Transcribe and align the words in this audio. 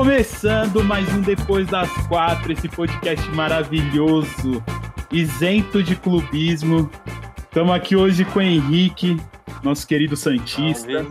Começando 0.00 0.82
mais 0.82 1.06
um 1.10 1.20
Depois 1.20 1.68
das 1.68 1.90
Quatro, 2.08 2.50
esse 2.50 2.66
podcast 2.70 3.28
maravilhoso, 3.32 4.64
isento 5.12 5.82
de 5.82 5.94
clubismo. 5.94 6.90
Estamos 7.36 7.74
aqui 7.74 7.94
hoje 7.94 8.24
com 8.24 8.38
o 8.38 8.42
Henrique, 8.42 9.20
nosso 9.62 9.86
querido 9.86 10.16
Santista. 10.16 11.04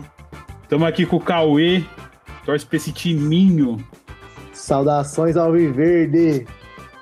Estamos 0.64 0.88
aqui 0.88 1.06
com 1.06 1.18
o 1.18 1.20
Cauê, 1.20 1.84
torce 2.44 2.66
pra 2.66 2.78
esse 2.78 2.90
timinho. 2.90 3.78
Saudações 4.52 5.36
ao 5.36 5.52
Viverde. 5.52 6.44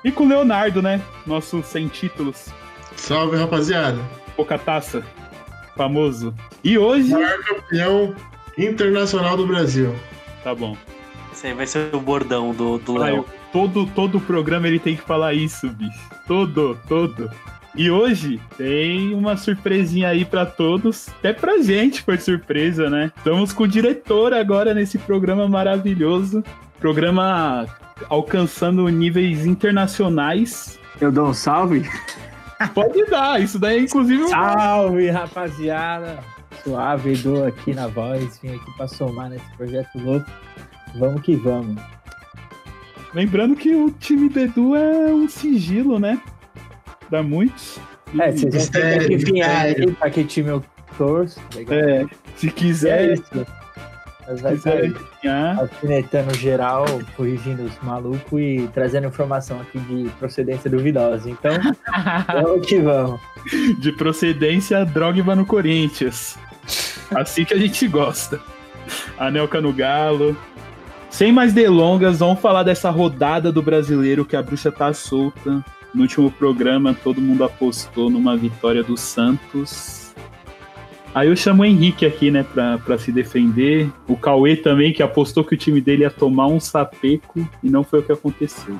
E 0.05 0.11
com 0.11 0.25
o 0.25 0.29
Leonardo, 0.29 0.83
né? 0.83 1.01
Nosso 1.25 1.63
sem 1.63 1.87
títulos. 1.87 2.49
Salve, 2.97 3.35
rapaziada. 3.35 3.97
Pouca 4.35 4.59
taça. 4.59 5.03
Famoso. 5.75 6.35
E 6.63 6.77
hoje. 6.77 7.13
Maior 7.13 7.43
campeão 7.43 8.15
internacional 8.59 9.35
do 9.35 9.47
Brasil. 9.47 9.95
Tá 10.43 10.53
bom. 10.53 10.77
Esse 11.39 11.47
aí 11.47 11.53
vai 11.53 11.65
ser 11.65 11.95
o 11.95 12.01
bordão 12.01 12.53
do, 12.53 12.77
do 12.79 12.97
Léo. 12.97 13.25
Todo, 13.53 13.85
todo 13.85 14.19
programa 14.19 14.67
ele 14.67 14.77
tem 14.77 14.97
que 14.97 15.01
falar 15.01 15.33
isso, 15.33 15.69
bicho. 15.69 15.97
Todo, 16.27 16.77
todo. 16.85 17.31
E 17.73 17.89
hoje 17.89 18.41
tem 18.57 19.13
uma 19.13 19.37
surpresinha 19.37 20.09
aí 20.09 20.25
para 20.25 20.45
todos, 20.45 21.07
até 21.07 21.31
pra 21.31 21.59
gente 21.59 22.01
foi 22.01 22.17
surpresa, 22.17 22.89
né? 22.89 23.09
Estamos 23.15 23.53
com 23.53 23.63
o 23.63 23.67
diretor 23.69 24.33
agora 24.33 24.73
nesse 24.73 24.97
programa 24.97 25.47
maravilhoso, 25.47 26.43
programa 26.77 27.65
alcançando 28.09 28.85
níveis 28.89 29.45
internacionais. 29.45 30.77
Eu 30.99 31.09
dou 31.09 31.29
um 31.29 31.33
salve? 31.33 31.89
Pode 32.73 33.05
dar, 33.05 33.41
isso 33.41 33.57
daí 33.57 33.77
é 33.77 33.81
inclusive 33.83 34.23
um... 34.23 34.27
Salve, 34.27 35.09
rapaziada! 35.09 36.19
Suave, 36.65 37.13
Edu 37.13 37.45
aqui 37.45 37.73
na 37.73 37.87
voz, 37.87 38.37
vim 38.43 38.49
aqui 38.49 38.75
pra 38.75 38.89
somar 38.89 39.29
nesse 39.29 39.49
projeto 39.55 39.97
louco. 39.97 40.29
Vamos 40.95 41.21
que 41.21 41.35
vamos. 41.35 41.81
Lembrando 43.13 43.55
que 43.55 43.75
o 43.75 43.91
time 43.91 44.29
do 44.29 44.39
Edu 44.39 44.75
é 44.75 45.13
um 45.13 45.27
sigilo, 45.27 45.99
né? 45.99 46.21
Dá 47.09 47.23
muitos. 47.23 47.79
É, 48.19 48.31
vocês 48.31 48.53
vão 48.53 48.71
ter 48.71 48.99
que 48.99 49.13
adivinhar 49.15 49.61
aí 49.61 49.91
pra 49.93 50.09
que 50.09 50.23
time 50.23 50.49
eu 50.49 50.63
torço. 50.97 51.39
Legal. 51.55 51.79
É, 51.79 52.05
se 52.35 52.51
quiser, 52.51 53.09
É 53.09 53.13
isso. 53.13 53.47
Mas 54.27 54.41
vai 54.41 54.55
quiser 54.55 54.93
sair 55.21 55.57
alfinetando 55.59 56.35
geral, 56.35 56.85
corrigindo 57.17 57.63
os 57.63 57.79
malucos 57.81 58.39
e 58.39 58.69
trazendo 58.73 59.07
informação 59.07 59.59
aqui 59.59 59.79
de 59.79 60.07
procedência 60.19 60.69
duvidosa. 60.69 61.27
Então, 61.29 61.51
vamos 62.43 62.67
que 62.67 62.79
vamos. 62.79 63.19
de 63.79 63.91
procedência, 63.93 64.85
Drogba 64.85 65.35
no 65.35 65.47
Corinthians. 65.47 66.37
Assim 67.15 67.43
que 67.43 67.55
a 67.55 67.57
gente 67.57 67.87
gosta. 67.87 68.39
Anelka 69.17 69.59
no 69.59 69.73
Galo. 69.73 70.37
Sem 71.09 71.31
mais 71.31 71.53
delongas, 71.53 72.19
vamos 72.19 72.39
falar 72.39 72.63
dessa 72.63 72.89
rodada 72.89 73.51
do 73.51 73.61
brasileiro 73.61 74.23
que 74.23 74.35
a 74.35 74.41
bruxa 74.41 74.71
tá 74.71 74.93
solta. 74.93 75.63
No 75.93 76.03
último 76.03 76.31
programa, 76.31 76.93
todo 76.93 77.19
mundo 77.19 77.43
apostou 77.43 78.09
numa 78.09 78.37
vitória 78.37 78.83
do 78.83 78.95
Santos. 78.95 80.13
Aí 81.13 81.27
eu 81.27 81.35
chamo 81.35 81.63
o 81.63 81.65
Henrique 81.65 82.05
aqui, 82.05 82.29
né, 82.29 82.43
pra, 82.43 82.77
pra 82.77 82.97
se 82.97 83.11
defender. 83.11 83.91
O 84.07 84.15
Cauê 84.15 84.55
também, 84.55 84.93
que 84.93 85.01
apostou 85.01 85.43
que 85.43 85.55
o 85.55 85.57
time 85.57 85.81
dele 85.81 86.03
ia 86.03 86.11
tomar 86.11 86.45
um 86.45 86.59
sapeco 86.59 87.47
e 87.63 87.69
não 87.69 87.83
foi 87.83 87.99
o 87.99 88.03
que 88.03 88.11
aconteceu. 88.11 88.75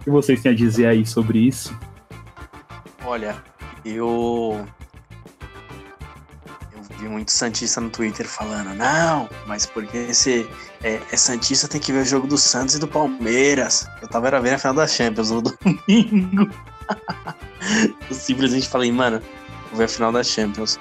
O 0.00 0.04
que 0.04 0.10
vocês 0.10 0.40
têm 0.40 0.52
a 0.52 0.54
dizer 0.54 0.86
aí 0.86 1.04
sobre 1.04 1.40
isso? 1.40 1.76
Olha, 3.04 3.36
eu. 3.84 4.64
Eu 6.72 6.98
vi 6.98 7.08
muito 7.08 7.32
Santista 7.32 7.80
no 7.80 7.90
Twitter 7.90 8.26
falando, 8.26 8.72
não, 8.74 9.28
mas 9.46 9.66
porque 9.66 9.96
esse 9.96 10.46
é, 10.82 11.00
é 11.10 11.16
Santista 11.16 11.68
tem 11.68 11.80
que 11.80 11.92
ver 11.92 12.00
o 12.00 12.04
jogo 12.04 12.26
do 12.26 12.36
Santos 12.36 12.74
e 12.74 12.78
do 12.78 12.88
Palmeiras. 12.88 13.86
Eu 14.00 14.08
tava 14.08 14.26
era 14.26 14.40
vendo 14.40 14.54
a 14.54 14.58
final 14.58 14.74
da 14.74 14.86
Champions 14.86 15.30
no 15.30 15.42
domingo. 15.42 16.50
eu 18.10 18.14
simplesmente 18.14 18.68
falei, 18.68 18.90
mano, 18.90 19.20
vou 19.70 19.78
ver 19.78 19.84
a 19.84 19.88
final 19.88 20.12
da 20.12 20.22
Champions. 20.22 20.78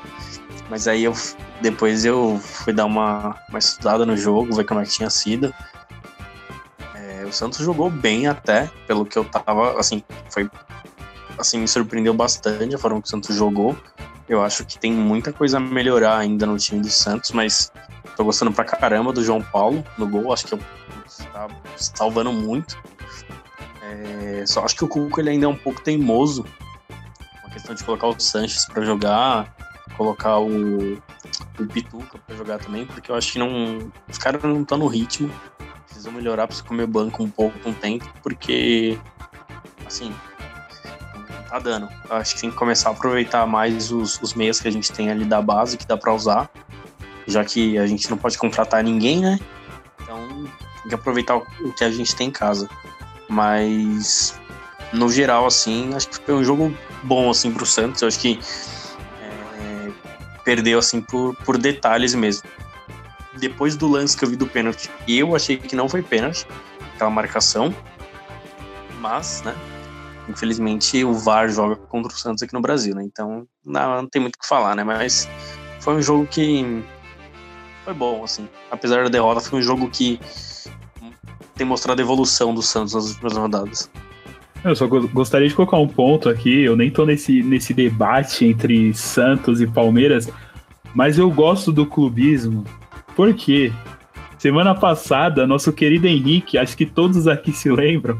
Mas 0.70 0.88
aí 0.88 1.04
eu 1.04 1.14
depois 1.62 2.04
eu 2.04 2.40
fui 2.40 2.74
dar 2.74 2.86
uma, 2.86 3.36
uma 3.50 3.60
estudada 3.60 4.06
no 4.06 4.18
jogo, 4.18 4.56
ver 4.56 4.66
como 4.66 4.80
é 4.80 4.84
que 4.84 4.92
tinha 4.92 5.10
sido. 5.10 5.54
É, 6.96 7.24
o 7.24 7.32
Santos 7.32 7.60
jogou 7.60 7.90
bem 7.90 8.28
até, 8.28 8.70
pelo 8.88 9.06
que 9.06 9.18
eu 9.18 9.24
tava, 9.26 9.80
assim, 9.80 10.04
foi 10.30 10.50
assim, 11.38 11.60
me 11.60 11.68
surpreendeu 11.68 12.14
bastante 12.14 12.74
a 12.74 12.78
forma 12.78 13.02
que 13.02 13.08
o 13.08 13.10
Santos 13.10 13.36
jogou. 13.36 13.78
Eu 14.28 14.42
acho 14.44 14.66
que 14.66 14.78
tem 14.78 14.94
muita 14.94 15.34
coisa 15.34 15.58
a 15.58 15.60
melhorar 15.60 16.18
ainda 16.18 16.46
no 16.46 16.58
time 16.58 16.82
do 16.82 16.90
Santos, 16.90 17.32
mas 17.32 17.72
tô 18.16 18.24
gostando 18.24 18.52
pra 18.52 18.64
caramba 18.64 19.12
do 19.12 19.24
João 19.24 19.42
Paulo 19.42 19.84
no 19.98 20.08
gol. 20.08 20.32
Acho 20.32 20.48
que 20.48 20.58
tá 21.32 21.48
salvando 21.76 22.32
muito. 22.32 22.78
É, 23.82 24.46
só 24.46 24.64
acho 24.64 24.76
que 24.76 24.86
o 24.86 24.88
Cuco 24.88 25.20
ele 25.20 25.32
ainda 25.32 25.46
é 25.46 25.50
um 25.50 25.56
pouco 25.56 25.82
teimoso. 25.82 26.46
Uma 27.44 27.50
questão 27.52 27.76
de 27.76 27.84
colocar 27.84 28.08
o 28.08 28.20
Sanches 28.20 28.66
pra 28.66 28.86
jogar, 28.86 29.54
colocar 29.98 30.40
o, 30.40 30.94
o 30.94 31.66
Pituca 31.68 32.18
pra 32.20 32.36
jogar 32.36 32.60
também, 32.60 32.86
porque 32.86 33.12
eu 33.12 33.16
acho 33.16 33.34
que 33.34 33.40
não. 33.40 33.92
Os 34.10 34.18
caras 34.18 34.42
não 34.44 34.62
estão 34.62 34.78
no 34.78 34.88
ritmo. 34.88 35.30
Precisam 35.88 36.14
melhorar 36.14 36.52
se 36.54 36.64
comer 36.64 36.88
banco 36.88 37.22
um 37.22 37.30
pouco 37.30 37.58
o 37.68 37.74
tempo, 37.74 38.10
porque 38.24 38.98
assim, 39.86 40.14
tá 41.52 41.60
dando. 41.60 41.90
Acho 42.10 42.36
que 42.36 42.42
tem 42.42 42.50
que 42.50 42.56
começar 42.56 42.90
a 42.90 42.92
aproveitar 42.94 43.46
mais 43.46 43.92
os, 43.92 44.20
os 44.22 44.32
que 44.34 44.68
a 44.68 44.72
gente 44.72 44.90
tem 44.92 45.12
ali 45.12 45.26
da 45.26 45.42
base, 45.42 45.78
que 45.78 45.86
dá 45.86 45.98
pra 45.98 46.14
usar. 46.14 46.50
Já 47.28 47.44
que 47.44 47.78
a 47.78 47.86
gente 47.86 48.10
não 48.10 48.18
pode 48.18 48.38
contratar 48.38 48.82
ninguém, 48.82 49.20
né? 49.20 49.40
Então 50.02 50.48
tem 50.82 50.90
que 50.90 50.96
aproveitar 50.96 51.36
o, 51.36 51.46
o 51.62 51.74
que 51.74 51.84
a 51.84 51.92
gente 51.92 52.16
tem 52.16 52.30
em 52.30 52.32
casa. 52.32 52.70
Mas 53.28 54.40
no 54.94 55.10
geral, 55.10 55.46
assim, 55.46 55.94
acho 55.94 56.08
que 56.08 56.20
foi 56.26 56.34
um 56.34 56.44
jogo 56.44 56.76
bom 57.04 57.30
assim 57.30 57.52
pro 57.52 57.66
Santos. 57.66 58.02
Eu 58.02 58.08
acho 58.08 58.20
que 58.20 58.40
é, 59.22 59.92
perdeu 60.46 60.80
assim 60.80 61.02
por, 61.02 61.36
por 61.36 61.58
detalhes 61.58 62.16
mesmo. 62.16 62.48
Depois 63.38 63.76
do 63.76 63.90
lance 63.90 64.16
que 64.16 64.24
eu 64.24 64.30
vi 64.30 64.36
do 64.38 64.48
pênalti, 64.48 64.90
eu 65.08 65.36
achei 65.36 65.58
que 65.58 65.76
não 65.76 65.90
foi 65.90 66.02
pênalti, 66.02 66.48
aquela 66.96 67.10
marcação. 67.10 67.76
Mas, 69.00 69.42
né? 69.42 69.56
Infelizmente, 70.32 71.04
o 71.04 71.14
VAR 71.14 71.50
joga 71.50 71.76
contra 71.76 72.12
o 72.12 72.16
Santos 72.16 72.42
aqui 72.42 72.54
no 72.54 72.62
Brasil, 72.62 72.96
né? 72.96 73.04
Então, 73.04 73.46
não, 73.66 74.02
não 74.02 74.08
tem 74.08 74.22
muito 74.22 74.36
o 74.36 74.40
que 74.40 74.48
falar, 74.48 74.76
né? 74.76 74.84
Mas 74.84 75.30
foi 75.80 75.96
um 75.96 76.02
jogo 76.02 76.26
que 76.26 76.84
foi 77.86 77.94
bom, 77.94 78.24
assim. 78.24 78.48
Apesar 78.72 79.04
da 79.04 79.10
derrota, 79.10 79.42
foi 79.42 79.60
um 79.60 79.62
jogo 79.62 79.90
que 79.90 80.20
tem 81.56 81.68
mostrado 81.68 82.02
a 82.02 82.04
evolução 82.04 82.54
do 82.54 82.62
Santos 82.62 82.94
nas 82.94 83.10
últimas 83.10 83.38
rodadas. 83.38 83.92
Eu 84.64 84.76
só 84.76 84.88
go- 84.88 85.08
gostaria 85.08 85.48
de 85.48 85.56
colocar 85.56 85.78
um 85.78 85.88
ponto 85.88 86.30
aqui. 86.30 86.62
Eu 86.64 86.76
nem 86.76 86.90
tô 86.90 87.06
nesse, 87.06 87.42
nesse 87.44 87.74
debate 87.74 88.46
entre 88.46 88.94
Santos 88.94 89.60
e 89.60 89.68
Palmeiras, 89.68 90.30
mas 90.94 91.18
eu 91.18 91.30
gosto 91.32 91.72
do 91.72 91.86
clubismo. 91.86 92.64
Por 93.16 93.34
quê? 93.34 93.72
Semana 94.38 94.74
passada, 94.74 95.46
nosso 95.46 95.72
querido 95.72 96.08
Henrique, 96.08 96.58
acho 96.58 96.76
que 96.76 96.86
todos 96.86 97.28
aqui 97.28 97.52
se 97.52 97.70
lembram, 97.70 98.18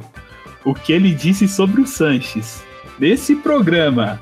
o 0.64 0.74
que 0.74 0.94
ele 0.94 1.14
disse 1.14 1.48
sobre 1.48 1.82
o 1.82 1.88
Sanches. 1.88 2.64
Nesse 3.00 3.36
programa, 3.36 4.20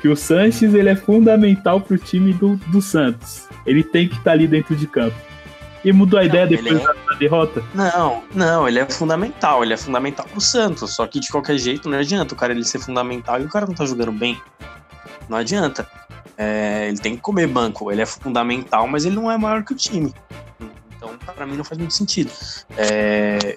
que 0.00 0.08
o 0.08 0.16
Sanches 0.16 0.74
ele 0.74 0.88
é 0.88 0.96
fundamental 0.96 1.80
pro 1.80 1.98
time 1.98 2.32
do, 2.32 2.56
do 2.68 2.80
Santos. 2.80 3.48
Ele 3.64 3.82
tem 3.82 4.08
que 4.08 4.16
estar 4.16 4.32
ali 4.32 4.46
dentro 4.46 4.76
de 4.76 4.86
campo. 4.86 5.16
E 5.84 5.92
mudou 5.92 6.18
a 6.18 6.22
Não, 6.22 6.28
ideia 6.28 6.46
depois 6.46 6.80
é- 6.80 6.84
da, 6.84 7.16
derrota? 7.18 7.62
Não, 7.74 8.22
não, 8.34 8.66
ele 8.68 8.78
é 8.80 8.86
fundamental, 8.90 9.62
ele 9.62 9.72
é 9.72 9.76
fundamental 9.76 10.26
pro 10.26 10.40
Santos. 10.40 10.94
Só 10.94 11.06
que 11.06 11.20
de 11.20 11.28
qualquer 11.30 11.58
jeito 11.58 11.88
não 11.88 11.98
adianta 11.98 12.34
o 12.34 12.36
cara 12.36 12.52
ele 12.52 12.64
ser 12.64 12.78
fundamental 12.80 13.40
e 13.40 13.44
o 13.44 13.48
cara 13.48 13.66
não 13.66 13.74
tá 13.74 13.84
jogando 13.84 14.12
bem. 14.12 14.40
Não 15.28 15.38
adianta. 15.38 15.88
É, 16.38 16.88
ele 16.88 16.98
tem 16.98 17.14
que 17.16 17.22
comer 17.22 17.46
banco, 17.46 17.90
ele 17.90 18.02
é 18.02 18.06
fundamental, 18.06 18.86
mas 18.86 19.04
ele 19.04 19.16
não 19.16 19.30
é 19.30 19.38
maior 19.38 19.64
que 19.64 19.72
o 19.72 19.76
time. 19.76 20.12
Então, 20.96 21.10
pra 21.34 21.46
mim, 21.46 21.56
não 21.56 21.64
faz 21.64 21.78
muito 21.78 21.94
sentido. 21.94 22.30
É, 22.76 23.56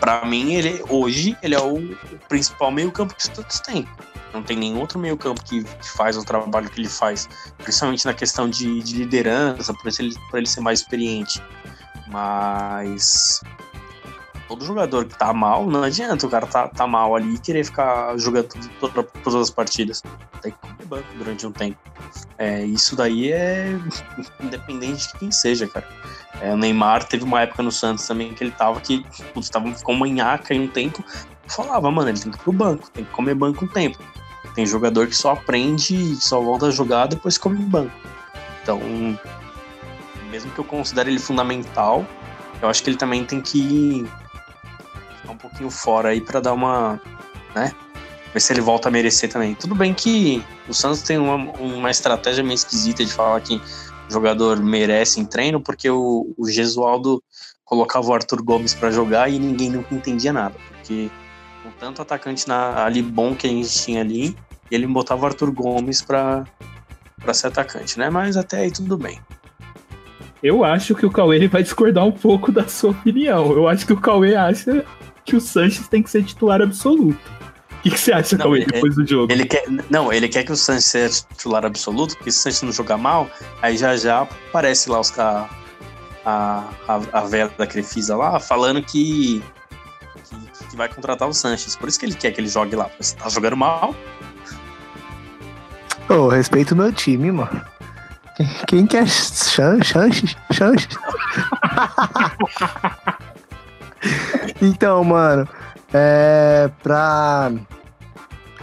para 0.00 0.24
mim, 0.24 0.54
ele 0.54 0.82
hoje 0.88 1.36
ele 1.42 1.54
é 1.54 1.60
o, 1.60 1.96
principal 2.28 2.70
meio-campo 2.72 3.14
que 3.14 3.20
o 3.20 3.36
Santos 3.36 3.60
tem. 3.60 3.86
Não 4.32 4.42
tem 4.42 4.56
nenhum 4.56 4.78
outro 4.78 4.98
meio-campo 4.98 5.42
que, 5.44 5.64
que 5.64 5.90
faz 5.90 6.16
o 6.16 6.24
trabalho 6.24 6.70
que 6.70 6.80
ele 6.80 6.88
faz, 6.88 7.28
principalmente 7.58 8.06
na 8.06 8.14
questão 8.14 8.48
de, 8.48 8.80
de 8.80 8.96
liderança, 8.96 9.74
por 9.74 9.90
ele, 9.98 10.14
por 10.30 10.38
ele 10.38 10.46
ser 10.46 10.60
mais 10.60 10.80
experiente. 10.80 11.42
Mas 12.06 13.40
todo 14.50 14.64
jogador 14.64 15.04
que 15.04 15.16
tá 15.16 15.32
mal, 15.32 15.64
não 15.64 15.84
adianta 15.84 16.26
o 16.26 16.28
cara 16.28 16.44
tá, 16.44 16.66
tá 16.66 16.84
mal 16.84 17.14
ali 17.14 17.36
e 17.36 17.38
querer 17.38 17.62
ficar 17.62 18.18
jogando 18.18 18.48
tudo- 18.48 18.68
toda- 18.80 19.02
todas 19.22 19.42
as 19.42 19.48
partidas. 19.50 20.02
Tem 20.42 20.50
que 20.50 20.58
comer 20.58 20.86
banco 20.86 21.06
durante 21.16 21.46
um 21.46 21.52
tempo. 21.52 21.78
É, 22.36 22.64
isso 22.64 22.96
daí 22.96 23.30
é 23.30 23.78
independente 24.42 25.06
de 25.06 25.18
quem 25.20 25.30
seja, 25.30 25.68
cara. 25.68 25.86
É, 26.42 26.52
o 26.52 26.56
Neymar 26.56 27.04
teve 27.04 27.22
uma 27.22 27.42
época 27.42 27.62
no 27.62 27.70
Santos 27.70 28.04
também 28.04 28.34
que 28.34 28.42
ele 28.42 28.50
tava 28.50 28.80
que 28.80 29.06
putz, 29.32 29.48
tava, 29.48 29.72
ficou 29.72 29.94
manhaca 29.94 30.52
em 30.52 30.62
um 30.62 30.68
tempo. 30.68 31.04
Falava, 31.46 31.88
mano, 31.92 32.08
ele 32.08 32.18
tem 32.18 32.32
que 32.32 32.38
ir 32.38 32.42
pro 32.42 32.52
banco, 32.52 32.90
tem 32.90 33.04
que 33.04 33.10
comer 33.12 33.36
banco 33.36 33.64
um 33.64 33.68
tempo. 33.68 33.98
Tem 34.56 34.66
jogador 34.66 35.06
que 35.06 35.16
só 35.16 35.30
aprende, 35.30 36.16
só 36.16 36.40
volta 36.40 36.66
a 36.66 36.70
jogar 36.72 37.06
depois 37.06 37.38
come 37.38 37.56
banco. 37.64 37.92
Então, 38.62 38.80
mesmo 40.28 40.50
que 40.50 40.58
eu 40.58 40.64
considere 40.64 41.08
ele 41.10 41.20
fundamental, 41.20 42.04
eu 42.60 42.68
acho 42.68 42.82
que 42.82 42.90
ele 42.90 42.96
também 42.96 43.24
tem 43.24 43.40
que 43.40 44.08
pouquinho 45.60 45.70
fora 45.70 46.08
aí 46.08 46.20
para 46.20 46.40
dar 46.40 46.54
uma, 46.54 47.00
né? 47.54 47.72
Ver 48.32 48.40
se 48.40 48.52
ele 48.52 48.60
volta 48.60 48.88
a 48.88 48.90
merecer 48.90 49.30
também. 49.30 49.54
Tudo 49.54 49.74
bem 49.74 49.92
que 49.92 50.42
o 50.68 50.72
Santos 50.72 51.02
tem 51.02 51.18
uma, 51.18 51.34
uma 51.34 51.90
estratégia 51.90 52.42
meio 52.42 52.54
esquisita 52.54 53.04
de 53.04 53.12
falar 53.12 53.40
que 53.40 53.56
o 53.56 54.12
jogador 54.12 54.60
merece 54.60 55.20
em 55.20 55.24
treino, 55.24 55.60
porque 55.60 55.90
o, 55.90 56.32
o 56.38 56.48
Gesualdo 56.48 57.22
colocava 57.64 58.08
o 58.08 58.14
Arthur 58.14 58.42
Gomes 58.42 58.74
para 58.74 58.90
jogar 58.90 59.28
e 59.28 59.38
ninguém 59.38 59.70
nunca 59.70 59.94
entendia 59.94 60.32
nada, 60.32 60.56
porque 60.68 61.10
com 61.62 61.70
tanto 61.78 62.02
atacante 62.02 62.48
na, 62.48 62.84
ali 62.84 63.02
bom 63.02 63.34
que 63.34 63.46
a 63.46 63.50
gente 63.50 63.70
tinha 63.70 64.00
ali, 64.00 64.36
ele 64.70 64.86
botava 64.86 65.22
o 65.22 65.26
Arthur 65.26 65.52
Gomes 65.52 66.00
para 66.00 66.44
ser 67.32 67.48
atacante, 67.48 67.98
né? 67.98 68.10
Mas 68.10 68.36
até 68.36 68.60
aí 68.60 68.70
tudo 68.70 68.96
bem. 68.96 69.20
Eu 70.42 70.64
acho 70.64 70.94
que 70.94 71.04
o 71.04 71.10
Cauê 71.10 71.36
ele 71.36 71.48
vai 71.48 71.62
discordar 71.62 72.04
um 72.04 72.12
pouco 72.12 72.50
da 72.50 72.66
sua 72.66 72.90
opinião. 72.90 73.52
Eu 73.52 73.68
acho 73.68 73.86
que 73.86 73.92
o 73.92 74.00
Cauê 74.00 74.34
acha 74.34 74.84
que 75.30 75.36
o 75.36 75.40
Sanches 75.40 75.88
tem 75.88 76.02
que 76.02 76.10
ser 76.10 76.22
titular 76.24 76.60
absoluto. 76.60 77.18
O 77.72 77.82
que, 77.82 77.90
que 77.90 77.98
você 77.98 78.12
acha, 78.12 78.36
Não, 78.36 78.44
Cauê, 78.44 78.58
ele- 78.58 78.66
depois 78.72 78.94
do 78.94 79.06
jogo? 79.06 79.32
Ele 79.32 79.46
quer, 79.46 79.64
não, 79.88 80.12
ele 80.12 80.28
quer 80.28 80.44
que 80.44 80.52
o 80.52 80.56
Sanches 80.56 80.84
seja 80.84 81.22
titular 81.30 81.64
absoluto, 81.64 82.14
porque 82.16 82.30
se 82.30 82.38
o 82.38 82.42
Sanches 82.42 82.62
não 82.62 82.72
jogar 82.72 82.98
mal, 82.98 83.30
aí 83.62 83.76
já 83.78 83.96
já 83.96 84.20
aparece 84.22 84.90
lá 84.90 85.00
os 85.00 85.18
a, 85.18 85.48
a, 86.24 86.64
a 87.12 87.20
velha 87.22 87.50
da 87.56 87.66
Crefisa 87.66 88.14
lá 88.16 88.38
falando 88.38 88.82
que, 88.82 89.42
que, 90.28 90.66
que 90.68 90.76
vai 90.76 90.88
contratar 90.88 91.26
o 91.26 91.32
Sanches. 91.32 91.74
Por 91.76 91.88
isso 91.88 91.98
que 91.98 92.04
ele 92.04 92.14
quer 92.14 92.32
que 92.32 92.40
ele 92.40 92.48
jogue 92.48 92.76
lá. 92.76 92.84
Porque 92.84 93.02
se 93.04 93.16
tá 93.16 93.28
jogando 93.30 93.56
mal, 93.56 93.94
Ô, 96.08 96.28
respeito 96.28 96.72
o 96.72 96.76
meu 96.76 96.92
time, 96.92 97.30
mano. 97.32 97.62
Quem- 98.36 98.48
Quem 98.66 98.86
quer 98.86 99.08
chan- 99.08 99.80
chances? 99.82 100.36
Então, 104.62 105.02
mano, 105.02 105.48
é, 105.92 106.70
pra 106.82 107.50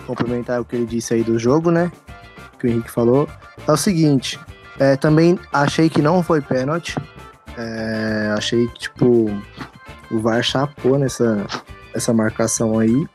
complementar 0.05 0.61
o 0.61 0.65
que 0.65 0.75
ele 0.75 0.85
disse 0.85 1.13
aí 1.13 1.23
do 1.23 1.39
jogo, 1.39 1.71
né? 1.71 1.91
Que 2.59 2.67
o 2.67 2.69
Henrique 2.69 2.91
falou, 2.91 3.27
é 3.67 3.71
o 3.71 3.77
seguinte. 3.77 4.39
é, 4.79 4.95
também 4.95 5.39
achei 5.51 5.89
que 5.89 6.01
não 6.01 6.21
foi 6.21 6.39
pênalti. 6.41 6.95
É, 7.57 8.33
achei 8.37 8.67
que, 8.67 8.79
tipo, 8.81 9.25
o 10.11 10.19
VAR 10.19 10.43
chapou 10.43 10.99
nessa, 10.99 11.45
essa 11.93 12.13
marcação 12.13 12.77
aí. 12.77 13.07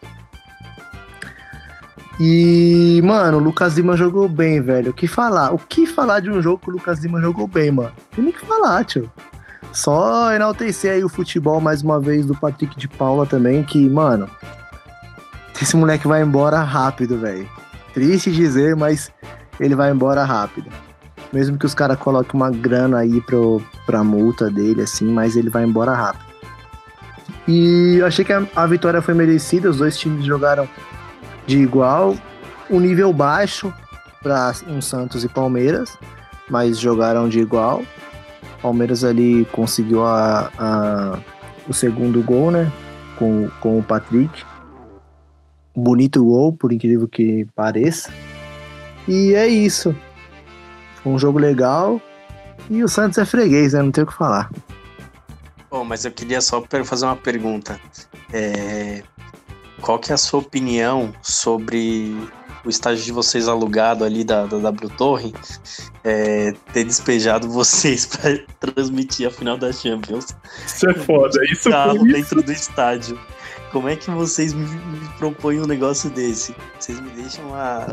E, 2.21 3.01
mano, 3.03 3.39
o 3.39 3.41
Lucas 3.41 3.75
Lima 3.75 3.97
jogou 3.97 4.29
bem, 4.29 4.61
velho. 4.61 4.91
O 4.91 4.95
que 4.95 5.07
falar? 5.07 5.53
O 5.53 5.59
que 5.59 5.87
falar 5.87 6.21
de 6.21 6.31
um 6.31 6.43
jogo 6.43 6.59
que 6.59 6.71
o 6.71 6.73
Lucas 6.73 6.99
Lima 7.01 7.21
jogou 7.21 7.47
bem, 7.47 7.71
mano? 7.71 7.93
Tem 8.15 8.23
nem 8.25 8.33
que 8.33 8.45
falar, 8.45 8.85
tio. 8.85 9.11
Só 9.73 10.33
enaltecer 10.33 10.93
aí 10.93 11.05
o 11.05 11.09
futebol 11.09 11.61
mais 11.61 11.83
uma 11.83 11.99
vez 11.99 12.27
do 12.27 12.35
Patrick 12.35 12.77
de 12.79 12.87
Paula 12.89 13.25
também, 13.27 13.63
que, 13.63 13.89
mano, 13.89 14.29
esse 15.61 15.77
moleque 15.77 16.07
vai 16.07 16.23
embora 16.23 16.61
rápido, 16.61 17.19
velho. 17.19 17.49
Triste 17.95 18.31
dizer, 18.31 18.77
mas 18.77 19.11
ele 19.59 19.75
vai 19.75 19.91
embora 19.91 20.25
rápido. 20.25 20.71
Mesmo 21.33 21.57
que 21.57 21.65
os 21.65 21.75
caras 21.75 21.99
coloquem 21.99 22.39
uma 22.39 22.51
grana 22.51 22.99
aí 22.99 23.21
pro, 23.23 23.63
pra 23.87 24.05
multa 24.05 24.51
dele, 24.51 24.83
assim, 24.83 25.07
mas 25.07 25.37
ele 25.37 25.49
vai 25.49 25.65
embora 25.65 25.95
rápido. 25.95 26.33
E 27.49 27.97
eu 27.99 28.07
achei 28.07 28.25
que 28.25 28.33
a, 28.33 28.47
a 28.55 28.67
vitória 28.67 29.01
foi 29.01 29.15
merecida, 29.15 29.71
os 29.71 29.79
dois 29.79 29.97
times 29.97 30.25
jogaram 30.25 30.69
de 31.47 31.59
igual, 31.59 32.15
um 32.71 32.79
nível 32.79 33.13
baixo 33.13 33.73
para 34.23 34.53
um 34.69 34.81
Santos 34.81 35.25
e 35.25 35.29
Palmeiras, 35.29 35.99
mas 36.49 36.79
jogaram 36.79 37.29
de 37.29 37.41
igual. 37.41 37.83
Palmeiras 38.63 39.03
ali 39.05 39.45
conseguiu 39.47 40.05
a, 40.05 40.51
a- 40.59 41.19
o 41.69 41.75
segundo 41.75 42.23
gol, 42.23 42.51
né? 42.51 42.71
Com, 43.19 43.49
com 43.61 43.79
o 43.79 43.83
Patrick. 43.83 44.45
Bonito 45.75 46.25
gol, 46.25 46.53
por 46.53 46.73
incrível 46.73 47.09
que 47.09 47.47
pareça. 47.55 48.13
E 49.09 49.35
é 49.35 49.47
isso. 49.49 49.95
Foi 51.03 51.13
um 51.13 51.19
jogo 51.19 51.39
legal. 51.39 52.01
E 52.71 52.83
o 52.83 52.89
Santos 52.89 53.19
é 53.19 53.25
freguês, 53.25 53.73
né? 53.73 53.83
Não 53.83 53.91
tem 53.91 54.05
o 54.05 54.07
que 54.07 54.15
falar. 54.15 54.51
Bom, 55.71 55.85
mas 55.85 56.05
eu 56.05 56.13
queria 56.13 56.41
só 56.41 56.63
fazer 56.85 57.07
uma 57.07 57.17
pergunta. 57.17 57.81
É, 58.33 59.03
Qual 59.81 59.99
que 59.99 60.13
é 60.13 60.15
a 60.15 60.19
sua 60.19 60.41
opinião 60.41 61.13
sobre 61.23 62.15
o 62.65 62.69
estágio 62.69 63.05
de 63.05 63.13
vocês 63.13 63.49
alugado 63.49 64.05
ali 64.05 64.25
da, 64.25 64.47
da 64.47 64.59
W 64.59 64.91
Torre 64.91 65.35
é, 66.05 66.53
ter 66.73 66.85
despejado 66.85 67.49
vocês 67.49 68.07
para 68.07 68.39
transmitir 68.61 69.27
a 69.27 69.31
final 69.31 69.57
da 69.57 69.73
Champions? 69.73 70.35
Isso 70.67 70.89
é 70.89 70.95
foda. 70.95 71.39
Isso 71.51 71.71
Carro 71.71 71.99
foi 71.99 72.09
isso. 72.09 72.17
dentro 72.17 72.43
do 72.43 72.53
estádio. 72.53 73.19
Como 73.71 73.89
é 73.89 73.97
que 73.97 74.11
vocês 74.11 74.53
me, 74.53 74.67
me 74.67 75.09
propõem 75.19 75.61
um 75.61 75.67
negócio 75.67 76.11
desse? 76.11 76.55
Vocês 76.79 77.01
me 77.01 77.09
deixam 77.11 77.51
lá. 77.51 77.87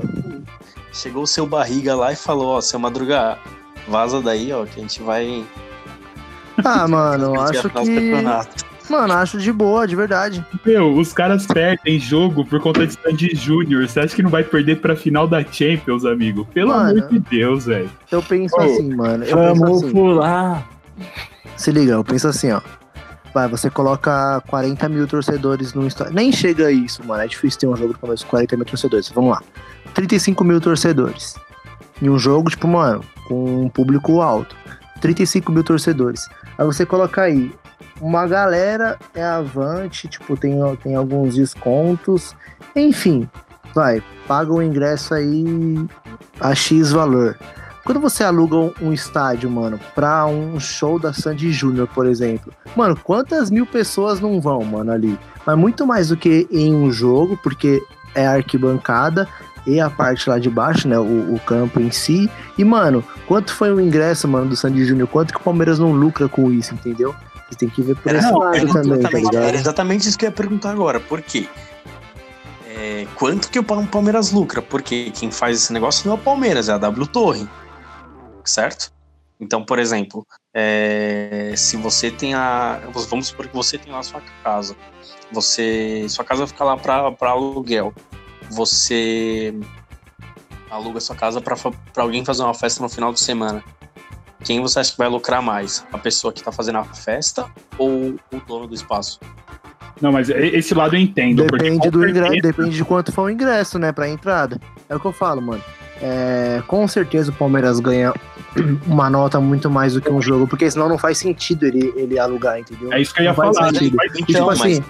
Chegou 0.92 1.24
o 1.24 1.28
seu 1.28 1.46
barriga 1.46 1.96
lá 1.96 2.12
e 2.12 2.16
falou: 2.16 2.58
Ó, 2.58 2.62
seu 2.62 2.78
madruga, 2.80 3.40
vaza 3.88 4.22
daí, 4.22 4.52
ó, 4.52 4.66
que 4.66 4.80
a 4.80 4.82
gente 4.82 5.02
vai. 5.02 5.46
Ah, 6.66 6.88
mano, 6.88 7.40
acho 7.40 7.70
final 7.70 7.86
do 7.86 7.90
que. 7.90 8.70
Campeonato." 8.90 9.10
Mano, 9.10 9.14
acho 9.22 9.38
de 9.38 9.52
boa, 9.52 9.88
de 9.88 9.96
verdade. 9.96 10.46
Meu, 10.66 10.94
os 10.98 11.14
caras 11.14 11.46
perdem 11.48 12.00
jogo 12.00 12.44
por 12.46 12.60
conta 12.60 12.86
de 12.86 12.94
Sandy 12.94 13.36
Júnior. 13.36 13.88
Você 13.88 14.00
acha 14.00 14.16
que 14.16 14.22
não 14.24 14.30
vai 14.30 14.44
perder 14.44 14.82
pra 14.82 14.96
final 14.96 15.28
da 15.28 15.44
Champions, 15.44 16.06
amigo? 16.06 16.46
Pelo 16.54 16.70
Mano. 16.70 17.00
amor 17.00 17.10
de 17.10 17.20
Deus, 17.20 17.66
velho. 17.66 17.90
Eu 18.12 18.22
penso 18.22 18.56
Oh, 18.58 18.62
assim, 18.62 18.94
mano. 18.96 19.24
Eu 19.24 19.38
penso 19.38 19.60
Vamos 19.60 19.84
assim. 19.84 19.92
pular. 19.92 20.70
Se 21.56 21.72
liga, 21.72 21.94
eu 21.94 22.04
penso 22.04 22.28
assim, 22.28 22.52
ó. 22.52 22.62
Vai, 23.34 23.48
você 23.48 23.70
coloca 23.70 24.42
40 24.48 24.90
mil 24.90 25.06
torcedores 25.08 25.74
no 25.74 25.86
estádio. 25.86 26.14
Nem 26.16 26.32
chega 26.32 26.68
a 26.68 26.72
isso, 26.72 27.06
mano. 27.06 27.22
É 27.22 27.28
difícil 27.28 27.60
ter 27.60 27.68
um 27.68 27.76
jogo 27.76 27.96
com 28.00 28.08
mais 28.08 28.24
40 28.24 28.56
mil 28.58 28.66
torcedores. 28.66 29.10
Vamos 29.10 29.32
lá. 29.32 29.42
35 29.94 30.44
mil 30.44 30.60
torcedores. 30.60 31.36
Em 32.02 32.10
um 32.10 32.18
jogo, 32.18 32.50
tipo, 32.50 32.68
mano, 32.68 33.04
com 33.28 33.66
um 33.66 33.70
público 33.70 34.20
alto. 34.22 34.56
35 35.00 35.52
mil 35.52 35.64
torcedores. 35.64 36.28
Aí 36.58 36.66
você 36.66 36.86
coloca 36.86 37.22
aí. 37.22 37.52
Uma 38.02 38.28
galera 38.28 38.98
é 39.14 39.24
avante, 39.24 40.08
tipo, 40.08 40.38
tem, 40.38 40.58
tem 40.78 40.96
alguns 40.96 41.36
descontos. 41.36 42.36
Enfim, 42.76 43.30
vai, 43.74 44.02
paga 44.28 44.54
o 44.54 44.62
ingresso 44.62 45.14
aí 45.14 45.46
a 46.40 46.56
X 46.56 46.92
valor. 46.92 47.38
Quando 47.84 48.00
você 48.00 48.24
aluga 48.24 48.72
um, 48.82 48.94
estádio, 48.94 49.50
mano, 49.50 49.80
pra 49.96 50.26
um 50.26 50.60
show 50.60 51.00
da 51.00 51.12
Sandy 51.12 51.52
Júnior, 51.52 51.88
por 51.88 52.06
exemplo, 52.06 52.54
mano, 52.76 52.96
quantas 52.96 53.50
mil 53.50 53.66
pessoas 53.66 54.20
não 54.20 54.40
vão, 54.40 54.64
mano, 54.64 54.92
ali? 54.92 55.18
Mas 55.46 55.58
muito 55.58 55.88
mais 55.88 56.10
do 56.10 56.18
que 56.18 56.48
em 56.52 56.76
um 56.76 56.92
jogo, 56.92 57.36
porque 57.42 57.82
é 58.14 58.28
arquibancada 58.28 59.28
e 59.66 59.80
a 59.80 59.90
parte 59.90 60.30
lá 60.30 60.38
de 60.38 60.50
baixo, 60.50 60.88
né, 60.88 61.00
o, 61.00 61.34
o 61.34 61.40
campo 61.46 61.80
em 61.80 61.92
si. 61.92 62.30
E, 62.58 62.64
mano, 62.64 63.04
quanto 63.28 63.54
foi 63.54 63.72
o 63.72 63.80
ingresso, 63.80 64.28
mano, 64.28 64.50
do 64.50 64.56
Sandy 64.56 64.86
Júnior? 64.86 65.08
Quanto 65.08 65.34
que 65.34 65.40
o 65.40 65.44
Palmeiras 65.44 65.80
não 65.80 65.92
lucra 65.92 66.28
com 66.28 66.52
isso, 66.52 66.74
entendeu? 66.74 67.16
Você 67.50 67.58
tem 67.58 67.70
que 67.70 67.82
ver 67.82 67.96
por 67.96 68.10
Era, 68.10 68.20
esse 68.20 68.32
não, 68.32 68.40
lado 68.40 68.56
era 68.58 68.68
também, 68.68 68.84
tá 68.84 68.94
exatamente, 69.00 69.36
era 69.36 69.46
ligado? 69.46 69.56
exatamente 69.56 70.08
isso 70.08 70.18
que 70.18 70.26
eu 70.26 70.30
ia 70.30 70.36
perguntar 70.36 70.72
agora. 70.72 71.00
Por 71.00 71.22
quê? 71.22 71.50
É, 72.68 73.08
quanto 73.16 73.50
que 73.50 73.58
o 73.60 73.64
Pa- 73.64 73.82
Palmeiras 73.84 74.32
lucra? 74.32 74.62
Porque 74.62 75.12
quem 75.12 75.32
faz 75.32 75.58
esse 75.58 75.74
negócio 75.74 76.08
não 76.08 76.16
é 76.16 76.20
o 76.20 76.24
Palmeiras, 76.24 76.70
é 76.70 76.74
a 76.74 76.78
W 76.78 77.08
Torre. 77.08 77.48
Certo? 78.46 78.92
Então, 79.40 79.64
por 79.64 79.80
exemplo, 79.80 80.26
é, 80.54 81.54
se 81.56 81.78
você 81.78 82.12
tem 82.12 82.34
a. 82.34 82.82
Vamos 83.10 83.28
supor 83.28 83.48
que 83.48 83.56
você 83.56 83.78
tem 83.78 83.92
lá 83.92 84.00
a 84.00 84.04
sua 84.04 84.22
casa. 84.44 84.76
Você. 85.32 86.06
Sua 86.10 86.26
casa 86.26 86.46
fica 86.46 86.64
lá 86.64 86.78
para 86.78 87.30
aluguel. 87.30 87.94
Você 88.50 89.54
aluga 90.70 91.00
sua 91.00 91.16
casa 91.16 91.42
para 91.42 91.56
alguém 91.98 92.24
fazer 92.26 92.44
uma 92.44 92.54
festa 92.54 92.82
no 92.84 92.90
final 92.90 93.14
de 93.14 93.20
semana. 93.20 93.64
Quem 94.44 94.62
você 94.62 94.80
acha 94.80 94.92
que 94.92 94.98
vai 94.98 95.10
lucrar 95.10 95.42
mais? 95.42 95.86
A 95.92 95.98
pessoa 95.98 96.32
que 96.32 96.42
tá 96.44 96.52
fazendo 96.52 96.78
a 96.78 96.84
festa 96.84 97.46
ou 97.78 98.16
o 98.34 98.40
dono 98.48 98.68
do 98.68 98.74
espaço? 98.76 99.20
Não, 100.02 100.12
mas 100.14 100.30
esse 100.30 100.74
lado 100.74 100.96
eu 100.96 101.00
entendo. 101.00 101.46
porque 101.46 101.64
Depende 101.66 101.90
do 101.90 102.08
ingresso, 102.08 102.32
certeza- 102.34 102.54
depende 102.54 102.76
de 102.78 102.86
quanto 102.86 103.12
for 103.12 103.24
o 103.24 103.30
ingresso, 103.30 103.78
né, 103.78 103.92
pra 103.92 104.08
entrada. 104.08 104.60
É 104.88 104.96
o 104.96 105.00
que 105.00 105.06
eu 105.06 105.12
falo, 105.12 105.42
mano. 105.42 105.62
É, 106.02 106.64
com 106.68 106.88
certeza 106.88 107.30
o 107.32 107.34
Palmeiras 107.34 107.82
ganha 107.82 108.14
uma 108.88 109.10
nota 109.10 109.42
muito 109.42 109.70
mais 109.70 109.94
do 109.96 110.02
que 110.02 110.10
um 110.10 110.22
jogo, 110.22 110.48
porque 110.48 110.72
senão 110.72 110.88
não 110.88 110.98
faz 110.98 111.18
sentido 111.18 111.66
ele, 111.66 111.92
ele 111.98 112.18
alugar, 112.18 112.58
entendeu? 112.58 112.94
É 112.94 113.02
isso 113.02 113.14
que 113.14 113.20
eu 113.20 113.26
ia 113.26 113.30
Não 113.32 113.36
faz 113.36 113.58
falar. 113.58 113.72
sentido. 113.74 113.92
Não 113.92 113.98
faz 113.98 114.12
E, 114.12 114.16
sentido. 114.16 114.26
tipo 114.28 114.40
Então, 114.40 114.50
assim, 114.50 114.84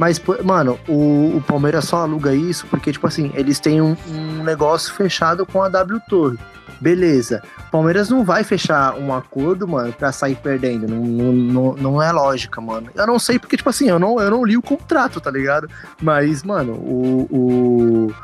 mas, 0.00 0.20
mano, 0.44 0.78
o, 0.88 1.36
o 1.36 1.44
Palmeiras 1.46 1.84
só 1.84 1.98
aluga 1.98 2.34
isso 2.34 2.66
porque, 2.66 2.90
tipo 2.90 3.06
assim, 3.06 3.30
eles 3.36 3.60
têm 3.60 3.80
um, 3.80 3.96
um 4.10 4.42
negócio 4.42 4.92
fechado 4.92 5.46
com 5.46 5.62
a 5.62 5.68
W 5.68 6.00
Torre. 6.08 6.36
Beleza. 6.80 7.42
Palmeiras 7.70 8.08
não 8.08 8.24
vai 8.24 8.44
fechar 8.44 8.94
um 8.96 9.12
acordo, 9.12 9.66
mano, 9.66 9.92
pra 9.92 10.12
sair 10.12 10.36
perdendo. 10.36 10.86
Não, 10.86 11.32
não, 11.32 11.76
não, 11.76 12.02
é 12.02 12.12
lógica, 12.12 12.60
mano. 12.60 12.90
Eu 12.94 13.06
não 13.06 13.18
sei 13.18 13.38
porque, 13.38 13.56
tipo 13.56 13.68
assim, 13.68 13.88
eu 13.88 13.98
não, 13.98 14.20
eu 14.20 14.30
não 14.30 14.44
li 14.44 14.56
o 14.56 14.62
contrato, 14.62 15.20
tá 15.20 15.30
ligado? 15.30 15.68
Mas, 16.00 16.42
mano, 16.42 16.72
o, 16.72 17.28
o, 17.30 18.14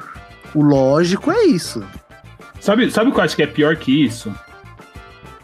o 0.54 0.62
lógico 0.62 1.30
é 1.30 1.44
isso. 1.44 1.82
Sabe, 2.60 2.90
sabe 2.90 3.10
o 3.10 3.12
que 3.12 3.18
eu 3.18 3.24
acho 3.24 3.36
que 3.36 3.42
é 3.42 3.46
pior 3.46 3.76
que 3.76 4.04
isso? 4.04 4.32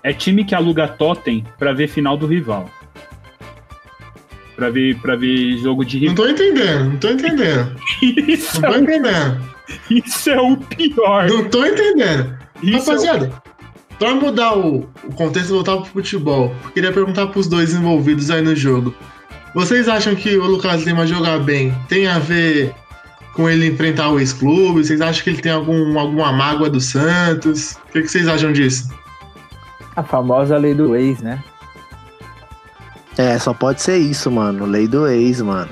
É 0.02 0.12
time 0.12 0.44
que 0.44 0.54
aluga 0.54 0.86
totem 0.86 1.44
pra 1.58 1.72
ver 1.72 1.88
final 1.88 2.16
do 2.16 2.26
rival. 2.26 2.70
Pra 4.54 4.70
ver, 4.70 4.96
pra 5.00 5.16
ver 5.16 5.56
jogo 5.58 5.84
de 5.84 6.06
Não 6.06 6.14
tô 6.14 6.28
entendendo, 6.28 6.90
não 6.90 6.96
tô 6.96 7.08
entendendo. 7.10 7.76
Isso, 8.02 8.60
Não 8.60 8.70
tô 8.70 8.76
é, 8.76 8.80
entendendo. 8.80 9.58
isso 9.90 10.30
é 10.30 10.40
o 10.40 10.56
pior. 10.56 11.28
Não 11.28 11.48
tô 11.48 11.64
entendendo. 11.64 12.37
Isso 12.62 12.90
é 12.90 12.94
Rapaziada, 12.94 13.42
pra 13.98 14.14
mudar 14.14 14.56
o, 14.56 14.88
o 15.04 15.12
contexto 15.14 15.50
e 15.50 15.52
voltar 15.52 15.76
pro 15.76 15.86
futebol, 15.86 16.54
eu 16.64 16.70
queria 16.70 16.92
perguntar 16.92 17.26
pros 17.28 17.46
dois 17.46 17.74
envolvidos 17.74 18.30
aí 18.30 18.42
no 18.42 18.54
jogo. 18.54 18.94
Vocês 19.54 19.88
acham 19.88 20.14
que 20.14 20.36
o 20.36 20.44
Lucas 20.44 20.82
Lima 20.84 21.06
jogar 21.06 21.38
bem 21.40 21.74
tem 21.88 22.06
a 22.06 22.18
ver 22.18 22.74
com 23.34 23.48
ele 23.48 23.66
enfrentar 23.68 24.10
o 24.10 24.18
ex-clube? 24.18 24.84
Vocês 24.84 25.00
acham 25.00 25.24
que 25.24 25.30
ele 25.30 25.40
tem 25.40 25.52
algum, 25.52 25.98
alguma 25.98 26.32
mágoa 26.32 26.68
do 26.68 26.80
Santos? 26.80 27.72
O 27.88 27.92
que, 27.92 28.02
que 28.02 28.08
vocês 28.08 28.28
acham 28.28 28.52
disso? 28.52 28.88
A 29.96 30.02
famosa 30.02 30.56
lei 30.56 30.74
do 30.74 30.94
ex, 30.94 31.20
né? 31.20 31.42
É, 33.16 33.36
só 33.38 33.52
pode 33.52 33.82
ser 33.82 33.96
isso, 33.98 34.30
mano. 34.30 34.64
Lei 34.64 34.86
do 34.86 35.08
ex, 35.08 35.40
mano. 35.40 35.70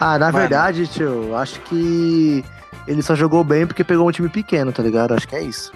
Ah, 0.00 0.18
na 0.18 0.26
Mano. 0.32 0.38
verdade, 0.38 0.86
tio, 0.86 1.24
eu 1.28 1.36
acho 1.36 1.60
que 1.60 2.42
ele 2.90 3.02
só 3.02 3.14
jogou 3.14 3.42
bem 3.44 3.66
porque 3.66 3.84
pegou 3.84 4.08
um 4.08 4.12
time 4.12 4.28
pequeno, 4.28 4.72
tá 4.72 4.82
ligado? 4.82 5.14
Acho 5.14 5.26
que 5.28 5.36
é 5.36 5.42
isso. 5.42 5.72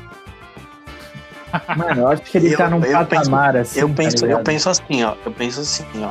Mano, 1.77 2.01
eu 2.03 2.09
acho 2.09 2.23
que 2.23 2.37
ele 2.39 2.53
Eu- 2.53 2.59
tá 2.59 2.69
num 2.69 2.83
eu 2.85 2.93
patamar 2.93 3.57
assim. 3.57 3.81
Eu 3.81 3.89
tá 3.89 3.95
penso, 3.95 4.25
eu 4.25 4.29
ligado? 4.29 4.45
penso 4.45 4.69
assim, 4.69 5.05
ó. 5.05 5.15
Eu 5.25 5.33
penso 5.33 5.61
assim, 5.61 5.85
ó. 6.03 6.11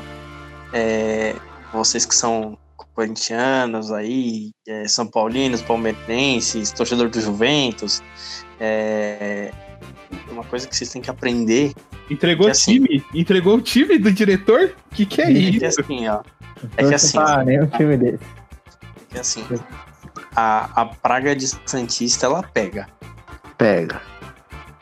É, 0.71 1.35
vocês 1.73 2.05
que 2.05 2.15
são 2.15 2.57
corintianos 2.95 3.91
aí, 3.91 4.51
é, 4.67 4.87
são 4.87 5.05
paulinos, 5.07 5.61
palmeirenses, 5.61 6.71
torcedor 6.71 7.09
do 7.09 7.19
Juventus, 7.19 8.01
é, 8.59 9.51
uma 10.31 10.43
coisa 10.43 10.67
que 10.67 10.75
vocês 10.75 10.89
têm 10.91 11.01
que 11.01 11.09
aprender 11.09 11.73
Entregou 12.09 12.45
Que 12.45 12.49
o 12.49 12.51
assim- 12.51 12.73
time? 12.73 13.03
Entregou 13.13 13.55
o 13.57 13.61
time 13.61 13.97
do 13.97 14.11
diretor? 14.11 14.75
Que 14.91 15.05
que 15.05 15.21
é 15.21 15.25
é 15.31 15.33
que 15.33 15.65
isso? 15.65 15.81
assim, 15.81 16.07
ó. 16.07 16.21
É 16.77 16.85
que 16.87 16.93
assim, 16.93 17.17
pra 17.17 17.43
nenhum 17.45 17.65
time 17.67 17.95
desse. 17.97 18.19
é 18.23 19.13
que 19.13 19.19
assim, 19.19 19.43
a, 20.35 20.69
a 20.81 20.85
praga 20.85 21.35
de 21.35 21.47
Santista 21.65 22.25
ela 22.25 22.43
pega. 22.43 22.87
Pega. 23.57 24.01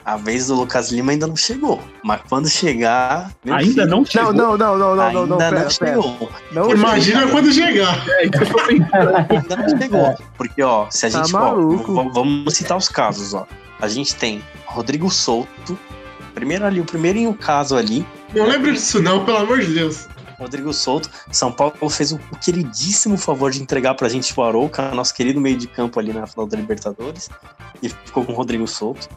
A 0.04 0.18
vez 0.18 0.48
do 0.48 0.56
Lucas 0.56 0.92
Lima 0.92 1.12
ainda 1.12 1.28
não 1.28 1.36
chegou, 1.36 1.80
mas 2.04 2.22
quando 2.28 2.50
chegar, 2.50 3.32
Ainda 3.46 3.64
filho, 3.84 3.86
não 3.88 4.04
chegou. 4.04 4.34
Não, 4.34 4.58
não, 4.58 4.76
não, 4.76 4.96
não, 4.96 4.96
não, 4.96 4.96
não, 4.96 5.22
ainda 5.22 5.28
não, 5.28 5.38
pera, 5.38 5.52
não 5.52 5.58
pera. 5.60 5.70
chegou. 5.70 6.32
Não 6.52 6.72
Imagina 6.72 7.28
quando 7.28 7.52
chegar. 7.54 8.04
É. 8.10 8.24
Ainda 9.36 9.56
não 9.58 9.78
chegou. 9.80 10.18
Porque, 10.36 10.64
ó, 10.64 10.88
se 10.90 11.06
a 11.06 11.12
Tá 11.12 11.18
gente. 11.24 11.36
ó, 11.36 11.40
maluco. 11.40 12.04
v- 12.04 12.10
vamos 12.14 12.54
citar 12.56 12.78
os 12.78 12.90
casos, 12.90 13.36
ó. 13.36 13.46
A 13.80 13.88
gente 13.88 14.16
tem 14.16 14.44
Rodrigo 14.66 15.08
Souto. 15.12 15.78
Primeiro 16.34 16.66
ali, 16.66 16.80
o 16.80 16.86
primeirinho 16.86 17.34
caso 17.36 17.76
ali. 17.76 18.04
Não 18.34 18.48
lembro 18.48 18.72
disso 18.74 19.02
não, 19.04 19.24
pelo 19.24 19.38
amor 19.38 19.60
de 19.60 19.68
Deus. 19.74 20.08
Rodrigo 20.42 20.74
Souto. 20.74 21.10
São 21.32 21.52
Paulo 21.52 21.90
fez 21.90 22.12
o 22.12 22.20
queridíssimo 22.44 23.18
favor 23.18 23.52
de 23.52 23.62
entregar 23.62 23.94
pra 23.94 24.10
gente 24.10 24.34
o 24.38 24.44
Arouca, 24.44 24.92
nosso 24.92 25.14
querido 25.14 25.40
meio 25.40 25.58
de 25.58 25.68
campo 25.68 26.00
ali 26.00 26.12
na 26.12 26.26
final 26.26 26.48
da 26.48 26.58
Libertadores. 26.58 27.30
E 27.82 27.90
ficou 27.90 28.26
com 28.26 28.34
o 28.34 28.36
Rodrigo 28.36 28.68
Souto. 28.68 29.08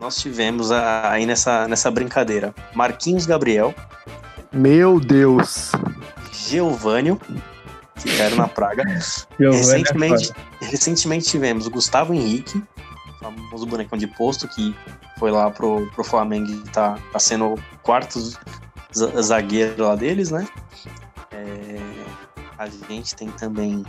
Nós 0.00 0.16
tivemos 0.16 0.70
aí 0.70 1.26
nessa, 1.26 1.66
nessa 1.66 1.90
brincadeira 1.90 2.54
Marquinhos 2.74 3.26
Gabriel, 3.26 3.74
Meu 4.52 5.00
Deus. 5.00 5.72
Geovânio, 6.32 7.20
que 7.96 8.16
caíram 8.16 8.36
na 8.36 8.48
praga. 8.48 8.84
É 9.40 9.50
Recentemente, 9.50 10.32
recentemente 10.60 11.30
tivemos 11.30 11.66
o 11.66 11.70
Gustavo 11.70 12.12
Henrique, 12.12 12.62
famoso 13.20 13.66
bonecão 13.66 13.98
de 13.98 14.06
posto, 14.06 14.48
que 14.48 14.74
foi 15.18 15.30
lá 15.30 15.50
pro, 15.50 15.86
pro 15.94 16.04
Flamengo 16.04 16.50
e 16.50 16.58
tá, 16.70 16.98
tá 17.12 17.18
sendo 17.18 17.54
o 17.54 17.58
quarto 17.82 18.18
zagueiro 18.92 19.84
lá 19.86 19.94
deles, 19.94 20.30
né? 20.30 20.46
É, 21.30 21.78
a 22.58 22.66
gente 22.68 23.14
tem 23.14 23.30
também. 23.30 23.84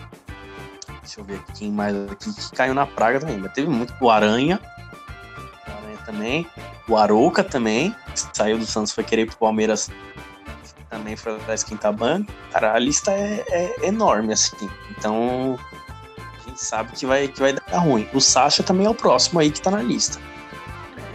Deixa 1.02 1.22
eu 1.22 1.24
ver 1.24 1.36
aqui 1.38 1.54
quem 1.54 1.72
mais 1.72 1.96
aqui 2.12 2.34
que 2.34 2.52
caiu 2.56 2.74
na 2.74 2.86
praga 2.86 3.20
também. 3.20 3.38
Mas 3.38 3.54
teve 3.54 3.70
muito. 3.70 3.94
O 4.00 4.10
Aranha. 4.10 4.60
O 5.68 5.72
Aranha 5.72 5.98
também. 6.06 6.48
O 6.88 6.98
Arouca 6.98 7.44
também. 7.44 7.96
que 8.14 8.38
Saiu 8.38 8.58
do 8.58 8.66
Santos, 8.66 8.92
foi 8.92 9.04
querer 9.04 9.24
ir 9.24 9.26
pro 9.28 9.38
Palmeiras. 9.38 9.90
Também 10.90 11.16
foi 11.16 11.38
da 11.42 11.54
esquinta 11.54 11.92
banca. 11.92 12.34
Cara, 12.52 12.74
a 12.74 12.80
lista 12.80 13.12
é, 13.12 13.44
é 13.50 13.88
enorme, 13.88 14.34
assim. 14.34 14.70
Então, 14.98 15.58
a 16.18 16.50
gente 16.50 16.60
sabe 16.64 16.92
que 16.94 17.06
vai, 17.06 17.28
que 17.28 17.40
vai 17.40 17.54
dar 17.54 17.78
ruim. 17.78 18.08
O 18.12 18.20
Sasha 18.20 18.64
também 18.64 18.88
é 18.88 18.90
o 18.90 18.96
próximo 18.96 19.40
aí 19.40 19.52
que 19.52 19.62
tá 19.62 19.70
na 19.70 19.84
lista. 19.84 20.20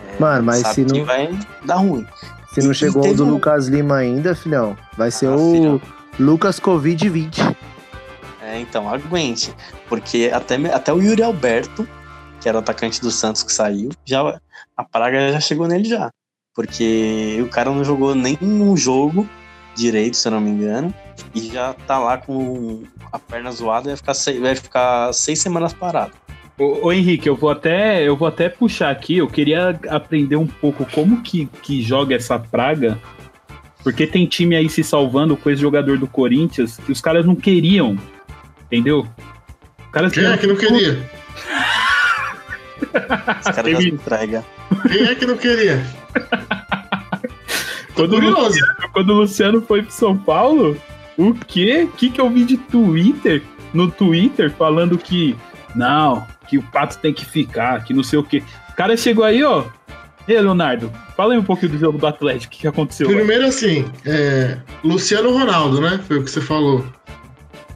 É, 0.09 0.21
Mano, 0.21 0.45
mas 0.45 0.65
se 0.69 0.85
não- 0.85 1.05
vai 1.05 1.37
dar 1.65 1.77
ruim. 1.77 2.07
Se 2.55 2.63
não 2.63 2.71
E- 2.73 2.75
chegou 2.75 3.07
o 3.09 3.15
do 3.15 3.25
um- 3.27 3.31
Lucas 3.33 3.67
Lima 3.69 3.97
ainda, 3.97 4.35
filhão, 4.35 4.77
vai 4.97 5.11
ser 5.11 5.27
Ah, 5.27 5.35
o 5.37 5.53
filhão. 5.53 5.81
Lucas 6.19 6.61
Covid-20. 6.61 7.57
É, 8.43 8.61
então, 8.61 8.89
aguente. 8.89 9.53
Porque 9.89 10.31
até, 10.33 10.55
até 10.73 10.93
o 10.93 11.03
Yuri 11.03 11.23
Alberto, 11.23 11.89
que 12.41 12.49
era 12.49 12.59
o 12.59 12.61
atacante 12.61 13.01
do 13.01 13.11
Santos 13.11 13.43
que 13.43 13.53
saiu, 13.53 13.91
já, 14.05 14.41
a 14.77 14.85
praga 14.85 15.33
já 15.33 15.41
chegou 15.41 15.67
nele 15.67 15.85
já. 15.89 16.11
Porque 16.55 17.41
o 17.45 17.49
cara 17.49 17.71
não 17.71 17.83
jogou 17.85 18.15
nem 18.15 18.39
um 18.41 18.77
jogo 18.77 19.29
direito, 19.75 20.17
se 20.17 20.29
eu 20.29 20.33
não 20.33 20.41
me 20.41 20.51
engano, 20.51 20.95
e 21.35 21.51
já 21.51 21.75
tá 21.87 21.99
lá 21.99 22.17
com 22.19 22.85
a 23.11 23.19
perna 23.19 23.51
zoada 23.51 23.87
e 23.89 23.91
vai 23.91 23.97
ficar, 23.97 24.15
sei- 24.15 24.39
vai 24.41 24.55
ficar 24.55 25.13
seis 25.13 25.41
semanas 25.41 25.73
parado. 25.73 26.13
Ô, 26.59 26.87
ô, 26.87 26.93
Henrique, 26.93 27.29
eu 27.29 27.35
vou 27.35 27.51
até 27.51 28.07
eu 28.07 28.17
vou 28.17 28.29
até 28.29 28.49
puxar 28.49 28.91
aqui. 28.91 29.17
Eu 29.17 29.29
queria 29.29 29.79
aprender 29.89 30.37
um 30.37 30.47
pouco 30.47 30.87
como 30.87 31.23
que, 31.23 31.47
que 31.63 31.83
joga 31.83 32.15
essa 32.15 32.39
praga, 32.39 32.99
porque 33.83 34.07
tem 34.07 34.27
time 34.27 34.55
aí 34.55 34.69
se 34.69 34.85
salvando 34.85 35.37
com 35.37 35.51
esse 35.51 35.61
jogador 35.61 35.99
do 35.99 36.07
Corinthians 36.07 36.77
que 36.77 36.93
os 36.93 37.01
caras 37.01 37.27
não 37.27 37.35
queriam, 37.35 37.99
entendeu? 38.67 39.07
Os 39.87 39.91
caras 39.91 40.13
Quem 40.13 40.25
é 40.25 40.37
que 40.37 40.47
não 40.47 40.57
queria? 40.57 41.11
Os 43.41 43.55
caras 43.55 43.73
já 43.73 43.89
entrega. 43.89 44.45
Quem 44.89 45.03
é 45.07 45.15
que 45.15 45.27
não 45.27 45.37
queria? 45.37 45.85
Tô 47.95 48.03
Quando 48.03 48.13
o 48.13 48.21
curioso. 48.21 48.59
quando 48.93 49.11
o 49.11 49.15
Luciano 49.15 49.63
foi 49.63 49.83
pro 49.83 49.93
São 49.93 50.17
Paulo, 50.17 50.77
o 51.17 51.35
quê? 51.35 51.89
O 51.89 51.97
que, 51.97 52.11
que 52.11 52.21
eu 52.21 52.29
vi 52.29 52.45
de 52.45 52.57
Twitter, 52.57 53.43
no 53.73 53.91
Twitter, 53.91 54.51
falando 54.51 54.99
que 54.99 55.37
não, 55.75 56.27
que 56.49 56.59
o 56.59 56.63
Pato 56.63 56.99
tem 56.99 57.13
que 57.13 57.25
ficar, 57.25 57.83
que 57.85 57.93
não 57.93 58.03
sei 58.03 58.19
o 58.19 58.25
quê. 58.25 58.43
O 58.71 58.73
cara 58.75 58.97
chegou 58.97 59.25
aí, 59.25 59.43
ó. 59.43 59.65
E 60.27 60.35
aí, 60.35 60.41
Leonardo, 60.41 60.91
fala 61.17 61.35
aí 61.35 61.39
um 61.39 61.45
pouquinho 61.45 61.73
do 61.73 61.79
jogo 61.79 61.99
do 61.99 62.07
Atlético, 62.07 62.47
o 62.47 62.57
que, 62.57 62.63
que 62.63 62.67
aconteceu? 62.67 63.09
lá? 63.09 63.15
Primeiro 63.15 63.47
assim, 63.47 63.85
é, 64.07 64.57
Luciano 64.83 65.31
Ronaldo, 65.37 65.81
né? 65.81 66.01
Foi 66.07 66.19
o 66.19 66.25
que 66.25 66.31
você 66.31 66.41
falou. 66.41 66.85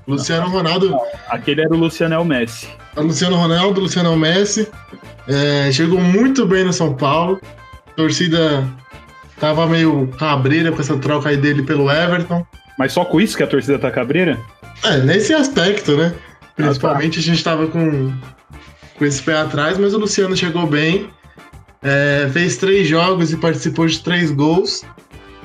Luciano 0.06 0.48
Ronaldo, 0.48 0.96
Aquele 1.28 1.60
era 1.60 1.75
o 1.75 1.76
Luciano 1.76 2.25
Messi. 2.25 2.68
a 2.96 3.00
Luciano 3.02 3.37
Ronaldo, 3.37 3.82
Luciano 3.82 4.16
Messi, 4.16 4.66
é, 5.28 5.70
chegou 5.70 6.00
muito 6.00 6.46
bem 6.46 6.64
no 6.64 6.72
São 6.72 6.94
Paulo. 6.94 7.38
A 7.87 7.90
torcida 7.90 8.66
tava 9.38 9.66
meio 9.66 10.08
cabreira 10.18 10.72
com 10.72 10.80
essa 10.80 10.96
troca 10.96 11.28
aí 11.28 11.37
dele 11.37 11.62
pelo 11.62 11.90
Everton. 11.90 12.46
Mas 12.78 12.92
só 12.92 13.04
com 13.04 13.20
isso 13.20 13.37
que 13.37 13.42
a 13.42 13.46
torcida 13.46 13.78
tá 13.78 13.90
cabreira? 13.90 14.38
É, 14.84 14.96
nesse 14.98 15.34
aspecto, 15.34 15.96
né? 15.96 16.14
Principalmente 16.56 17.18
a 17.18 17.22
gente 17.22 17.44
tava 17.44 17.66
com, 17.66 18.10
com 18.99 19.05
esse 19.05 19.23
pé 19.23 19.37
atrás, 19.38 19.78
mas 19.78 19.95
o 19.95 19.99
Luciano 19.99 20.37
chegou 20.37 20.67
bem. 20.67 21.09
é, 21.83 22.28
fez 22.33 22.57
três 22.57 22.88
jogos 22.88 23.33
e 23.33 23.37
participou 23.37 23.87
de 23.87 24.00
três 24.00 24.31
gols. 24.31 24.85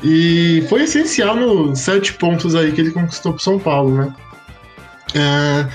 E 0.03 0.65
foi 0.67 0.83
essencial 0.83 1.35
nos 1.35 1.79
sete 1.79 2.13
pontos 2.13 2.55
aí 2.55 2.71
que 2.71 2.81
ele 2.81 2.91
conquistou 2.91 3.33
pro 3.33 3.43
São 3.43 3.59
Paulo, 3.59 3.95
né? 3.95 4.15
É, 5.15 5.67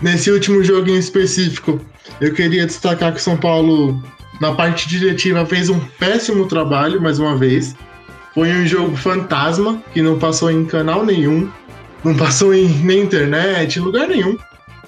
nesse 0.00 0.30
último 0.30 0.62
jogo 0.62 0.90
em 0.90 0.98
específico, 0.98 1.80
eu 2.20 2.32
queria 2.32 2.66
destacar 2.66 3.12
que 3.12 3.18
o 3.18 3.22
São 3.22 3.36
Paulo, 3.36 4.00
na 4.40 4.52
parte 4.54 4.88
diretiva, 4.88 5.44
fez 5.46 5.70
um 5.70 5.80
péssimo 5.98 6.46
trabalho, 6.46 7.00
mais 7.00 7.18
uma 7.18 7.36
vez. 7.36 7.74
Foi 8.34 8.52
um 8.52 8.66
jogo 8.66 8.96
fantasma, 8.96 9.82
que 9.92 10.02
não 10.02 10.18
passou 10.18 10.50
em 10.50 10.64
canal 10.64 11.04
nenhum, 11.04 11.50
não 12.04 12.14
passou 12.14 12.52
em 12.54 12.68
nem 12.68 13.00
internet, 13.02 13.78
em 13.78 13.82
lugar 13.82 14.06
nenhum. 14.06 14.36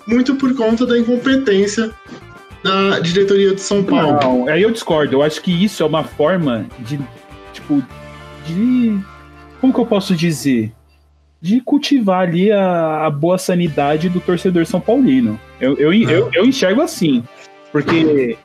Muito 0.06 0.36
por 0.36 0.54
conta 0.54 0.86
da 0.86 0.98
incompetência 0.98 1.92
da 2.62 2.98
diretoria 3.00 3.54
de 3.54 3.60
São 3.60 3.82
Paulo. 3.82 4.18
Não, 4.20 4.48
aí 4.48 4.62
eu 4.62 4.70
discordo. 4.70 5.16
Eu 5.16 5.22
acho 5.22 5.40
que 5.40 5.52
isso 5.52 5.82
é 5.82 5.86
uma 5.86 6.04
forma 6.04 6.66
de, 6.80 6.98
tipo, 7.52 7.82
de. 8.44 8.98
Como 9.60 9.72
que 9.72 9.80
eu 9.80 9.86
posso 9.86 10.14
dizer? 10.14 10.72
De 11.40 11.60
cultivar 11.60 12.22
ali 12.22 12.50
a, 12.50 13.06
a 13.06 13.10
boa 13.10 13.38
sanidade 13.38 14.08
do 14.08 14.20
torcedor 14.20 14.66
São 14.66 14.80
Paulino. 14.80 15.38
Eu, 15.60 15.76
eu, 15.76 15.92
eu, 15.92 16.30
eu 16.32 16.44
enxergo 16.44 16.80
assim. 16.80 17.22
Porque, 17.70 18.36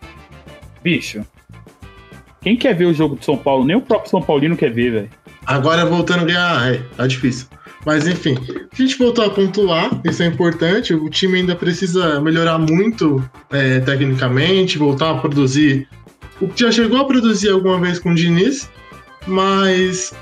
bicho, 0.83 1.25
quem 2.41 2.57
quer 2.57 2.75
ver 2.75 2.85
o 2.85 2.93
jogo 2.93 3.15
do 3.15 3.23
São 3.23 3.37
Paulo? 3.37 3.63
Nem 3.63 3.75
o 3.75 3.81
próprio 3.81 4.09
São 4.09 4.21
Paulino 4.21 4.57
quer 4.57 4.71
ver, 4.71 4.91
velho. 4.91 5.09
Agora 5.45 5.85
voltando 5.85 6.21
a 6.21 6.25
ganhar, 6.25 6.73
é, 6.73 6.81
tá 6.95 7.07
difícil. 7.07 7.47
Mas 7.85 8.07
enfim, 8.07 8.37
a 8.71 8.75
gente 8.75 8.97
voltou 8.97 9.25
a 9.25 9.29
pontuar, 9.29 9.89
isso 10.05 10.21
é 10.21 10.27
importante. 10.27 10.93
O 10.93 11.09
time 11.09 11.39
ainda 11.39 11.55
precisa 11.55 12.21
melhorar 12.21 12.57
muito 12.57 13.23
é, 13.49 13.79
tecnicamente, 13.79 14.77
voltar 14.77 15.11
a 15.11 15.15
produzir. 15.15 15.87
O 16.39 16.47
que 16.47 16.61
já 16.61 16.71
chegou 16.71 16.99
a 16.99 17.05
produzir 17.05 17.49
alguma 17.49 17.79
vez 17.79 17.99
com 17.99 18.11
o 18.11 18.15
Diniz, 18.15 18.69
mas 19.27 20.13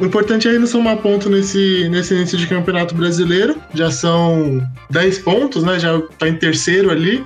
o 0.00 0.04
importante 0.04 0.48
é 0.48 0.58
não 0.58 0.66
somar 0.66 0.96
ponto 0.98 1.30
nesse, 1.30 1.88
nesse 1.88 2.14
início 2.14 2.36
de 2.36 2.46
campeonato 2.46 2.94
brasileiro. 2.94 3.56
Já 3.74 3.90
são 3.90 4.66
10 4.90 5.18
pontos, 5.20 5.62
né? 5.62 5.78
Já 5.78 6.00
tá 6.18 6.28
em 6.28 6.36
terceiro 6.36 6.90
ali 6.90 7.24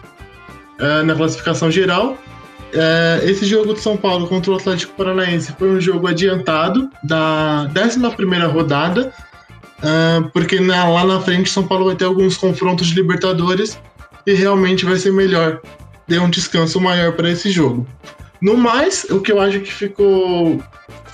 é, 0.79 1.03
na 1.03 1.15
classificação 1.15 1.71
geral. 1.71 2.19
É, 2.73 3.21
esse 3.25 3.47
jogo 3.47 3.73
de 3.73 3.81
São 3.81 3.97
Paulo 3.97 4.27
contra 4.27 4.53
o 4.53 4.57
Atlético 4.57 4.95
Paranaense 4.95 5.55
foi 5.59 5.71
um 5.71 5.81
jogo 5.81 6.07
adiantado 6.07 6.91
da 7.03 7.71
11 7.75 7.99
rodada, 8.53 9.13
é, 9.83 10.21
porque 10.33 10.61
na, 10.61 10.89
lá 10.89 11.05
na 11.05 11.21
frente 11.21 11.51
São 11.51 11.67
Paulo 11.67 11.87
vai 11.87 11.97
ter 11.97 12.05
alguns 12.05 12.37
confrontos 12.37 12.89
de 12.89 12.95
Libertadores 12.95 13.79
e 14.27 14.35
realmente 14.35 14.85
vai 14.85 14.97
ser 14.97 15.13
melhor 15.13 15.61
ter 16.07 16.21
um 16.21 16.31
descanso 16.31 16.81
maior 16.81 17.13
para 17.13 17.31
esse 17.31 17.51
jogo. 17.51 17.87
No 18.41 18.57
mais, 18.57 19.05
o 19.11 19.21
que 19.21 19.33
eu 19.33 19.41
acho 19.41 19.61
que 19.61 19.73
ficou 19.73 20.63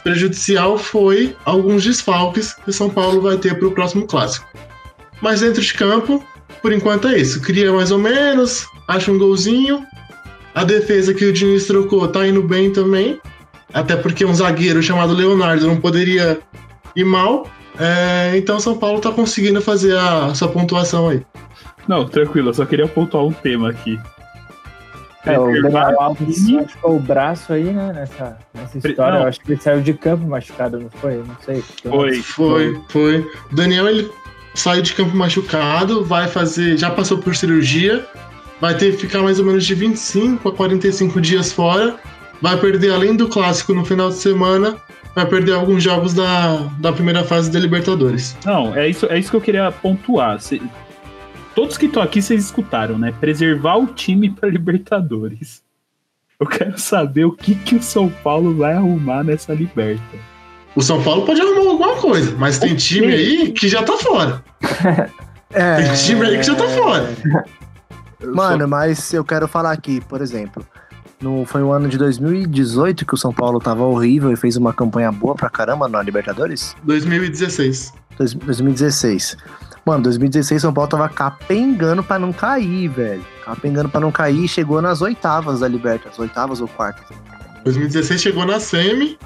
prejudicial 0.02 0.78
foi 0.78 1.34
alguns 1.44 1.82
desfalques 1.82 2.52
que 2.52 2.72
São 2.72 2.90
Paulo 2.90 3.22
vai 3.22 3.38
ter 3.38 3.58
para 3.58 3.68
o 3.68 3.72
próximo 3.72 4.06
clássico. 4.06 4.46
Mas 5.20 5.40
dentro 5.40 5.62
de 5.62 5.72
campo, 5.72 6.22
por 6.60 6.72
enquanto 6.72 7.08
é 7.08 7.18
isso. 7.18 7.40
Cria 7.40 7.72
mais 7.72 7.90
ou 7.90 7.98
menos, 7.98 8.66
acha 8.86 9.10
um 9.10 9.18
golzinho. 9.18 9.84
A 10.54 10.64
defesa 10.64 11.14
que 11.14 11.24
o 11.24 11.32
Diniz 11.32 11.66
trocou 11.66 12.06
tá 12.08 12.26
indo 12.26 12.42
bem 12.42 12.70
também. 12.70 13.18
Até 13.72 13.96
porque 13.96 14.24
um 14.24 14.34
zagueiro 14.34 14.82
chamado 14.82 15.14
Leonardo 15.14 15.66
não 15.66 15.80
poderia 15.80 16.38
ir 16.94 17.04
mal. 17.04 17.48
É, 17.78 18.36
então 18.36 18.60
São 18.60 18.76
Paulo 18.76 19.00
tá 19.00 19.10
conseguindo 19.10 19.60
fazer 19.60 19.96
a 19.96 20.34
sua 20.34 20.48
pontuação 20.48 21.08
aí. 21.08 21.22
Não, 21.88 22.06
tranquilo, 22.06 22.50
eu 22.50 22.54
só 22.54 22.64
queria 22.64 22.86
pontuar 22.86 23.24
um 23.24 23.32
tema 23.32 23.70
aqui. 23.70 23.98
É, 25.26 25.38
o 25.38 25.50
Daniel 25.62 26.00
Alves 26.00 26.48
machucou 26.50 26.96
o 26.96 27.00
braço 27.00 27.52
aí, 27.52 27.64
né? 27.64 27.92
Nessa, 27.94 28.38
nessa 28.52 28.76
história. 28.76 29.14
não. 29.14 29.22
Eu 29.22 29.28
acho 29.28 29.40
que 29.40 29.52
ele 29.52 29.60
saiu 29.60 29.80
de 29.80 29.94
campo 29.94 30.26
machucado, 30.26 30.78
não 30.78 30.90
foi? 30.90 31.16
Não 31.16 31.36
sei. 31.44 31.62
Foi, 31.82 32.22
Foi, 32.22 32.80
foi. 32.88 33.20
O 33.50 33.54
Daniel 33.54 33.88
ele 33.88 34.10
saiu 34.54 34.82
de 34.82 34.92
campo 34.92 35.16
machucado, 35.16 36.04
vai 36.04 36.28
fazer, 36.28 36.76
já 36.76 36.90
passou 36.90 37.18
por 37.18 37.34
cirurgia, 37.34 38.06
vai 38.60 38.76
ter 38.76 38.92
que 38.92 38.98
ficar 38.98 39.22
mais 39.22 39.38
ou 39.38 39.46
menos 39.46 39.64
de 39.64 39.74
25 39.74 40.48
a 40.48 40.52
45 40.52 41.20
dias 41.20 41.52
fora, 41.52 41.96
vai 42.42 42.58
perder 42.58 42.92
além 42.92 43.16
do 43.16 43.26
clássico 43.28 43.72
no 43.72 43.84
final 43.84 44.10
de 44.10 44.16
semana, 44.16 44.76
vai 45.14 45.26
perder 45.26 45.52
alguns 45.52 45.82
jogos 45.82 46.12
da, 46.14 46.56
da 46.78 46.92
primeira 46.92 47.22
fase 47.24 47.50
da 47.50 47.58
Libertadores. 47.58 48.36
Não, 48.44 48.74
é 48.74 48.88
isso, 48.88 49.06
é 49.06 49.18
isso 49.18 49.30
que 49.30 49.36
eu 49.36 49.40
queria 49.40 49.70
pontuar. 49.70 50.40
Cê- 50.40 50.60
todos 51.54 51.76
que 51.78 51.86
estão 51.86 52.02
aqui, 52.02 52.20
vocês 52.20 52.44
escutaram, 52.44 52.98
né? 52.98 53.12
Preservar 53.20 53.76
o 53.76 53.86
time 53.86 54.30
para 54.30 54.48
Libertadores. 54.48 55.62
Eu 56.40 56.46
quero 56.46 56.78
saber 56.78 57.24
o 57.24 57.32
que, 57.32 57.54
que 57.54 57.76
o 57.76 57.82
São 57.82 58.08
Paulo 58.08 58.56
vai 58.56 58.74
arrumar 58.74 59.22
nessa 59.22 59.54
Liberta. 59.54 60.02
O 60.74 60.82
São 60.82 61.00
Paulo 61.02 61.24
pode 61.24 61.40
arrumar 61.40 61.70
alguma 61.70 61.94
coisa, 61.96 62.34
mas 62.36 62.58
tem 62.58 62.74
time 62.74 63.06
aí 63.06 63.52
que 63.52 63.68
já 63.68 63.82
tá 63.82 63.96
fora. 63.96 64.42
É, 65.56 65.76
Tem 65.84 65.94
time 65.94 66.26
aí 66.26 66.36
que 66.38 66.42
já 66.42 66.56
tá 66.56 66.66
fora. 66.66 67.08
Mano, 68.20 68.66
mas 68.66 69.12
eu 69.14 69.24
quero 69.24 69.46
falar 69.46 69.70
aqui, 69.70 70.00
por 70.08 70.20
exemplo. 70.20 70.66
No, 71.24 71.46
foi 71.46 71.62
o 71.62 71.72
ano 71.72 71.88
de 71.88 71.96
2018 71.96 73.06
que 73.06 73.14
o 73.14 73.16
São 73.16 73.32
Paulo 73.32 73.58
tava 73.58 73.82
horrível 73.82 74.30
e 74.30 74.36
fez 74.36 74.58
uma 74.58 74.74
campanha 74.74 75.10
boa 75.10 75.34
pra 75.34 75.48
caramba 75.48 75.88
na 75.88 76.02
Libertadores? 76.02 76.76
2016. 76.84 77.94
Dois- 78.18 78.34
2016. 78.34 79.34
Mano, 79.86 80.02
2016 80.02 80.60
São 80.60 80.72
Paulo 80.72 80.90
tava 80.90 81.08
capengando 81.08 82.04
pra 82.04 82.18
não 82.18 82.30
cair, 82.30 82.88
velho. 82.88 83.24
Capengando 83.42 83.88
pra 83.88 84.00
não 84.00 84.12
cair 84.12 84.44
e 84.44 84.48
chegou 84.48 84.82
nas 84.82 85.00
oitavas 85.00 85.60
da 85.60 85.68
Libertadores. 85.68 86.18
Oitavas 86.18 86.60
ou 86.60 86.68
quartas? 86.68 87.16
2016 87.64 88.20
chegou 88.20 88.44
na 88.44 88.60
semi 88.60 89.18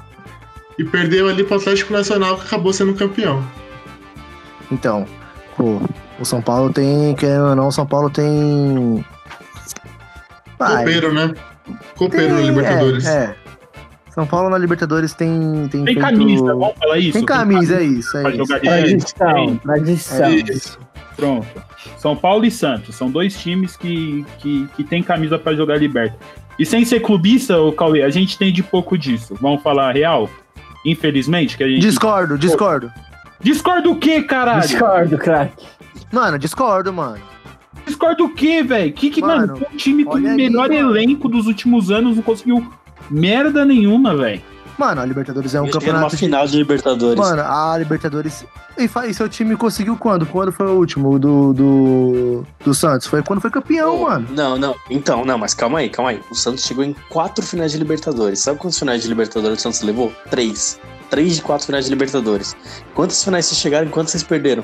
e 0.77 0.85
perdeu 0.85 1.27
ali 1.27 1.43
pro 1.43 1.57
Atlético 1.57 1.91
Nacional 1.91 2.37
que 2.37 2.47
acabou 2.47 2.71
sendo 2.71 2.93
campeão. 2.93 3.43
Então, 4.71 5.05
pô, 5.57 5.81
o 6.17 6.23
São 6.23 6.41
Paulo 6.41 6.71
tem, 6.71 7.13
querendo 7.15 7.47
ou 7.49 7.55
não, 7.57 7.67
o 7.67 7.71
São 7.73 7.85
Paulo 7.85 8.09
tem. 8.09 9.03
Vai, 10.57 10.77
Copeiro, 10.77 11.13
né? 11.13 11.33
Copeiro 11.97 12.29
na 12.33 12.37
tem- 12.39 12.47
Libertadores. 12.49 13.05
É, 13.07 13.23
é. 13.23 13.35
São 14.11 14.25
Paulo 14.25 14.49
na 14.49 14.57
Libertadores 14.57 15.13
tem. 15.13 15.29
Tem, 15.71 15.83
Tem 15.85 15.85
feito- 15.85 16.01
camisa, 16.01 16.45
vamos 16.45 16.73
falar 16.77 16.97
isso? 16.97 17.13
Tem 17.13 17.25
camisa, 17.25 17.75
é 17.79 17.83
isso, 17.83 18.17
é 18.17 18.21
pra 18.21 18.29
isso. 18.31 18.37
jogar 18.39 18.59
de 18.59 18.65
Tradição, 18.67 19.35
Tem. 19.35 19.55
tradição. 19.57 20.25
É 20.25 20.31
Isso. 20.35 20.79
Pronto. 21.15 21.47
São 21.97 22.15
Paulo 22.15 22.45
e 22.45 22.51
Santos 22.51 22.95
são 22.95 23.09
dois 23.11 23.37
times 23.37 23.75
que, 23.77 24.25
que, 24.39 24.67
que 24.75 24.83
tem 24.83 25.03
camisa 25.03 25.37
pra 25.37 25.53
jogar 25.53 25.77
liberta. 25.77 26.17
E 26.57 26.65
sem 26.65 26.83
ser 26.85 27.01
clubista, 27.01 27.57
o 27.61 27.71
Cauê, 27.71 28.03
a 28.03 28.09
gente 28.09 28.37
tem 28.37 28.51
de 28.51 28.63
pouco 28.63 28.97
disso. 28.97 29.35
Vamos 29.39 29.61
falar 29.61 29.89
a 29.89 29.91
real? 29.91 30.29
Infelizmente, 30.85 31.57
que 31.57 31.63
a 31.63 31.67
gente. 31.67 31.79
Discordo, 31.81 32.37
discordo. 32.37 32.91
Discorda 33.41 33.89
o 33.89 33.95
quê, 33.97 34.21
caralho? 34.23 34.61
Discordo, 34.61 35.17
craque. 35.17 35.65
Mano, 36.11 36.37
discordo, 36.39 36.91
mano. 36.91 37.19
Discorda 37.85 38.23
o 38.23 38.29
quê, 38.29 38.63
velho? 38.63 38.91
Que 38.93 39.09
que, 39.09 39.21
mano, 39.21 39.53
Mano, 39.53 39.67
um 39.73 39.77
time 39.77 40.03
com 40.03 40.13
o 40.13 40.17
aí, 40.17 40.35
melhor 40.35 40.69
mano. 40.69 40.91
elenco 40.91 41.27
dos 41.27 41.47
últimos 41.47 41.91
anos 41.91 42.15
não 42.15 42.23
conseguiu 42.23 42.67
merda 43.09 43.65
nenhuma, 43.65 44.15
velho. 44.15 44.41
Mano, 44.77 45.01
a 45.01 45.05
Libertadores 45.05 45.53
é 45.53 45.59
um 45.59 45.63
numa 45.63 45.73
campeonato 45.73 46.11
de. 46.11 46.17
final 46.17 46.47
de 46.47 46.55
Libertadores. 46.55 47.19
Mano, 47.19 47.41
a 47.41 47.77
Libertadores. 47.77 48.45
E, 48.77 49.13
seu 49.13 49.27
time 49.27 49.57
conseguiu 49.57 49.97
quando? 49.97 50.25
Quando 50.25 50.53
foi 50.53 50.67
o 50.67 50.77
último 50.77 51.19
do, 51.19 51.51
do, 51.51 52.45
do 52.63 52.73
Santos? 52.73 53.05
Foi 53.05 53.21
quando 53.21 53.41
foi 53.41 53.51
campeão, 53.51 53.97
Pô, 53.97 54.09
mano. 54.09 54.27
Não, 54.31 54.57
não. 54.57 54.73
Então, 54.89 55.25
não, 55.25 55.37
mas 55.37 55.53
calma 55.53 55.79
aí, 55.79 55.89
calma 55.89 56.11
aí. 56.11 56.21
O 56.31 56.35
Santos 56.35 56.63
chegou 56.63 56.85
em 56.85 56.95
quatro 57.09 57.45
finais 57.45 57.73
de 57.73 57.77
Libertadores. 57.77 58.39
Sabe 58.39 58.57
quantas 58.57 58.79
finais 58.79 59.01
de 59.01 59.09
Libertadores 59.09 59.59
o 59.59 59.61
Santos 59.61 59.81
levou? 59.81 60.13
Três. 60.29 60.79
Três 61.09 61.35
de 61.35 61.41
quatro 61.41 61.65
finais 61.65 61.83
de 61.83 61.91
Libertadores. 61.91 62.55
Quantas 62.95 63.21
finais 63.21 63.47
vocês 63.47 63.59
chegaram 63.59 63.87
e 63.87 63.89
quantas 63.89 64.11
vocês 64.11 64.23
perderam? 64.23 64.63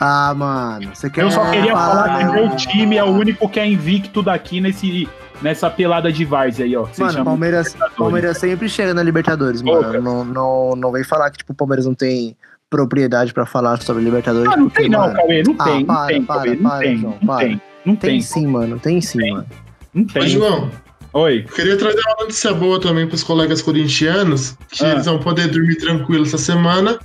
Ah, 0.00 0.32
mano. 0.34 0.90
Você 0.94 1.10
quer 1.10 1.24
Eu 1.24 1.30
só 1.30 1.50
queria 1.50 1.72
falar 1.72 2.18
que 2.18 2.24
Ah, 2.24 2.32
meu 2.32 2.56
time 2.56 2.96
é 2.96 3.04
o 3.04 3.08
único 3.08 3.48
que 3.48 3.58
é 3.58 3.66
invicto 3.66 4.22
daqui 4.22 4.60
nesse, 4.60 5.08
nessa 5.42 5.68
pelada 5.68 6.12
de 6.12 6.24
Vars 6.24 6.60
aí, 6.60 6.76
ó. 6.76 6.86
Mano, 6.98 7.24
Palmeiras. 7.24 7.76
Palmeiras 7.96 8.38
sempre 8.38 8.68
chega 8.68 8.94
na 8.94 9.02
Libertadores, 9.02 9.60
Pô, 9.62 9.80
mano. 9.82 10.00
Não, 10.00 10.24
não, 10.24 10.70
não 10.76 10.92
vem 10.92 11.02
falar 11.04 11.30
que 11.30 11.38
tipo, 11.38 11.52
o 11.52 11.56
Palmeiras 11.56 11.84
não 11.86 11.94
tem 11.94 12.36
propriedade 12.70 13.32
pra 13.32 13.44
falar 13.46 13.80
sobre 13.82 14.04
Libertadores. 14.04 14.48
Ah, 14.52 14.56
não 14.56 14.68
porque, 14.68 14.82
tem 14.82 14.90
não, 14.90 15.00
mano, 15.00 15.14
Cauê. 15.14 15.42
Não 15.42 15.54
Ah, 15.58 15.64
tem, 15.64 15.78
não 15.78 15.84
para, 15.86 16.06
tem, 16.06 16.22
para, 16.24 16.36
Cauê. 16.36 16.54
Não 16.56 16.62
para, 16.70 16.78
tem, 16.80 16.96
João, 16.98 17.18
não 17.20 17.26
para. 17.26 17.38
tem. 17.46 17.62
Não 17.86 17.96
Tem 17.96 18.10
tem, 18.10 18.20
sim, 18.20 18.46
mano. 18.46 18.78
Tem 18.78 19.00
sim, 19.00 19.18
Tem. 19.18 19.32
mano. 19.32 19.46
não 19.94 20.04
Mas, 20.04 20.12
tem. 20.12 20.28
João, 20.28 20.70
Oi. 21.14 21.44
queria 21.54 21.76
trazer 21.78 22.00
uma 22.06 22.16
notícia 22.20 22.52
boa 22.52 22.78
também 22.80 23.06
pros 23.08 23.22
colegas 23.22 23.62
corintianos, 23.62 24.56
que 24.70 24.84
Ah. 24.84 24.90
eles 24.92 25.06
vão 25.06 25.18
poder 25.18 25.48
dormir 25.48 25.76
tranquilo 25.76 26.24
essa 26.24 26.36
semana, 26.38 26.98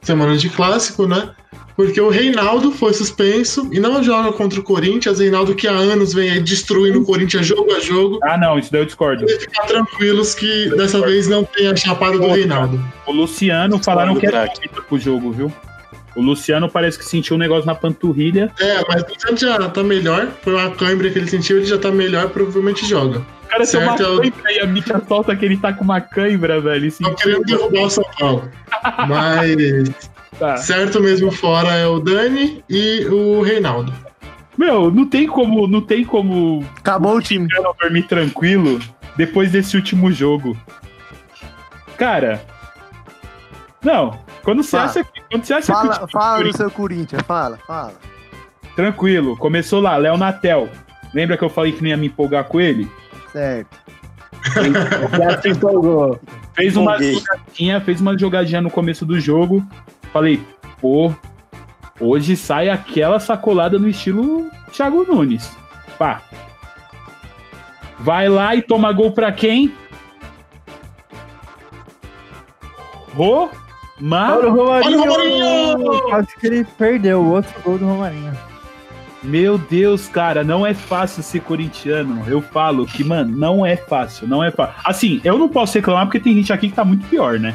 semana 0.00 0.36
de 0.36 0.48
clássico, 0.48 1.06
né? 1.06 1.30
Porque 1.80 1.98
o 1.98 2.10
Reinaldo 2.10 2.70
foi 2.72 2.92
suspenso 2.92 3.66
e 3.72 3.80
não 3.80 4.02
joga 4.02 4.30
contra 4.32 4.60
o 4.60 4.62
Corinthians. 4.62 5.18
Reinaldo 5.18 5.54
que 5.54 5.66
há 5.66 5.72
anos 5.72 6.12
vem 6.12 6.30
aí 6.30 6.38
destruindo 6.38 7.00
o 7.00 7.04
Corinthians 7.06 7.46
jogo 7.46 7.72
a 7.74 7.80
jogo. 7.80 8.18
Ah, 8.22 8.36
não, 8.36 8.58
isso 8.58 8.70
daí 8.70 8.82
eu 8.82 8.84
discordo. 8.84 9.22
Podem 9.22 9.40
ficar 9.40 9.62
tranquilos 9.62 10.34
que 10.34 10.68
dessa 10.76 11.00
vez 11.00 11.26
não 11.26 11.42
tem 11.42 11.68
a 11.68 11.74
chapada 11.74 12.18
do 12.18 12.26
Reinaldo. 12.26 12.78
O 13.06 13.12
Luciano 13.12 13.76
Discordo, 13.78 13.84
falaram 13.84 14.14
que 14.20 14.26
é 14.26 14.30
craque. 14.30 14.56
favorito 14.56 14.84
pro 14.86 14.98
jogo, 14.98 15.32
viu? 15.32 15.50
O 16.14 16.20
Luciano 16.20 16.68
parece 16.68 16.98
que 16.98 17.04
sentiu 17.06 17.36
um 17.36 17.38
negócio 17.38 17.64
na 17.66 17.74
panturrilha. 17.74 18.52
É, 18.60 18.84
mas 18.86 19.02
o 19.02 19.36
já 19.38 19.58
tá 19.70 19.82
melhor. 19.82 20.28
Foi 20.42 20.52
uma 20.52 20.70
câimbra 20.72 21.08
que 21.08 21.18
ele 21.18 21.28
sentiu, 21.28 21.56
ele 21.56 21.66
já 21.66 21.78
tá 21.78 21.90
melhor, 21.90 22.28
provavelmente 22.28 22.86
joga. 22.86 23.20
O 23.44 23.48
cara 23.48 23.66
tem 23.66 23.80
uma 23.80 23.96
eu- 23.96 24.20
cãibra 24.20 24.52
e 24.52 24.60
a 24.60 24.66
Mica 24.66 25.02
solta 25.08 25.34
que 25.34 25.46
ele 25.46 25.56
tá 25.56 25.72
com 25.72 25.82
uma 25.84 26.00
cãibra, 26.02 26.60
velho. 26.60 26.84
e 26.86 26.90
Tô 26.90 26.96
sentiu- 27.08 27.16
querendo 27.16 27.44
derrubar 27.46 27.82
o 27.86 27.90
São 27.90 28.04
Paulo. 28.18 28.50
Mas 29.08 29.90
Tá. 30.38 30.56
certo 30.56 31.00
mesmo 31.00 31.30
fora 31.30 31.74
é 31.74 31.86
o 31.86 31.98
Dani 32.00 32.64
e 32.68 33.04
o 33.06 33.42
Reinaldo. 33.42 33.92
Meu, 34.56 34.90
não 34.90 35.06
tem 35.06 35.26
como, 35.26 35.66
não 35.66 35.80
tem 35.80 36.04
como 36.04 36.64
Acabou 36.78 37.16
o 37.16 37.22
time. 37.22 37.48
eu 37.54 37.62
não 37.62 37.74
dormir 37.80 38.04
tranquilo 38.04 38.78
depois 39.16 39.50
desse 39.52 39.76
último 39.76 40.10
jogo. 40.12 40.56
Cara, 41.96 42.42
não. 43.82 44.18
Quando 44.42 44.62
você 44.62 44.70
Fala. 44.72 44.84
acha 44.84 45.04
que, 45.04 45.20
quando 45.30 45.44
você 45.44 45.52
acha 45.54 45.66
que 45.66 45.72
o 45.72 45.74
Fala, 45.74 45.94
time 45.98 46.10
fala 46.12 46.44
do 46.44 46.56
seu 46.56 46.70
Corinthians, 46.70 47.22
fala, 47.26 47.58
fala. 47.66 47.92
tranquilo, 48.74 49.36
começou 49.36 49.80
lá, 49.80 49.96
Léo 49.96 50.16
Natel. 50.16 50.68
Lembra 51.12 51.36
que 51.36 51.44
eu 51.44 51.50
falei 51.50 51.72
que 51.72 51.82
não 51.82 51.88
ia 51.90 51.96
me 51.96 52.06
empolgar 52.06 52.44
com 52.44 52.60
ele? 52.60 52.88
Certo. 53.32 53.78
Já 55.18 55.42
se 55.42 55.48
empolgou. 55.50 56.18
Fez 56.54 56.76
uma 56.76 56.96
jogadinha, 57.02 57.80
fez 57.80 58.00
uma 58.00 58.16
jogadinha 58.18 58.60
no 58.62 58.70
começo 58.70 59.04
do 59.04 59.20
jogo. 59.20 59.62
Falei, 60.12 60.40
pô, 60.80 61.12
hoje 62.00 62.36
sai 62.36 62.68
aquela 62.68 63.20
sacolada 63.20 63.78
no 63.78 63.88
estilo 63.88 64.50
Thiago 64.72 65.04
Nunes. 65.04 65.56
Pá. 65.98 66.22
Vai 67.98 68.28
lá 68.28 68.56
e 68.56 68.62
toma 68.62 68.92
gol 68.92 69.12
pra 69.12 69.30
quem? 69.30 69.72
Romário. 73.14 74.48
o 74.48 74.54
Romarinho! 74.54 74.86
Olha 74.86 74.96
o 74.96 75.02
Romarinho! 75.02 76.02
Quase 76.08 76.36
que 76.36 76.46
ele 76.46 76.64
perdeu 76.64 77.20
o 77.20 77.32
outro 77.32 77.54
gol 77.62 77.78
do 77.78 77.86
Romarinho. 77.86 78.32
Meu 79.22 79.58
Deus, 79.58 80.08
cara, 80.08 80.42
não 80.42 80.66
é 80.66 80.72
fácil 80.72 81.22
ser 81.22 81.40
corintiano. 81.40 82.24
Eu 82.26 82.40
falo 82.40 82.86
que, 82.86 83.04
mano, 83.04 83.36
não 83.36 83.66
é 83.66 83.76
fácil, 83.76 84.26
não 84.26 84.42
é 84.42 84.50
fácil. 84.50 84.74
Assim, 84.82 85.20
eu 85.22 85.38
não 85.38 85.48
posso 85.48 85.74
reclamar 85.74 86.06
porque 86.06 86.18
tem 86.18 86.34
gente 86.34 86.52
aqui 86.52 86.70
que 86.70 86.74
tá 86.74 86.84
muito 86.84 87.06
pior, 87.06 87.38
né? 87.38 87.54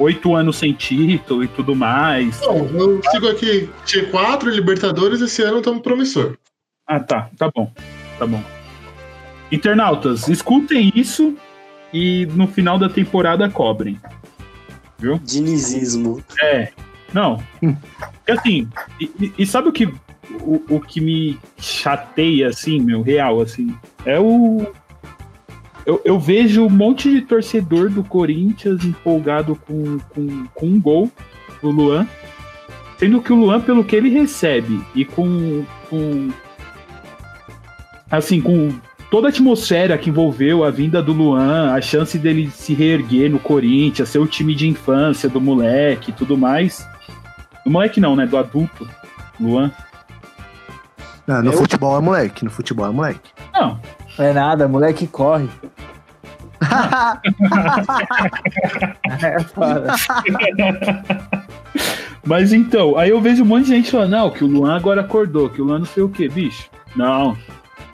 Oito 0.00 0.34
anos 0.34 0.56
sem 0.56 0.72
título 0.72 1.44
e 1.44 1.48
tudo 1.48 1.74
mais. 1.76 2.38
Bom, 2.40 2.68
eu 2.74 3.00
sigo 3.10 3.28
aqui 3.28 3.68
G4, 3.86 4.44
Libertadores, 4.44 5.20
esse 5.20 5.42
ano 5.42 5.58
estamos 5.58 5.82
promissor. 5.82 6.36
Ah, 6.86 6.98
tá, 6.98 7.30
tá 7.38 7.50
bom, 7.54 7.72
tá 8.18 8.26
bom. 8.26 8.42
Internautas, 9.52 10.28
escutem 10.28 10.92
isso 10.94 11.36
e 11.92 12.26
no 12.34 12.46
final 12.46 12.78
da 12.78 12.88
temporada 12.88 13.48
cobrem. 13.48 14.00
Dinizismo. 15.22 16.22
É, 16.42 16.70
não. 17.12 17.42
Porque 17.58 18.32
assim, 18.32 18.68
e, 19.00 19.04
e- 19.20 19.32
e 19.38 19.46
sabe 19.46 19.68
o 19.68 19.72
que, 19.72 19.86
o, 20.42 20.62
o 20.68 20.80
que 20.80 21.00
me 21.00 21.38
chateia, 21.58 22.48
assim, 22.48 22.80
meu, 22.80 23.02
real, 23.02 23.40
assim? 23.40 23.74
É 24.04 24.18
o. 24.20 24.66
Eu, 25.86 26.00
eu 26.04 26.18
vejo 26.18 26.64
um 26.66 26.70
monte 26.70 27.10
de 27.10 27.22
torcedor 27.22 27.88
do 27.90 28.04
Corinthians 28.04 28.84
empolgado 28.84 29.56
com, 29.56 29.98
com, 30.10 30.46
com 30.54 30.66
um 30.66 30.80
gol 30.80 31.10
do 31.62 31.70
Luan. 31.70 32.06
Sendo 32.98 33.22
que 33.22 33.32
o 33.32 33.36
Luan, 33.36 33.60
pelo 33.60 33.82
que 33.84 33.96
ele 33.96 34.10
recebe 34.10 34.80
e 34.94 35.04
com. 35.04 35.64
com 35.88 36.28
assim, 38.10 38.40
com 38.40 38.70
toda 39.10 39.28
a 39.28 39.30
atmosfera 39.30 39.96
que 39.96 40.10
envolveu 40.10 40.62
a 40.64 40.70
vinda 40.70 41.02
do 41.02 41.12
Luan, 41.12 41.72
a 41.72 41.80
chance 41.80 42.18
dele 42.18 42.50
se 42.50 42.74
reerguer 42.74 43.30
no 43.30 43.38
Corinthians, 43.38 44.08
ser 44.08 44.18
o 44.18 44.26
time 44.26 44.54
de 44.54 44.68
infância 44.68 45.28
do 45.28 45.40
moleque 45.40 46.10
e 46.10 46.14
tudo 46.14 46.36
mais. 46.36 46.86
Do 47.64 47.70
moleque 47.70 48.00
não, 48.00 48.14
né? 48.14 48.26
Do 48.26 48.36
adulto, 48.36 48.88
Luan. 49.40 49.70
Não, 51.26 51.42
no 51.42 51.52
Eu- 51.52 51.58
futebol 51.58 51.96
é 51.96 52.00
moleque, 52.00 52.44
no 52.44 52.50
futebol 52.50 52.86
é 52.86 52.90
moleque. 52.90 53.30
Não, 53.54 53.80
Não 54.20 54.26
é 54.26 54.32
nada, 54.34 54.68
moleque 54.68 55.06
corre. 55.06 55.48
É 59.22 59.40
foda. 59.48 59.94
mas 62.26 62.52
então, 62.52 62.98
aí 62.98 63.08
eu 63.08 63.20
vejo 63.20 63.42
um 63.42 63.46
monte 63.46 63.64
de 63.64 63.70
gente 63.76 63.90
falando, 63.90 64.10
não, 64.10 64.30
que 64.30 64.44
o 64.44 64.46
Luan 64.46 64.76
agora 64.76 65.00
acordou, 65.00 65.48
que 65.48 65.62
o 65.62 65.64
Luan 65.64 65.78
não 65.78 65.86
sei 65.86 66.02
o 66.02 66.08
que, 66.10 66.28
bicho. 66.28 66.68
Não. 66.94 67.34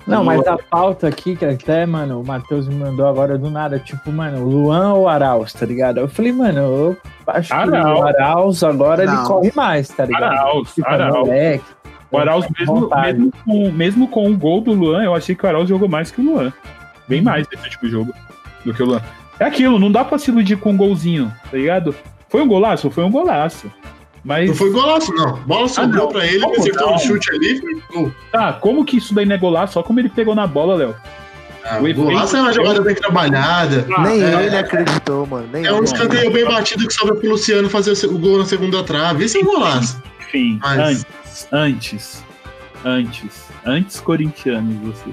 Não, 0.05 0.25
mas 0.25 0.45
a 0.49 0.57
pauta 0.59 1.07
aqui, 1.09 1.37
que 1.37 1.45
até, 1.45 1.87
mano, 1.87 2.21
o 2.21 2.27
Matheus 2.27 2.67
me 2.67 2.75
mandou 2.75 3.07
agora 3.07 3.39
do 3.39 3.49
nada, 3.49 3.79
tipo, 3.79 4.11
mano, 4.11 4.45
Luan 4.45 4.95
ou 4.95 5.09
Arauz, 5.09 5.53
tá 5.53 5.65
ligado? 5.65 5.99
Eu 5.99 6.09
falei, 6.09 6.33
mano, 6.33 6.59
eu 6.59 6.97
acho 7.29 7.49
que 7.49 7.55
Arauz. 7.55 7.99
o 8.01 8.03
Arauz 8.05 8.63
agora 8.65 9.03
ele 9.05 9.13
Não. 9.13 9.25
corre 9.25 9.53
mais, 9.55 9.89
tá 9.89 10.05
ligado? 10.05 10.25
Arauz, 10.25 10.75
Tipo, 10.75 10.89
Arauz. 10.89 11.15
moleque. 11.29 11.65
O 12.17 12.21
Arauz, 12.21 12.47
mesmo, 12.59 12.91
mesmo, 12.91 13.33
com, 13.45 13.71
mesmo 13.73 14.09
com 14.09 14.31
o 14.31 14.37
gol 14.37 14.61
do 14.61 14.73
Luan, 14.73 15.03
eu 15.05 15.15
achei 15.15 15.35
que 15.35 15.45
o 15.45 15.49
Arauz 15.49 15.69
jogou 15.69 15.89
mais 15.89 16.11
que 16.11 16.21
o 16.21 16.25
Luan. 16.25 16.53
Bem 17.09 17.21
mais 17.23 17.47
nesse 17.53 17.71
tipo 17.71 17.87
de 17.87 17.93
jogo 17.93 18.13
do 18.65 18.75
que 18.75 18.83
o 18.83 18.87
Luan. 18.87 19.01
É 19.39 19.45
aquilo, 19.45 19.79
não 19.79 19.93
dá 19.93 20.05
pra 20.05 20.19
se 20.19 20.31
iludir 20.31 20.57
com 20.57 20.71
um 20.73 20.77
golzinho, 20.77 21.33
tá 21.51 21.57
ligado? 21.57 21.95
Foi 22.29 22.41
um 22.43 22.49
golaço? 22.49 22.91
Foi 22.91 23.05
um 23.05 23.11
golaço. 23.11 23.71
Mas, 24.25 24.49
Não 24.49 24.57
foi 24.57 24.71
golaço, 24.73 25.13
não. 25.15 25.37
Bola 25.43 25.69
sobrou 25.69 26.05
não. 26.07 26.09
pra 26.13 26.27
ele, 26.27 26.41
Como 26.41 26.55
ele 26.55 26.61
acertou 26.63 26.87
não? 26.89 26.95
um 26.97 26.99
chute 26.99 27.31
ali, 27.31 27.61
foi 27.61 27.81
gol. 27.93 28.13
tá, 28.33 28.53
como 28.55 28.85
que 28.85 28.97
isso 28.97 29.15
daí 29.15 29.25
não 29.25 29.37
é 29.37 29.39
golaço? 29.39 29.75
Só 29.75 29.83
como 29.85 30.01
ele 30.01 30.09
pegou 30.09 30.35
na 30.35 30.47
bola, 30.49 30.75
Léo. 30.75 30.97
Ah, 31.65 31.79
O 31.79 31.95
golaço 31.95 32.37
é 32.37 32.41
uma 32.43 32.53
jogada 32.53 32.81
bem 32.81 32.95
trabalhada. 32.95 33.87
nem 34.03 34.23
é. 34.23 34.47
ele 34.47 34.57
acreditou, 34.57 35.27
mano. 35.27 35.49
Nem 35.53 35.65
É 35.67 35.73
um 35.73 35.85
escanteio 35.85 36.33
bem 36.33 36.45
batido 36.45 36.87
que 36.89 36.93
sobra 36.95 37.15
pro 37.15 37.31
Luciano 37.31 37.69
fazer 37.71 37.93
o 38.07 38.19
gol 38.19 38.39
na 38.39 38.45
segunda 38.45 38.83
trave. 38.83 39.25
Isso 39.25 39.37
é 39.39 39.41
um 39.41 39.45
golaço. 39.45 40.03
Enfim, 40.21 40.59
Mas- 40.61 40.79
antes, 40.79 41.07
antes, 41.53 42.23
antes, 42.85 43.49
antes 43.65 44.01
corintianos 44.01 44.77
você. 44.97 45.11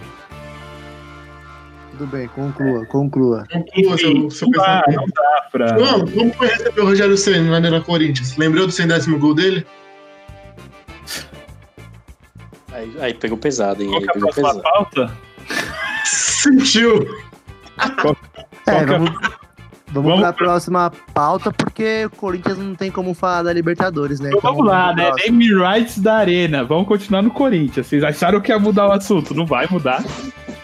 Tudo 1.92 2.08
bem, 2.08 2.28
conclua, 2.30 2.86
conclua. 2.88 3.44
Conclua 3.52 3.98
seu, 3.98 4.32
seu 4.32 4.48
não 4.50 4.52
dá, 4.64 4.84
pensamento. 4.84 5.00
não 5.02 5.08
dá 5.14 5.48
pra... 5.52 5.68
João, 5.78 6.08
como 6.08 6.34
foi 6.34 6.48
receber 6.48 6.82
o 6.82 6.86
Rogério 6.86 7.18
Senna 7.18 7.52
lá 7.52 7.60
na 7.60 7.82
Corinthians? 7.82 8.36
Lembrou 8.38 8.66
do 8.66 8.72
centésimo 8.72 9.20
gol 9.20 9.36
dele? 9.36 9.66
Aí, 12.72 12.96
aí 13.00 13.14
pegou 13.14 13.38
pesado, 13.38 13.84
hein? 13.84 13.90
Qual 13.90 14.00
Aí 14.00 14.04
que 14.04 14.10
é 14.10 14.12
a 14.12 14.14
pegou 14.14 14.30
próxima 14.34 14.50
pesado. 14.50 14.64
pauta? 14.64 15.18
Sentiu! 16.06 17.08
É, 17.80 17.90
Qual 18.02 18.16
que 18.16 18.72
é- 18.72 18.86
vamos, 18.86 19.12
vamos 19.94 20.10
Vamos 20.10 20.20
pra 20.22 20.34
pra- 20.34 20.46
próxima 20.48 20.92
pauta, 21.14 21.52
porque 21.52 22.06
o 22.06 22.10
Corinthians 22.16 22.58
não 22.58 22.76
tem 22.76 22.90
como 22.92 23.14
falar 23.14 23.44
da 23.44 23.54
Libertadores, 23.54 24.20
né? 24.20 24.30
Então 24.30 24.42
vamos 24.42 24.66
lá, 24.66 24.94
né? 24.94 25.12
Name 25.26 25.54
rights 25.54 26.00
da 26.00 26.16
Arena. 26.18 26.64
Vamos 26.64 26.88
continuar 26.88 27.22
no 27.22 27.32
Corinthians. 27.32 27.88
Vocês 27.88 28.04
acharam 28.04 28.42
que 28.42 28.52
ia 28.52 28.60
mudar 28.60 28.88
o 28.88 28.92
assunto? 28.92 29.34
Não 29.34 29.46
vai 29.46 29.68
mudar. 29.70 30.04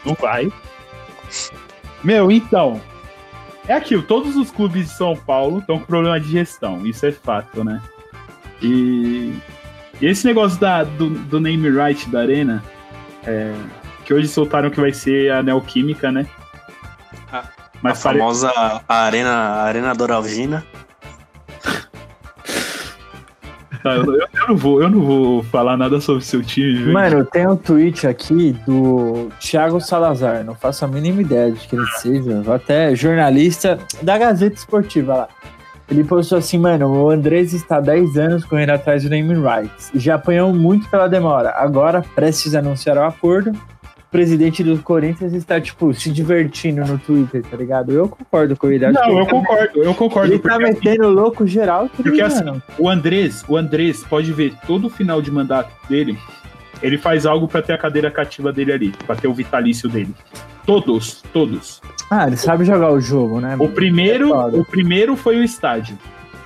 Não 0.06 0.14
vai. 0.20 0.52
Meu, 2.04 2.32
então. 2.32 2.82
É 3.68 3.74
aquilo. 3.74 4.02
Todos 4.02 4.36
os 4.36 4.50
clubes 4.50 4.88
de 4.88 4.94
São 4.94 5.16
Paulo 5.16 5.60
estão 5.60 5.78
com 5.78 5.86
problema 5.86 6.20
de 6.20 6.30
gestão. 6.32 6.86
Isso 6.86 7.06
é 7.06 7.12
fato, 7.12 7.64
né? 7.64 7.82
E, 8.62 9.34
e 10.02 10.06
esse 10.08 10.26
negócio 10.26 10.60
da, 10.60 10.84
do, 10.84 11.10
do 11.10 11.40
name 11.40 11.70
right 11.70 12.10
da 12.10 12.22
Arena, 12.22 12.64
é, 13.24 13.54
que 14.06 14.14
hoje 14.14 14.28
soltaram 14.28 14.70
que 14.72 14.80
vai 14.82 14.92
ser 14.92 15.32
a 15.32 15.44
Neoquímica, 15.44 16.12
né? 16.12 16.26
A- 17.80 17.84
Mas 17.84 18.00
a 18.00 18.04
pare- 18.10 18.20
famosa 18.20 18.52
Arena, 18.88 19.32
Arena 19.64 19.94
Doralgina. 19.96 20.64
Tá, 23.82 23.96
eu, 23.96 24.14
eu- 24.14 24.28
não 24.50 24.58
vou, 24.58 24.82
eu 24.82 24.90
não 24.90 25.00
vou 25.02 25.44
falar 25.44 25.78
nada 25.78 26.02
sobre 26.02 26.22
o 26.22 26.26
seu 26.26 26.44
time. 26.44 26.92
Mano, 26.92 27.24
tem 27.24 27.48
um 27.48 27.56
tweet 27.56 28.06
aqui 28.08 28.52
do 28.68 29.30
Thiago 29.40 29.80
Salazar, 29.80 30.44
não 30.44 30.54
faço 30.54 30.84
a 30.84 30.88
mínima 30.88 31.22
ideia 31.22 31.52
de 31.52 31.66
quem 31.68 31.80
ele 31.80 31.88
seja, 31.92 32.54
até 32.54 32.94
jornalista 32.94 33.80
da 34.02 34.18
Gazeta 34.18 34.56
Esportiva 34.56 35.16
lá. 35.16 35.28
Ele 35.90 36.04
postou 36.04 36.38
assim, 36.38 36.58
mano, 36.58 36.88
o 36.88 37.10
Andrés 37.10 37.54
está 37.54 37.78
há 37.78 37.82
10 37.82 38.18
anos 38.18 38.44
correndo 38.46 38.72
atrás 38.72 39.04
do 39.04 39.10
naming 39.10 39.42
rights. 39.42 39.90
Já 39.96 40.16
apanhou 40.16 40.54
muito 40.54 40.88
pela 40.90 41.08
demora. 41.08 41.52
Agora, 41.56 42.04
prestes 42.14 42.54
a 42.54 42.60
anunciar 42.60 42.98
o 42.98 43.04
acordo, 43.04 43.54
presidente 44.12 44.64
do 44.64 44.78
Corinthians 44.80 45.34
está, 45.34 45.60
tipo, 45.62 45.94
se 45.94 46.12
divertindo 46.12 46.84
no 46.86 46.98
Twitter, 46.98 47.44
tá 47.44 47.56
ligado? 47.56 47.92
Eu 47.92 48.08
concordo 48.10 48.56
com 48.58 48.68
ele. 48.72 48.86
que 48.86 48.92
Não, 48.92 49.04
ele 49.10 49.20
eu 49.20 49.26
tá- 49.26 49.32
concordo, 49.32 49.84
eu 49.84 49.94
concordo. 49.94 50.34
Ele 50.34 50.40
tá 50.40 50.50
porque, 50.50 50.64
assim, 50.64 50.74
metendo 50.74 51.10
louco 51.10 51.46
geral, 51.48 51.88
tá 51.90 51.96
Porque, 52.04 52.22
assim, 52.22 52.40
ligado? 52.40 52.64
O 52.78 52.90
Andrés, 52.90 53.44
o 53.48 53.56
Andrés 53.56 54.04
pode 54.04 54.32
ver 54.34 54.54
todo 54.66 54.88
o 54.88 54.90
final 54.90 55.22
de 55.22 55.30
mandato 55.32 55.72
dele, 55.88 56.18
ele 56.82 56.98
faz 56.98 57.26
algo 57.26 57.48
pra 57.48 57.62
ter 57.62 57.74
a 57.74 57.78
cadeira 57.78 58.10
cativa 58.10 58.52
dele 58.52 58.72
ali, 58.72 58.94
pra 59.06 59.16
ter 59.16 59.28
o 59.28 59.34
vitalício 59.34 59.88
dele. 59.90 60.14
Todos, 60.66 61.22
todos. 61.34 61.82
Ah, 62.12 62.28
ele 62.28 62.38
sabe 62.38 62.64
jogar 62.66 62.92
o 62.92 63.00
jogo, 63.02 63.40
né? 63.40 63.56
O 63.60 63.68
primeiro, 63.68 64.34
É 64.34 64.58
o 64.58 64.66
primeiro 64.66 65.16
foi 65.16 65.38
o 65.38 65.44
estádio. 65.44 65.98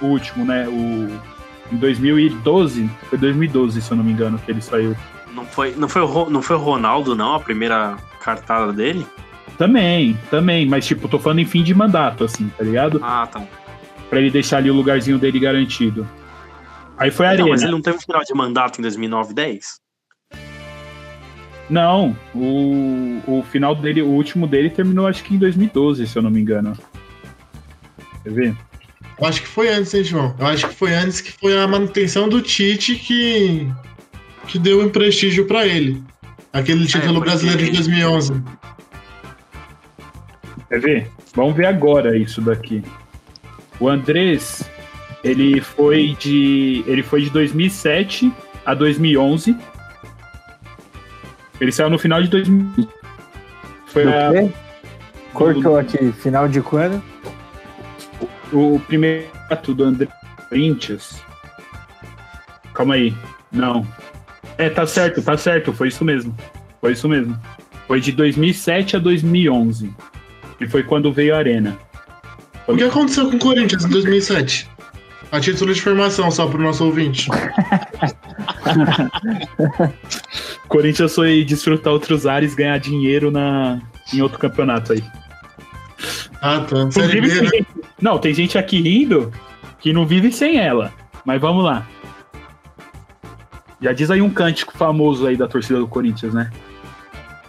O 0.01 0.07
último, 0.07 0.43
né? 0.45 0.67
O 0.67 1.33
em 1.71 1.77
2012, 1.77 2.89
foi 3.09 3.17
2012, 3.17 3.81
se 3.81 3.89
eu 3.91 3.97
não 3.97 4.03
me 4.03 4.11
engano, 4.11 4.37
que 4.37 4.51
ele 4.51 4.61
saiu. 4.61 4.95
Não 5.33 5.45
foi, 5.45 5.73
não, 5.75 5.89
foi 5.89 6.01
o, 6.01 6.29
não 6.29 6.41
foi 6.41 6.55
o 6.55 6.59
Ronaldo, 6.59 7.15
não, 7.15 7.35
a 7.35 7.39
primeira 7.39 7.97
cartada 8.21 8.71
dele? 8.71 9.05
Também, 9.57 10.17
também, 10.29 10.65
mas 10.65 10.85
tipo, 10.85 11.07
tô 11.07 11.19
falando 11.19 11.39
em 11.39 11.45
fim 11.45 11.63
de 11.63 11.73
mandato 11.73 12.23
assim, 12.23 12.49
tá 12.57 12.63
ligado? 12.63 12.99
Ah, 13.03 13.27
tá. 13.31 13.41
Pra 14.09 14.19
ele 14.19 14.29
deixar 14.31 14.57
ali 14.57 14.69
o 14.69 14.73
lugarzinho 14.73 15.17
dele 15.17 15.39
garantido. 15.39 16.07
Aí 16.97 17.09
foi 17.09 17.25
a 17.25 17.29
Não, 17.29 17.33
Arena. 17.35 17.49
mas 17.49 17.61
ele 17.63 17.71
não 17.71 17.81
teve 17.81 17.97
um 17.97 18.01
final 18.01 18.21
de 18.23 18.33
mandato 18.33 18.79
em 18.79 18.81
2009, 18.83 19.33
10? 19.33 19.79
Não, 21.69 22.15
o, 22.35 23.21
o 23.25 23.43
final 23.51 23.73
dele, 23.73 24.01
o 24.01 24.09
último 24.09 24.45
dele 24.45 24.69
terminou 24.69 25.07
acho 25.07 25.23
que 25.23 25.33
em 25.33 25.37
2012, 25.37 26.05
se 26.05 26.15
eu 26.17 26.21
não 26.21 26.29
me 26.29 26.39
engano. 26.41 26.77
Quer 28.23 28.31
ver? 28.31 28.57
Eu 29.19 29.27
acho 29.27 29.41
que 29.41 29.47
foi 29.47 29.69
antes, 29.69 29.93
hein, 29.93 30.03
João? 30.03 30.35
Eu 30.37 30.47
acho 30.47 30.67
que 30.67 30.75
foi 30.75 30.93
antes 30.93 31.21
que 31.21 31.31
foi 31.31 31.57
a 31.57 31.67
manutenção 31.67 32.27
do 32.27 32.41
Tite 32.41 32.95
que, 32.95 33.71
que 34.47 34.59
deu 34.59 34.81
um 34.81 34.89
prestígio 34.89 35.45
pra 35.45 35.65
ele. 35.65 36.01
Aquele 36.51 36.85
título 36.85 37.15
porque- 37.15 37.29
brasileiro 37.29 37.63
de 37.63 37.71
2011. 37.71 38.41
Quer 40.69 40.79
ver? 40.79 41.11
Vamos 41.35 41.55
ver 41.55 41.65
agora 41.65 42.17
isso 42.17 42.41
daqui. 42.41 42.83
O 43.79 43.89
Andrés, 43.89 44.69
ele 45.23 45.61
foi 45.61 46.15
de, 46.19 46.83
ele 46.87 47.01
foi 47.03 47.23
de 47.23 47.29
2007 47.29 48.31
a 48.65 48.73
2011. 48.73 49.57
Ele 51.59 51.71
saiu 51.71 51.89
no 51.89 51.97
final 51.97 52.21
de 52.21 52.27
2000. 52.29 52.87
Foi 53.87 54.03
a-? 54.03 54.49
Cortou 55.33 55.77
aqui, 55.77 56.11
final 56.11 56.47
de 56.47 56.61
quando? 56.61 57.01
o 58.53 58.79
primeiro 58.87 59.27
ato 59.49 59.73
do 59.73 59.83
André 59.83 60.07
Corinthians. 60.47 61.21
Calma 62.73 62.93
aí. 62.95 63.13
Não. 63.51 63.85
É, 64.57 64.69
tá 64.69 64.85
certo, 64.85 65.21
tá 65.21 65.37
certo. 65.37 65.73
Foi 65.73 65.87
isso 65.87 66.03
mesmo. 66.03 66.35
Foi 66.79 66.93
isso 66.93 67.07
mesmo. 67.07 67.37
Foi 67.87 67.99
de 67.99 68.11
2007 68.11 68.95
a 68.95 68.99
2011. 68.99 69.91
E 70.59 70.67
foi 70.67 70.83
quando 70.83 71.11
veio 71.11 71.35
a 71.35 71.37
Arena. 71.37 71.77
O 72.67 72.75
que 72.75 72.83
aconteceu 72.83 73.29
com 73.29 73.35
o 73.35 73.39
Corinthians 73.39 73.83
em 73.83 73.89
2007? 73.89 74.69
A 75.31 75.39
título 75.39 75.73
de 75.73 75.81
formação, 75.81 76.29
só 76.29 76.45
pro 76.45 76.61
nosso 76.61 76.85
ouvinte. 76.85 77.27
Corinthians 80.69 81.15
foi 81.15 81.43
desfrutar 81.43 81.91
outros 81.91 82.27
ares, 82.27 82.53
ganhar 82.53 82.77
dinheiro 82.77 83.31
na, 83.31 83.81
em 84.13 84.21
outro 84.21 84.37
campeonato 84.37 84.93
aí. 84.93 85.03
Ah, 86.41 86.59
tá. 86.59 86.91
Série 86.91 87.21
B, 87.21 87.41
né? 87.41 87.65
não, 88.01 88.19
tem 88.19 88.33
gente 88.33 88.57
aqui 88.57 88.81
rindo 88.81 89.31
que 89.79 89.91
não 89.91 90.05
vive 90.05 90.31
sem 90.31 90.57
ela. 90.57 90.93
Mas 91.25 91.41
vamos 91.41 91.63
lá. 91.63 91.87
Já 93.83 93.91
diz 93.91 94.09
aí 94.09 94.21
um 94.21 94.29
cântico 94.29 94.75
famoso 94.77 95.27
aí 95.27 95.35
da 95.35 95.47
torcida 95.47 95.77
do 95.77 95.87
Corinthians, 95.87 96.33
né? 96.33 96.49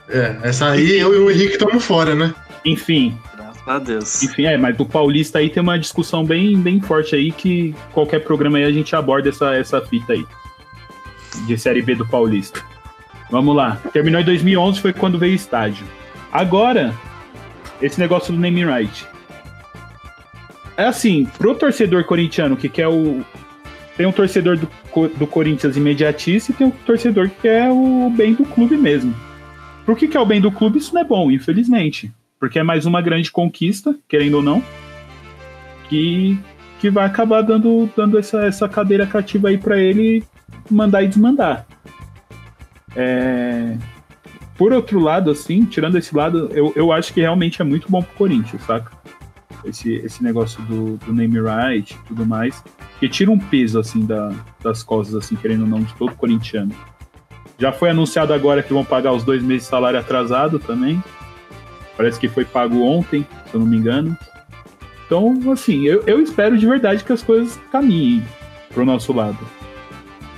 É, 0.09 0.37
essa 0.42 0.70
aí 0.70 0.99
eu 0.99 1.14
e 1.14 1.18
o 1.18 1.31
Henrique 1.31 1.53
estamos 1.53 1.85
fora, 1.85 2.14
né? 2.14 2.35
Enfim, 2.64 3.16
Graças 3.37 3.68
a 3.68 3.79
Deus. 3.79 4.23
enfim, 4.23 4.44
é, 4.44 4.57
mas 4.57 4.77
do 4.77 4.85
Paulista 4.85 5.38
aí 5.38 5.49
tem 5.49 5.62
uma 5.62 5.79
discussão 5.79 6.25
bem, 6.25 6.59
bem 6.59 6.81
forte 6.81 7.14
aí 7.14 7.31
que 7.31 7.75
qualquer 7.92 8.20
programa 8.25 8.59
aí 8.59 8.64
a 8.64 8.73
gente 8.73 8.94
aborda 8.97 9.29
essa, 9.29 9.55
essa 9.55 9.81
fita 9.81 10.12
aí. 10.12 10.27
De 11.47 11.57
Série 11.57 11.83
B 11.83 11.94
do 11.94 12.07
Paulista. 12.07 12.61
Vamos 13.31 13.55
lá. 13.57 13.81
Terminou 13.92 14.20
em 14.20 14.25
2011, 14.25 14.81
foi 14.81 14.92
quando 14.92 15.18
veio 15.18 15.33
o 15.33 15.37
estádio. 15.37 15.87
Agora, 16.33 16.94
esse 17.81 17.99
negócio 17.99 18.33
do 18.33 18.40
naming 18.40 18.66
right. 18.66 19.07
É 20.77 20.85
assim, 20.85 21.25
pro 21.38 21.55
torcedor 21.55 22.05
corintiano 22.05 22.57
que 22.57 22.68
quer 22.68 22.88
o. 22.88 23.25
Tem 23.97 24.07
um 24.07 24.13
torcedor 24.13 24.59
do, 24.59 24.69
do 25.17 25.27
Corinthians 25.27 25.77
imediatista 25.77 26.51
e 26.51 26.55
tem 26.55 26.67
um 26.67 26.71
torcedor 26.71 27.31
que 27.31 27.43
quer 27.43 27.71
o 27.71 28.11
bem 28.11 28.35
do 28.35 28.45
clube 28.45 28.77
mesmo. 28.77 29.15
Por 29.87 29.97
que, 29.97 30.09
que 30.09 30.17
é 30.17 30.21
o 30.21 30.27
bem 30.27 30.41
do 30.41 30.51
clube? 30.51 30.79
Isso 30.79 30.95
não 30.95 31.01
é 31.01 31.05
bom, 31.05 31.31
infelizmente. 31.31 32.13
Porque 32.41 32.59
é 32.59 32.63
mais 32.63 32.87
uma 32.87 33.01
grande 33.01 33.31
conquista, 33.31 33.95
querendo 34.09 34.35
ou 34.35 34.43
não, 34.43 34.63
que, 35.89 36.39
que 36.81 36.91
vai 36.91 37.07
acabar 37.07 37.43
dando, 37.43 37.89
dando 37.97 38.19
essa, 38.19 38.45
essa 38.45 38.69
cadeira 38.69 39.07
cativa 39.07 39.49
aí 39.49 39.59
pra 39.59 39.79
ele 39.79 40.25
mandar 40.71 41.03
e 41.03 41.09
desmandar. 41.09 41.67
É, 42.97 43.77
Por 44.57 44.73
outro 44.73 45.01
lado, 45.01 45.31
assim, 45.31 45.65
tirando 45.65 45.99
esse 45.99 46.15
lado, 46.15 46.49
eu, 46.53 46.73
eu 46.77 46.93
acho 46.93 47.13
que 47.13 47.21
realmente 47.21 47.61
é 47.61 47.65
muito 47.65 47.91
bom 47.91 48.03
pro 48.03 48.15
Corinthians, 48.17 48.63
saca? 48.63 48.93
Esse, 49.64 49.94
esse 49.94 50.22
negócio 50.22 50.62
do, 50.62 50.96
do 50.98 51.12
name 51.12 51.40
right 51.40 51.94
e 51.94 52.09
tudo 52.09 52.27
mais. 52.27 52.62
Que 53.00 53.09
tira 53.09 53.31
um 53.31 53.38
peso, 53.38 53.79
assim, 53.79 54.05
da, 54.05 54.33
das 54.62 54.83
costas, 54.83 55.14
assim, 55.14 55.37
querendo 55.37 55.62
ou 55.62 55.68
não, 55.68 55.83
de 55.83 55.94
todo 55.94 56.14
corintiano. 56.14 56.74
Já 57.59 57.72
foi 57.72 57.90
anunciado 57.90 58.33
agora 58.33 58.62
que 58.62 58.72
vão 58.72 58.85
pagar 58.85 59.12
os 59.12 59.24
dois 59.24 59.42
meses 59.42 59.64
de 59.64 59.70
salário 59.70 59.98
atrasado 59.98 60.59
também. 60.59 61.03
Parece 61.96 62.18
que 62.18 62.29
foi 62.29 62.44
pago 62.44 62.83
ontem, 62.83 63.27
se 63.46 63.55
eu 63.55 63.61
não 63.61 63.66
me 63.66 63.77
engano. 63.77 64.16
Então, 65.07 65.53
assim, 65.53 65.85
eu, 65.85 66.03
eu 66.07 66.20
espero 66.20 66.59
de 66.59 66.66
verdade 66.66 67.05
que 67.05 67.12
as 67.12 67.22
coisas 67.22 67.61
caminhem 67.70 68.24
pro 68.72 68.85
nosso 68.85 69.12
lado. 69.12 69.38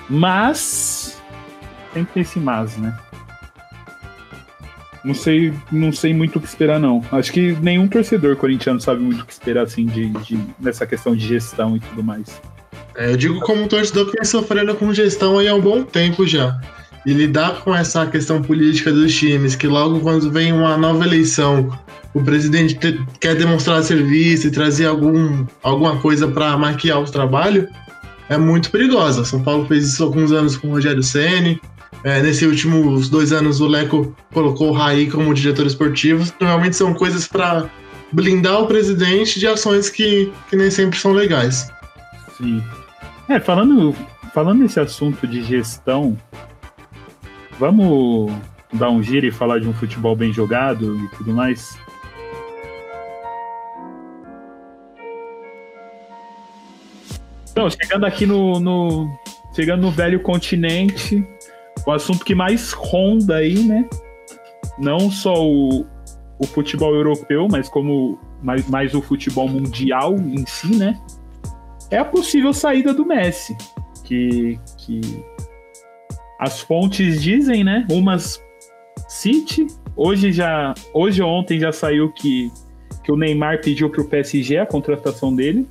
Mas. 0.09 1.21
Tem 1.93 2.07
esse 2.17 2.39
mas, 2.39 2.77
né? 2.77 2.97
Não 5.07 5.15
sei, 5.15 5.53
não 5.71 5.93
sei 5.93 6.13
muito 6.13 6.37
o 6.37 6.41
que 6.41 6.49
esperar, 6.49 6.81
não. 6.81 7.01
Acho 7.13 7.33
que 7.33 7.53
nenhum 7.63 7.87
torcedor 7.87 8.35
corintiano 8.35 8.81
sabe 8.81 9.01
muito 9.01 9.23
o 9.23 9.25
que 9.25 9.33
esperar, 9.33 9.63
assim, 9.63 9.87
de, 9.87 10.09
de, 10.09 10.37
nessa 10.59 10.85
questão 10.85 11.15
de 11.15 11.25
gestão 11.25 11.77
e 11.77 11.81
tudo 11.81 12.03
mais. 12.03 12.43
É, 12.97 13.13
eu 13.13 13.17
digo 13.17 13.39
como 13.41 13.69
torcedor 13.69 14.07
que 14.07 14.17
vem 14.17 14.25
sofrendo 14.25 14.75
com 14.75 14.93
gestão 14.93 15.39
aí 15.39 15.47
há 15.47 15.55
um 15.55 15.61
bom 15.61 15.85
tempo 15.85 16.27
já. 16.27 16.61
E 17.07 17.13
lidar 17.13 17.61
com 17.61 17.73
essa 17.73 18.05
questão 18.07 18.43
política 18.43 18.93
dos 18.93 19.15
times, 19.15 19.55
que 19.55 19.69
logo 19.69 20.01
quando 20.01 20.29
vem 20.29 20.53
uma 20.53 20.77
nova 20.77 21.05
eleição, 21.05 21.79
o 22.13 22.21
presidente 22.21 22.75
te- 22.75 23.01
quer 23.21 23.37
demonstrar 23.37 23.81
serviço 23.85 24.49
e 24.49 24.51
trazer 24.51 24.87
algum, 24.87 25.47
alguma 25.63 25.99
coisa 25.99 26.27
para 26.27 26.57
maquiar 26.59 27.01
o 27.01 27.05
trabalho, 27.05 27.69
é 28.29 28.37
muito 28.37 28.73
perigosa. 28.73 29.25
São 29.25 29.41
Paulo 29.41 29.67
fez 29.67 29.87
isso 29.87 30.03
alguns 30.03 30.33
anos 30.33 30.57
com 30.57 30.67
o 30.67 30.73
Rogério 30.73 31.03
Ceni. 31.05 31.61
É, 32.05 32.23
nesses 32.23 32.43
últimos 32.43 33.09
dois 33.09 33.33
anos, 33.33 33.61
o 33.61 33.67
Leco 33.67 34.15
colocou 34.33 34.69
o 34.69 34.73
Raí 34.73 35.11
como 35.11 35.35
diretor 35.35 35.67
esportivo. 35.67 36.31
Normalmente 36.41 36.77
são 36.77 36.95
coisas 36.95 37.27
para 37.27 37.69
blindar 38.13 38.63
o 38.63 38.67
presidente 38.67 39.41
de 39.41 39.47
ações 39.47 39.91
que, 39.91 40.33
que 40.49 40.57
nem 40.57 40.71
sempre 40.71 40.99
são 40.99 41.13
legais. 41.13 41.69
Sim. 42.37 42.63
É, 43.29 43.41
falando, 43.41 43.95
falando 44.33 44.61
nesse 44.61 44.79
assunto 44.79 45.27
de 45.27 45.43
gestão, 45.43 46.17
vamos 47.59 48.33
dar 48.73 48.91
um 48.91 49.03
giro 49.03 49.27
e 49.27 49.33
falar 49.33 49.59
de 49.59 49.67
um 49.69 49.73
futebol 49.73 50.15
bem 50.15 50.33
jogado 50.33 50.97
e 50.97 51.09
tudo 51.17 51.33
mais? 51.33 51.77
Então, 57.51 57.69
chegando 57.71 58.05
aqui 58.05 58.27
no, 58.27 58.61
no- 58.61 59.19
chegando 59.55 59.81
no 59.81 59.91
velho 59.91 60.21
continente, 60.21 61.27
o 61.87 61.93
assunto 61.93 62.25
que 62.25 62.35
mais 62.35 62.73
ronda 62.73 63.37
aí, 63.37 63.63
né? 63.63 63.89
Não 64.79 65.11
só 65.11 65.35
o, 65.35 65.87
o 66.39 66.47
futebol 66.47 66.95
europeu, 66.95 67.47
mas 67.51 67.69
como 67.69 68.19
mais, 68.43 68.69
mais 68.69 68.95
o 68.95 69.01
futebol 69.01 69.49
mundial 69.49 70.15
em 70.15 70.45
si, 70.47 70.77
né? 70.77 71.01
é 71.91 71.99
a 71.99 72.05
possível 72.05 72.53
saída 72.53 72.93
do 72.93 73.05
Messi. 73.05 73.57
Que, 74.05 74.59
que 74.79 75.01
as 76.39 76.61
fontes 76.61 77.23
dizem, 77.23 77.65
né? 77.65 77.87
Umas 77.91 78.43
City. 79.09 79.67
Hoje 79.97 80.33
já. 80.33 80.75
Hoje 80.93 81.23
ontem 81.23 81.59
já 81.59 81.73
saiu 81.73 82.13
que, 82.13 82.51
que 83.03 83.11
o 83.11 83.17
Neymar 83.17 83.61
pediu 83.61 83.91
pro 83.91 84.05
PSG 84.05 84.59
a 84.59 84.67
contratação 84.67 85.35
dele. 85.35 85.69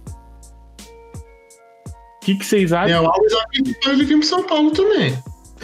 O 1.87 2.25
que, 2.25 2.35
que 2.35 2.45
vocês 2.45 2.73
acham? 2.73 2.97
É, 2.97 2.99
o 2.99 3.07
Alves 3.07 3.33
pediu 3.51 3.75
pra 3.81 3.93
ele 3.93 4.03
vir 4.03 4.17
pro 4.17 4.27
São 4.27 4.43
Paulo 4.43 4.71
também. 4.71 5.15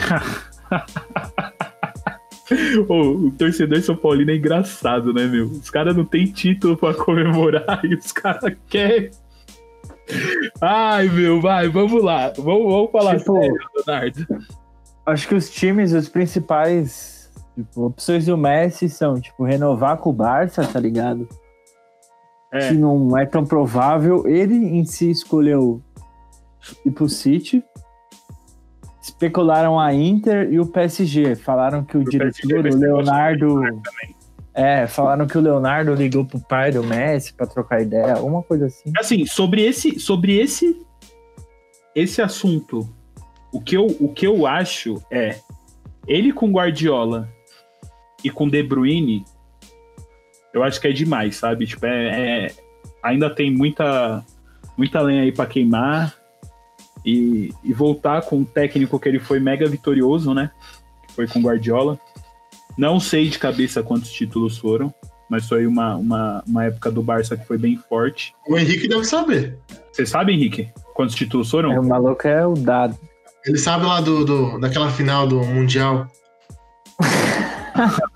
Ô, 2.89 3.27
o 3.27 3.31
torcedor 3.31 3.81
São 3.81 3.95
Paulino 3.95 4.31
é 4.31 4.35
engraçado, 4.35 5.13
né, 5.13 5.25
meu? 5.25 5.45
Os 5.45 5.69
caras 5.69 5.95
não 5.95 6.03
tem 6.03 6.25
título 6.25 6.75
pra 6.75 6.93
comemorar 6.93 7.79
e 7.85 7.95
os 7.95 8.11
caras 8.11 8.53
querem. 8.67 9.11
Ai, 10.59 11.07
meu, 11.07 11.39
vai, 11.39 11.69
vamos 11.69 12.03
lá. 12.03 12.33
Vamos, 12.37 12.71
vamos 12.71 12.91
falar 12.91 13.17
Tipo, 13.17 13.33
sério, 13.33 13.57
Leonardo. 13.75 14.27
Acho 15.05 15.27
que 15.27 15.35
os 15.35 15.49
times, 15.49 15.93
os 15.93 16.09
principais 16.09 17.31
tipo, 17.55 17.85
opções 17.85 18.25
do 18.25 18.37
Messi 18.37 18.89
são, 18.89 19.19
tipo, 19.19 19.43
renovar 19.43 19.97
com 19.97 20.09
o 20.09 20.13
Barça, 20.13 20.65
tá 20.65 20.79
ligado? 20.79 21.27
É. 22.51 22.69
Que 22.69 22.73
não 22.73 23.17
é 23.17 23.25
tão 23.25 23.45
provável. 23.45 24.27
Ele 24.27 24.55
em 24.55 24.85
si 24.85 25.09
escolheu 25.09 25.81
ir 26.85 26.91
pro 26.91 27.07
City. 27.07 27.63
Especularam 29.21 29.79
a 29.79 29.93
Inter 29.93 30.51
e 30.51 30.59
o 30.59 30.65
PSG. 30.65 31.35
Falaram 31.35 31.83
que 31.83 31.95
o, 31.95 32.03
PSG 32.03 32.47
diretor, 32.47 32.75
o 32.75 32.79
Leonardo. 32.79 33.61
É, 34.51 34.87
falaram 34.87 35.27
que 35.27 35.37
o 35.37 35.41
Leonardo 35.41 35.93
ligou 35.93 36.25
pro 36.25 36.39
pai 36.39 36.71
do 36.71 36.83
Messi 36.83 37.31
pra 37.31 37.45
trocar 37.45 37.83
ideia, 37.83 38.17
uma 38.17 38.41
coisa 38.41 38.65
assim. 38.65 38.91
Assim, 38.97 39.25
sobre 39.27 39.63
esse, 39.63 39.99
sobre 39.99 40.39
esse, 40.39 40.75
esse 41.95 42.19
assunto, 42.19 42.89
o 43.53 43.61
que, 43.61 43.77
eu, 43.77 43.95
o 43.99 44.11
que 44.11 44.25
eu 44.25 44.47
acho 44.47 44.99
é 45.11 45.35
ele 46.07 46.33
com 46.33 46.51
Guardiola 46.51 47.29
e 48.23 48.29
com 48.31 48.49
De 48.49 48.63
Bruyne, 48.63 49.23
eu 50.51 50.63
acho 50.63 50.81
que 50.81 50.87
é 50.87 50.91
demais, 50.91 51.35
sabe? 51.35 51.67
Tipo, 51.67 51.85
é, 51.85 52.47
é- 52.47 52.51
ainda 53.03 53.29
tem 53.29 53.51
muita, 53.51 54.25
muita 54.75 54.99
lenha 54.99 55.21
aí 55.21 55.31
pra 55.31 55.45
queimar 55.45 56.20
e, 57.05 57.53
e 57.63 57.73
voltar 57.73 58.21
com 58.23 58.37
um 58.37 58.43
técnico 58.45 58.99
que 58.99 59.07
ele 59.09 59.19
foi 59.19 59.39
mega 59.39 59.67
vitorioso, 59.67 60.33
né? 60.33 60.51
Que 61.07 61.13
foi 61.13 61.27
com 61.27 61.41
Guardiola. 61.41 61.99
Não 62.77 62.99
sei 62.99 63.29
de 63.29 63.37
cabeça 63.39 63.83
quantos 63.83 64.11
títulos 64.11 64.57
foram, 64.57 64.93
mas 65.29 65.47
foi 65.47 65.65
uma, 65.67 65.95
uma, 65.95 66.43
uma 66.47 66.65
época 66.65 66.89
do 66.91 67.01
Barça 67.03 67.35
que 67.37 67.45
foi 67.45 67.57
bem 67.57 67.77
forte. 67.89 68.33
O 68.47 68.57
Henrique 68.57 68.87
deve 68.87 69.03
saber. 69.05 69.57
Você 69.91 70.05
sabe, 70.05 70.33
Henrique, 70.33 70.69
quantos 70.93 71.15
títulos 71.15 71.49
foram? 71.49 71.71
É, 71.73 71.79
o 71.79 71.83
maluco 71.83 72.27
é 72.27 72.45
o 72.45 72.53
dado. 72.53 72.97
Ele 73.45 73.57
sabe 73.57 73.85
lá 73.85 73.99
do, 73.99 74.23
do- 74.23 74.59
daquela 74.59 74.89
final 74.91 75.27
do 75.27 75.43
Mundial. 75.43 76.07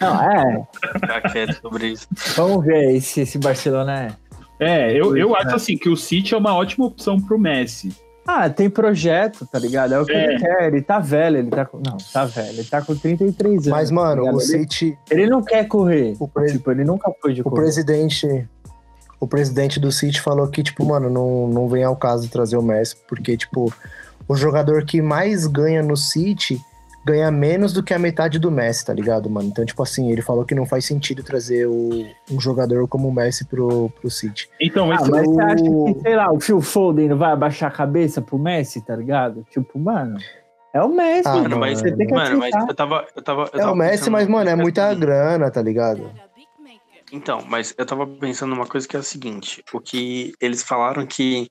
Não, 0.00 0.22
é. 0.30 0.66
Ficar 0.94 1.20
quieto 1.30 1.60
sobre 1.60 1.88
isso. 1.88 2.06
Vamos 2.36 2.64
ver 2.64 2.88
aí 2.88 3.00
se 3.00 3.20
esse 3.20 3.38
Barcelona 3.38 4.06
é. 4.06 4.21
É, 4.60 4.92
eu, 4.92 5.16
eu 5.16 5.28
Pois 5.30 5.44
é. 5.44 5.46
acho 5.46 5.56
assim 5.56 5.76
que 5.76 5.88
o 5.88 5.96
City 5.96 6.34
é 6.34 6.38
uma 6.38 6.54
ótima 6.54 6.86
opção 6.86 7.20
pro 7.20 7.38
Messi. 7.38 7.90
Ah, 8.24 8.48
tem 8.48 8.70
projeto, 8.70 9.44
tá 9.50 9.58
ligado? 9.58 9.94
É 9.94 10.00
o 10.00 10.06
que 10.06 10.12
É. 10.12 10.24
ele 10.24 10.38
quer. 10.38 10.66
Ele 10.68 10.80
tá 10.82 11.00
velho, 11.00 11.38
ele 11.38 11.50
tá 11.50 11.64
com. 11.64 11.78
Não, 11.78 11.96
tá 12.12 12.24
velho. 12.24 12.50
Ele 12.50 12.64
tá 12.64 12.80
com 12.80 12.94
33 12.94 13.52
anos. 13.52 13.66
Mas, 13.66 13.90
mano, 13.90 14.24
tá 14.24 14.30
o 14.32 14.38
City, 14.40 14.96
ele 15.10 15.26
não 15.26 15.42
quer 15.42 15.66
correr. 15.66 16.14
O 16.20 16.28
pre- 16.28 16.52
Tipo, 16.52 16.70
ele 16.70 16.84
nunca 16.84 17.10
foi 17.20 17.32
de 17.34 17.40
o 17.40 17.44
correr. 17.44 17.56
presidente, 17.62 18.48
o 19.18 19.26
presidente 19.26 19.80
do 19.80 19.90
City 19.90 20.20
falou 20.20 20.46
que, 20.46 20.62
tipo, 20.62 20.84
mano, 20.86 21.10
não, 21.10 21.48
não 21.48 21.68
vem 21.68 21.82
ao 21.82 21.96
caso 21.96 22.28
trazer 22.30 22.56
o 22.56 22.62
Messi, 22.62 22.94
porque, 23.08 23.36
tipo, 23.36 23.72
o 24.28 24.36
jogador 24.36 24.84
que 24.84 25.02
mais 25.02 25.48
ganha 25.48 25.82
no 25.82 25.96
City 25.96 26.60
ganha 27.04 27.30
menos 27.30 27.72
do 27.72 27.82
que 27.82 27.92
a 27.92 27.98
metade 27.98 28.38
do 28.38 28.50
Messi, 28.50 28.84
tá 28.86 28.92
ligado, 28.94 29.28
mano? 29.28 29.48
Então, 29.48 29.64
tipo 29.64 29.82
assim, 29.82 30.10
ele 30.10 30.22
falou 30.22 30.44
que 30.44 30.54
não 30.54 30.64
faz 30.66 30.84
sentido 30.84 31.22
trazer 31.22 31.66
o- 31.66 32.06
um 32.30 32.40
jogador 32.40 32.86
como 32.88 33.08
o 33.08 33.12
Messi 33.12 33.44
pro, 33.46 33.90
pro 34.00 34.10
City. 34.10 34.48
Então, 34.60 34.90
Ah, 34.92 34.94
esse 34.96 35.10
mas 35.10 35.26
o- 35.26 35.34
você 35.34 35.40
acha 35.42 35.64
que, 35.94 36.00
sei 36.00 36.16
lá, 36.16 36.32
o 36.32 36.40
Phil 36.40 36.60
Foden 36.60 37.08
não 37.08 37.18
vai 37.18 37.32
abaixar 37.32 37.70
a 37.70 37.74
cabeça 37.74 38.22
pro 38.22 38.38
Messi, 38.38 38.80
tá 38.80 38.94
ligado? 38.94 39.44
Tipo, 39.50 39.78
mano, 39.78 40.16
é 40.72 40.82
o 40.82 40.88
Messi, 40.88 41.28
Ah, 41.28 41.34
mano. 41.34 41.42
Mano, 41.50 41.60
mas, 41.60 41.78
você 41.80 41.96
tem 41.96 42.06
que 42.06 42.14
mano, 42.14 42.38
mas 42.38 42.54
eu 42.68 42.74
tava. 42.74 43.06
Eu 43.16 43.22
tava 43.22 43.42
eu 43.42 43.48
É 43.58 43.58
tava 43.58 43.72
o 43.72 43.76
Messi, 43.76 44.08
mas, 44.10 44.28
mano, 44.28 44.48
é 44.50 44.56
muita 44.56 44.86
coisa 44.86 45.00
grana, 45.00 45.50
tá 45.50 45.60
ligado? 45.60 46.12
Então, 47.12 47.42
mas 47.46 47.74
eu 47.76 47.84
tava 47.84 48.06
pensando 48.06 48.50
numa 48.54 48.66
coisa 48.66 48.88
que 48.88 48.96
é 48.96 49.00
a 49.00 49.02
seguinte: 49.02 49.62
o 49.72 49.80
que 49.80 50.32
eles 50.40 50.62
falaram 50.62 51.06
que 51.06 51.46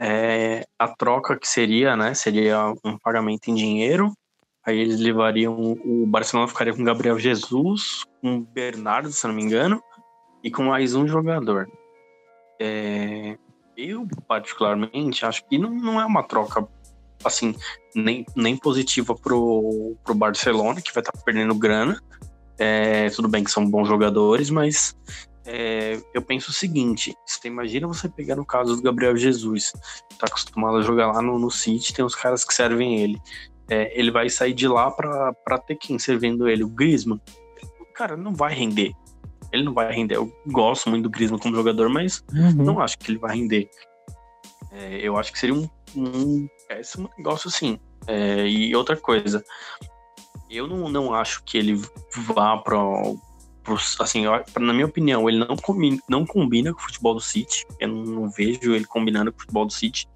é, 0.00 0.64
a 0.76 0.88
troca 0.88 1.38
que 1.38 1.46
seria, 1.46 1.96
né? 1.96 2.14
Seria 2.14 2.72
um 2.84 2.98
pagamento 2.98 3.48
em 3.48 3.54
dinheiro. 3.54 4.12
Aí 4.66 4.78
eles 4.78 4.98
levariam. 4.98 5.78
O 5.84 6.06
Barcelona 6.06 6.48
ficaria 6.48 6.74
com 6.74 6.84
Gabriel 6.84 7.18
Jesus, 7.18 8.04
com 8.20 8.40
Bernardo, 8.40 9.12
se 9.12 9.26
não 9.26 9.34
me 9.34 9.42
engano, 9.42 9.82
e 10.42 10.50
com 10.50 10.64
mais 10.64 10.94
um 10.94 11.06
jogador. 11.06 11.68
É, 12.60 13.36
eu, 13.76 14.06
particularmente, 14.26 15.26
acho 15.26 15.44
que 15.46 15.58
não, 15.58 15.70
não 15.70 16.00
é 16.00 16.06
uma 16.06 16.22
troca 16.22 16.66
assim, 17.24 17.54
nem, 17.94 18.24
nem 18.36 18.56
positiva 18.56 19.14
pro, 19.14 19.96
pro 20.04 20.14
Barcelona, 20.14 20.80
que 20.80 20.92
vai 20.92 21.00
estar 21.00 21.12
tá 21.12 21.20
perdendo 21.24 21.54
grana. 21.54 22.00
É, 22.58 23.10
tudo 23.10 23.28
bem 23.28 23.42
que 23.42 23.50
são 23.50 23.68
bons 23.68 23.88
jogadores, 23.88 24.48
mas 24.48 24.96
é, 25.44 26.00
eu 26.14 26.22
penso 26.22 26.50
o 26.50 26.54
seguinte: 26.54 27.14
você 27.26 27.48
imagina 27.48 27.86
você 27.86 28.08
pegar 28.08 28.36
no 28.36 28.46
caso 28.46 28.76
do 28.76 28.82
Gabriel 28.82 29.16
Jesus, 29.16 29.72
que 30.08 30.18
tá 30.18 30.26
acostumado 30.26 30.76
a 30.76 30.82
jogar 30.82 31.12
lá 31.12 31.20
no, 31.20 31.38
no 31.38 31.50
City, 31.50 31.92
tem 31.92 32.04
uns 32.04 32.14
caras 32.14 32.44
que 32.44 32.54
servem 32.54 33.00
ele. 33.00 33.20
É, 33.68 33.98
ele 33.98 34.10
vai 34.10 34.28
sair 34.28 34.52
de 34.52 34.68
lá 34.68 34.90
para 34.90 35.58
ter 35.66 35.76
quem 35.76 35.98
servindo 35.98 36.48
ele? 36.48 36.64
O 36.64 36.68
Griezmann. 36.68 37.20
Cara, 37.94 38.16
não 38.16 38.34
vai 38.34 38.54
render. 38.54 38.92
Ele 39.52 39.62
não 39.62 39.72
vai 39.72 39.92
render. 39.92 40.16
Eu 40.16 40.32
gosto 40.46 40.90
muito 40.90 41.04
do 41.04 41.10
Griezmann 41.10 41.40
como 41.40 41.54
jogador, 41.54 41.88
mas 41.88 42.24
uhum. 42.32 42.52
não 42.64 42.80
acho 42.80 42.98
que 42.98 43.10
ele 43.10 43.18
vai 43.18 43.36
render. 43.36 43.70
É, 44.72 44.98
eu 45.00 45.16
acho 45.16 45.32
que 45.32 45.38
seria 45.38 45.54
um, 45.54 45.68
um 45.96 46.48
péssimo 46.68 47.08
negócio 47.16 47.48
assim. 47.48 47.78
É, 48.06 48.46
e 48.46 48.74
outra 48.74 48.96
coisa, 48.96 49.42
eu 50.50 50.66
não, 50.66 50.88
não 50.88 51.14
acho 51.14 51.42
que 51.44 51.56
ele 51.56 51.80
vá 52.16 52.56
para 52.58 52.78
assim, 54.00 54.24
na 54.60 54.72
minha 54.72 54.86
opinião, 54.86 55.28
ele 55.28 55.38
não 55.38 55.56
combina, 55.56 55.98
não 56.08 56.26
combina 56.26 56.72
com 56.72 56.80
o 56.80 56.82
futebol 56.82 57.14
do 57.14 57.20
City. 57.20 57.64
Eu 57.80 57.88
não, 57.88 58.04
não 58.04 58.30
vejo 58.30 58.74
ele 58.74 58.84
combinando 58.84 59.32
com 59.32 59.38
o 59.38 59.40
futebol 59.40 59.66
do 59.66 59.72
City. 59.72 60.06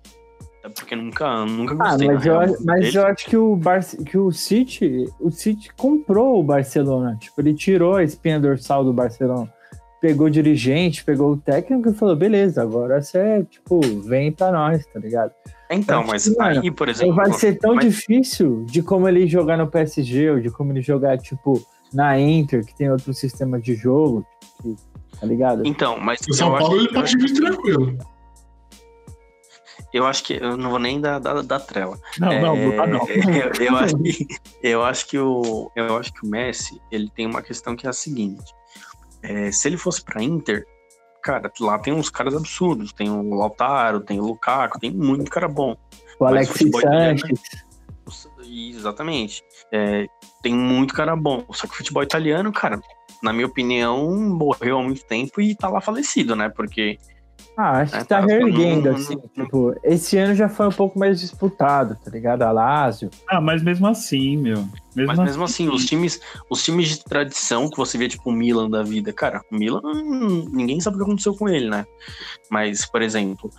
Até 0.58 0.68
porque 0.70 0.96
nunca, 0.96 1.44
nunca 1.46 1.74
ah, 1.74 1.90
gostei. 1.90 2.08
Ah, 2.08 2.14
mas, 2.14 2.26
eu, 2.26 2.64
mas 2.64 2.94
eu, 2.94 3.06
acho 3.06 3.26
que 3.26 3.36
o, 3.36 3.56
Bar 3.56 3.80
que 4.04 4.18
o 4.18 4.32
City, 4.32 5.04
o 5.20 5.30
City 5.30 5.70
comprou 5.76 6.40
o 6.40 6.42
Barcelona. 6.42 7.16
Tipo, 7.20 7.40
ele 7.40 7.54
tirou 7.54 7.96
a 7.96 8.02
espinha 8.02 8.40
dorsal 8.40 8.84
do 8.84 8.92
Barcelona. 8.92 9.52
Pegou 10.00 10.26
o 10.26 10.30
dirigente, 10.30 11.04
pegou 11.04 11.32
o 11.32 11.36
técnico 11.36 11.90
e 11.90 11.94
falou: 11.94 12.14
beleza, 12.16 12.62
agora 12.62 13.00
você, 13.00 13.44
tipo, 13.44 13.80
vem 14.02 14.32
pra 14.32 14.52
nós, 14.52 14.84
tá 14.86 14.98
ligado? 14.98 15.32
Então, 15.70 16.04
mas 16.04 16.24
tipo, 16.24 16.42
aí, 16.42 16.70
por 16.70 16.88
exemplo. 16.88 17.14
Vai 17.14 17.32
ser 17.32 17.58
tão 17.58 17.74
mas... 17.74 17.84
difícil 17.84 18.64
de 18.66 18.82
como 18.82 19.08
ele 19.08 19.26
jogar 19.26 19.56
no 19.56 19.66
PSG, 19.66 20.30
ou 20.30 20.40
de 20.40 20.50
como 20.50 20.72
ele 20.72 20.82
jogar, 20.82 21.18
tipo, 21.18 21.60
na 21.92 22.18
Inter, 22.18 22.64
que 22.64 22.74
tem 22.76 22.90
outro 22.90 23.12
sistema 23.12 23.60
de 23.60 23.74
jogo, 23.74 24.24
que, 24.62 24.76
tá 25.20 25.26
ligado? 25.26 25.66
Então, 25.66 25.98
mas. 26.00 26.20
O 26.28 26.34
São 26.34 26.56
Paulo 26.56 26.78
ele 26.78 26.92
pode 26.92 27.16
vir 27.16 27.32
tranquilo. 27.32 27.98
Eu 29.92 30.06
acho 30.06 30.22
que 30.22 30.34
eu 30.34 30.56
não 30.56 30.70
vou 30.70 30.78
nem 30.78 31.00
dar, 31.00 31.18
dar, 31.18 31.42
dar 31.42 31.60
trela. 31.60 31.98
Não, 32.18 32.30
é, 32.30 32.40
não, 32.40 32.56
não, 32.56 32.86
não. 32.86 33.08
Eu, 33.08 33.52
eu, 33.66 33.76
acho 33.76 33.96
que, 33.96 34.26
eu 34.62 34.84
acho 34.84 35.06
que 35.06 35.18
o 35.18 35.70
eu 35.74 35.96
acho 35.96 36.12
que 36.12 36.26
o 36.26 36.28
Messi 36.28 36.80
ele 36.90 37.10
tem 37.10 37.26
uma 37.26 37.40
questão 37.40 37.74
que 37.74 37.86
é 37.86 37.90
a 37.90 37.92
seguinte: 37.94 38.54
é, 39.22 39.50
se 39.50 39.66
ele 39.66 39.76
fosse 39.76 40.02
para 40.04 40.22
Inter, 40.22 40.66
cara, 41.22 41.50
lá 41.60 41.78
tem 41.78 41.92
uns 41.92 42.10
caras 42.10 42.34
absurdos. 42.34 42.92
Tem 42.92 43.10
o 43.10 43.34
Lautaro, 43.34 44.00
tem 44.00 44.20
o 44.20 44.24
Lukaku, 44.24 44.78
tem 44.78 44.90
muito 44.90 45.30
cara 45.30 45.48
bom. 45.48 45.76
O 46.18 46.24
Alex 46.24 46.48
Sanches. 46.48 47.40
Exatamente. 48.44 49.42
É, 49.72 50.06
tem 50.42 50.54
muito 50.54 50.94
cara 50.94 51.14
bom. 51.14 51.44
Só 51.52 51.66
que 51.66 51.74
o 51.74 51.76
futebol 51.76 52.02
italiano, 52.02 52.52
cara, 52.52 52.80
na 53.22 53.32
minha 53.32 53.46
opinião, 53.46 54.10
morreu 54.16 54.78
há 54.78 54.82
muito 54.82 55.04
tempo 55.04 55.40
e 55.40 55.54
tá 55.54 55.68
lá 55.68 55.80
falecido, 55.80 56.34
né? 56.34 56.48
Porque. 56.48 56.98
Ah, 57.60 57.80
acho 57.80 57.96
é, 57.96 57.98
que 57.98 58.04
tá, 58.04 58.20
tá 58.20 58.26
reerguendo, 58.26 58.90
assim. 58.90 59.18
Tipo, 59.34 59.74
esse 59.82 60.16
ano 60.16 60.32
já 60.32 60.48
foi 60.48 60.68
um 60.68 60.72
pouco 60.72 60.96
mais 60.96 61.18
disputado, 61.18 61.96
tá 61.96 62.08
ligado? 62.08 62.42
A 62.42 62.52
Lazio. 62.52 63.10
Ah, 63.28 63.40
mas 63.40 63.64
mesmo 63.64 63.88
assim, 63.88 64.36
meu. 64.36 64.64
Mesmo 64.94 65.08
mas 65.08 65.18
mesmo 65.18 65.42
assim, 65.42 65.66
assim, 65.66 65.74
os 65.74 65.84
times, 65.84 66.20
os 66.48 66.62
times 66.62 66.88
de 66.88 67.02
tradição 67.02 67.68
que 67.68 67.76
você 67.76 67.98
vê, 67.98 68.06
tipo 68.06 68.30
o 68.30 68.32
Milan 68.32 68.70
da 68.70 68.84
vida, 68.84 69.12
cara, 69.12 69.42
o 69.50 69.56
Milan, 69.56 69.82
ninguém 70.52 70.80
sabe 70.80 70.94
o 70.94 70.98
que 71.00 71.04
aconteceu 71.04 71.34
com 71.34 71.48
ele, 71.48 71.68
né? 71.68 71.84
Mas, 72.48 72.86
por 72.86 73.02
exemplo, 73.02 73.50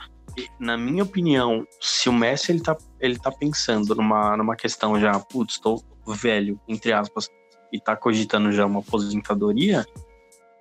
na 0.57 0.77
minha 0.77 1.03
opinião, 1.03 1.67
se 1.81 2.07
o 2.07 2.13
Messi 2.13 2.53
ele 2.53 2.61
tá, 2.61 2.77
ele 3.01 3.19
tá 3.19 3.33
pensando 3.33 3.93
numa, 3.95 4.37
numa 4.37 4.55
questão 4.55 4.97
já, 4.97 5.19
putz, 5.19 5.59
tô 5.59 5.83
velho, 6.07 6.57
entre 6.69 6.93
aspas, 6.93 7.29
e 7.73 7.81
tá 7.81 7.97
cogitando 7.97 8.49
já 8.53 8.65
uma 8.65 8.79
aposentadoria, 8.79 9.85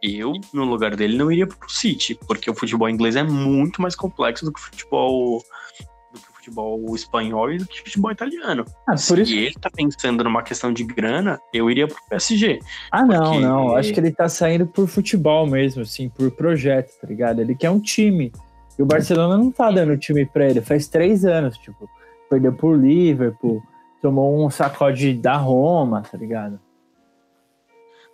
eu, 0.02 0.32
no 0.52 0.64
lugar 0.64 0.94
dele, 0.96 1.16
não 1.16 1.30
iria 1.30 1.46
pro 1.46 1.70
City, 1.70 2.18
porque 2.26 2.50
o 2.50 2.54
futebol 2.54 2.88
inglês 2.88 3.16
é 3.16 3.22
muito 3.22 3.80
mais 3.82 3.94
complexo 3.94 4.44
do 4.44 4.52
que 4.52 4.60
o 4.60 4.62
futebol 4.62 5.42
do 6.12 6.20
que 6.20 6.30
o 6.30 6.34
futebol 6.34 6.94
espanhol 6.94 7.52
e 7.52 7.58
do 7.58 7.66
que 7.66 7.80
o 7.80 7.84
futebol 7.84 8.10
italiano. 8.10 8.64
Ah, 8.86 8.92
por 8.92 8.98
Se 8.98 9.22
isso... 9.22 9.34
ele 9.34 9.54
tá 9.54 9.70
pensando 9.70 10.24
numa 10.24 10.42
questão 10.42 10.72
de 10.72 10.84
grana, 10.84 11.40
eu 11.52 11.70
iria 11.70 11.86
pro 11.86 11.96
PSG. 12.08 12.60
Ah, 12.90 13.00
porque... 13.00 13.14
não, 13.14 13.40
não. 13.40 13.76
Acho 13.76 13.92
que 13.92 14.00
ele 14.00 14.12
tá 14.12 14.28
saindo 14.28 14.66
por 14.66 14.86
futebol 14.88 15.46
mesmo, 15.46 15.82
assim, 15.82 16.08
por 16.08 16.30
projeto, 16.30 16.92
tá 17.00 17.06
ligado? 17.06 17.40
Ele 17.40 17.54
quer 17.54 17.70
um 17.70 17.80
time. 17.80 18.32
E 18.78 18.82
o 18.82 18.86
Barcelona 18.86 19.36
não 19.36 19.50
tá 19.50 19.70
dando 19.70 19.96
time 19.98 20.24
pra 20.24 20.48
ele. 20.48 20.60
Faz 20.60 20.86
três 20.86 21.24
anos, 21.24 21.58
tipo, 21.58 21.88
perdeu 22.30 22.52
por 22.52 22.78
Liverpool 22.78 23.62
tomou 24.00 24.44
um 24.44 24.50
sacode 24.50 25.14
da 25.14 25.36
Roma, 25.36 26.02
tá 26.02 26.16
ligado? 26.16 26.60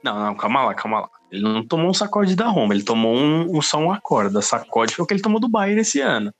Não, 0.02 0.18
não, 0.18 0.34
calma 0.34 0.64
lá, 0.64 0.74
calma 0.74 1.00
lá. 1.00 1.10
Ele 1.34 1.42
não 1.42 1.66
tomou 1.66 1.90
um 1.90 1.94
sacode 1.94 2.36
da 2.36 2.46
Roma, 2.46 2.74
ele 2.74 2.84
tomou 2.84 3.12
um, 3.12 3.58
um 3.58 3.60
só 3.60 3.78
uma 3.78 4.00
corda. 4.00 4.40
Sacode 4.40 4.94
foi 4.94 5.02
o 5.02 5.06
que 5.06 5.14
ele 5.14 5.22
tomou 5.22 5.40
do 5.40 5.48
Bayern 5.48 5.80
esse 5.80 6.00
ano. 6.00 6.32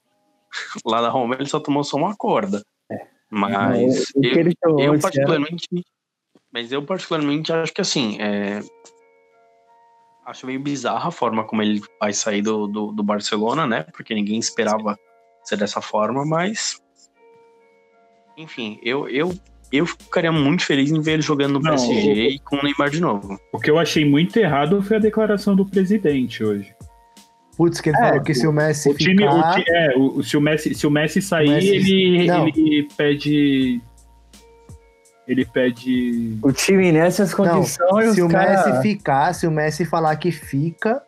Lá 0.86 1.00
da 1.00 1.08
Roma 1.08 1.34
ele 1.34 1.48
só 1.48 1.58
tomou 1.58 1.82
só 1.82 1.96
uma 1.96 2.14
corda. 2.14 2.62
É. 2.90 3.06
Mas 3.28 4.12
eu, 4.14 4.78
eu 4.78 5.00
particularmente. 5.00 5.66
Ano... 5.72 5.82
Mas 6.52 6.70
eu 6.70 6.84
particularmente 6.84 7.52
acho 7.52 7.74
que 7.74 7.80
assim, 7.80 8.16
é, 8.20 8.60
acho 10.24 10.46
meio 10.46 10.60
bizarra 10.60 11.08
a 11.08 11.12
forma 11.12 11.44
como 11.44 11.60
ele 11.60 11.82
vai 12.00 12.12
sair 12.12 12.42
do, 12.42 12.68
do, 12.68 12.92
do, 12.92 13.02
Barcelona, 13.02 13.66
né? 13.66 13.82
Porque 13.92 14.14
ninguém 14.14 14.38
esperava 14.38 14.96
ser 15.42 15.56
dessa 15.56 15.80
forma, 15.80 16.24
mas 16.24 16.80
enfim, 18.36 18.78
eu, 18.84 19.08
eu, 19.08 19.34
eu 19.76 19.86
ficaria 19.86 20.30
muito 20.30 20.64
feliz 20.64 20.90
em 20.90 21.00
ver 21.00 21.14
ele 21.14 21.22
jogando 21.22 21.54
no 21.54 21.60
Não, 21.60 21.70
PSG 21.70 22.10
o, 22.10 22.14
e 22.14 22.38
com 22.38 22.56
o 22.56 22.62
Neymar 22.62 22.90
de 22.90 23.00
novo. 23.00 23.38
O 23.52 23.58
que 23.58 23.70
eu 23.70 23.78
achei 23.78 24.04
muito 24.04 24.36
errado 24.38 24.80
foi 24.82 24.96
a 24.96 25.00
declaração 25.00 25.56
do 25.56 25.66
presidente 25.66 26.44
hoje. 26.44 26.74
Putz, 27.56 27.80
que 27.80 27.90
ele 27.90 27.96
é, 27.98 28.08
falou 28.08 28.22
que 28.22 28.34
se 28.34 28.46
o 28.46 28.52
Messi 28.52 28.90
o 28.90 28.94
time, 28.94 29.22
ficar... 29.22 29.58
o, 29.58 29.64
é, 29.68 29.94
o, 29.96 30.22
se, 30.22 30.36
o 30.36 30.40
Messi, 30.40 30.74
se 30.74 30.86
o 30.86 30.90
Messi 30.90 31.22
sair, 31.22 31.48
o 31.48 31.52
Messi... 31.52 31.68
Ele, 31.68 32.30
ele 32.30 32.88
pede... 32.96 33.80
Ele 35.26 35.44
pede... 35.46 36.38
O 36.42 36.52
time 36.52 36.92
nessas 36.92 37.32
condições... 37.32 38.06
Não, 38.06 38.14
se 38.14 38.22
o 38.22 38.28
cara... 38.28 38.66
Messi 38.66 38.82
ficar, 38.82 39.32
se 39.32 39.46
o 39.46 39.50
Messi 39.50 39.84
falar 39.84 40.16
que 40.16 40.30
fica, 40.30 41.00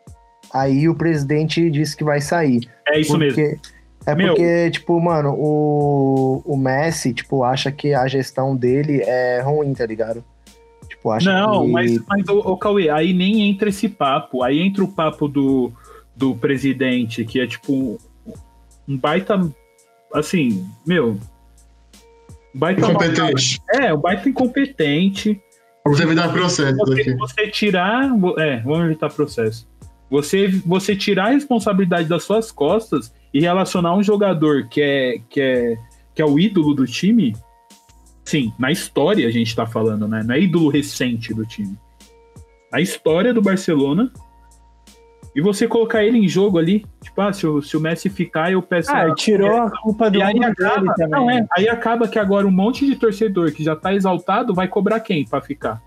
aí 0.53 0.87
o 0.89 0.95
presidente 0.95 1.69
disse 1.69 1.95
que 1.95 2.03
vai 2.03 2.21
sair. 2.21 2.61
É 2.87 2.99
isso 2.99 3.11
porque... 3.11 3.41
mesmo. 3.41 3.76
É 4.07 4.15
Meu. 4.15 4.29
porque, 4.29 4.71
tipo, 4.71 4.97
mano, 5.01 5.35
o, 5.37 6.41
o 6.45 6.55
Messi, 6.55 7.13
tipo, 7.13 7.43
acha 7.43 7.69
que 7.73 7.93
a 7.93 8.07
gestão 8.07 8.55
dele 8.55 9.01
é 9.01 9.41
ruim, 9.41 9.73
tá 9.73 9.85
ligado? 9.85 10.23
Tipo, 10.87 11.11
acha 11.11 11.29
Não, 11.29 11.65
que... 11.65 11.71
mas, 11.73 11.99
mas 12.07 12.27
o, 12.29 12.39
o 12.39 12.57
Cauê, 12.57 12.89
aí 12.89 13.11
nem 13.11 13.49
entra 13.49 13.67
esse 13.67 13.89
papo. 13.89 14.43
Aí 14.43 14.61
entra 14.61 14.81
o 14.81 14.87
papo 14.87 15.27
do, 15.27 15.73
do 16.15 16.33
presidente, 16.33 17.25
que 17.25 17.41
é 17.41 17.45
tipo 17.45 17.99
um 18.87 18.97
baita. 18.97 19.45
Assim, 20.13 20.65
meu. 20.85 21.17
Baita 22.53 22.79
incompetente. 22.79 23.61
é, 23.73 23.93
um 23.93 23.99
baita 23.99 24.29
incompetente. 24.29 25.41
Vamos 25.83 25.99
evitar 25.99 26.31
processo 26.31 26.77
você, 26.77 27.01
aqui. 27.01 27.13
Você 27.15 27.47
tirar. 27.49 28.09
É, 28.37 28.61
vamos 28.61 28.85
evitar 28.85 29.09
processo. 29.09 29.67
Você, 30.09 30.47
você 30.65 30.95
tirar 30.95 31.25
a 31.25 31.31
responsabilidade 31.31 32.07
das 32.07 32.23
suas 32.23 32.53
costas 32.53 33.13
e 33.37 33.39
relacionar 33.39 33.95
um 33.95 34.01
jogador 34.01 34.67
que 34.67 34.81
é, 34.81 35.21
que 35.29 35.39
é, 35.39 35.77
que 36.15 36.23
é 36.23 36.25
o 36.25 36.39
ídolo 36.39 36.73
do 36.73 36.87
time, 36.87 37.35
sim, 38.25 38.51
na 38.57 38.71
história 38.71 39.27
a 39.27 39.31
gente 39.31 39.55
tá 39.55 39.63
falando, 39.63 40.07
né? 40.07 40.23
Não 40.25 40.33
é 40.33 40.39
ídolo 40.39 40.69
recente 40.69 41.35
do 41.35 41.45
time. 41.45 41.77
A 42.73 42.81
história 42.81 43.31
do 43.31 43.39
Barcelona. 43.39 44.11
E 45.35 45.41
você 45.41 45.67
colocar 45.67 46.03
ele 46.03 46.17
em 46.17 46.27
jogo 46.27 46.57
ali, 46.57 46.83
tipo, 46.99 47.21
ah, 47.21 47.31
se 47.31 47.45
o, 47.45 47.61
se 47.61 47.77
o 47.77 47.79
Messi 47.79 48.09
ficar, 48.09 48.51
eu 48.51 48.59
peço. 48.59 48.89
Ah, 48.91 49.13
tirou 49.13 49.55
a 49.55 49.69
culpa 49.69 50.09
do 50.09 50.17
e 50.17 50.23
aí 50.23 50.43
acaba, 50.43 50.95
também. 50.95 51.09
Não, 51.11 51.29
é, 51.29 51.45
aí 51.55 51.69
acaba 51.69 52.07
que 52.07 52.17
agora 52.17 52.47
um 52.47 52.51
monte 52.51 52.87
de 52.87 52.95
torcedor 52.95 53.51
que 53.51 53.63
já 53.63 53.75
tá 53.75 53.93
exaltado 53.93 54.51
vai 54.51 54.67
cobrar 54.67 54.99
quem 54.99 55.27
para 55.27 55.41
ficar? 55.41 55.79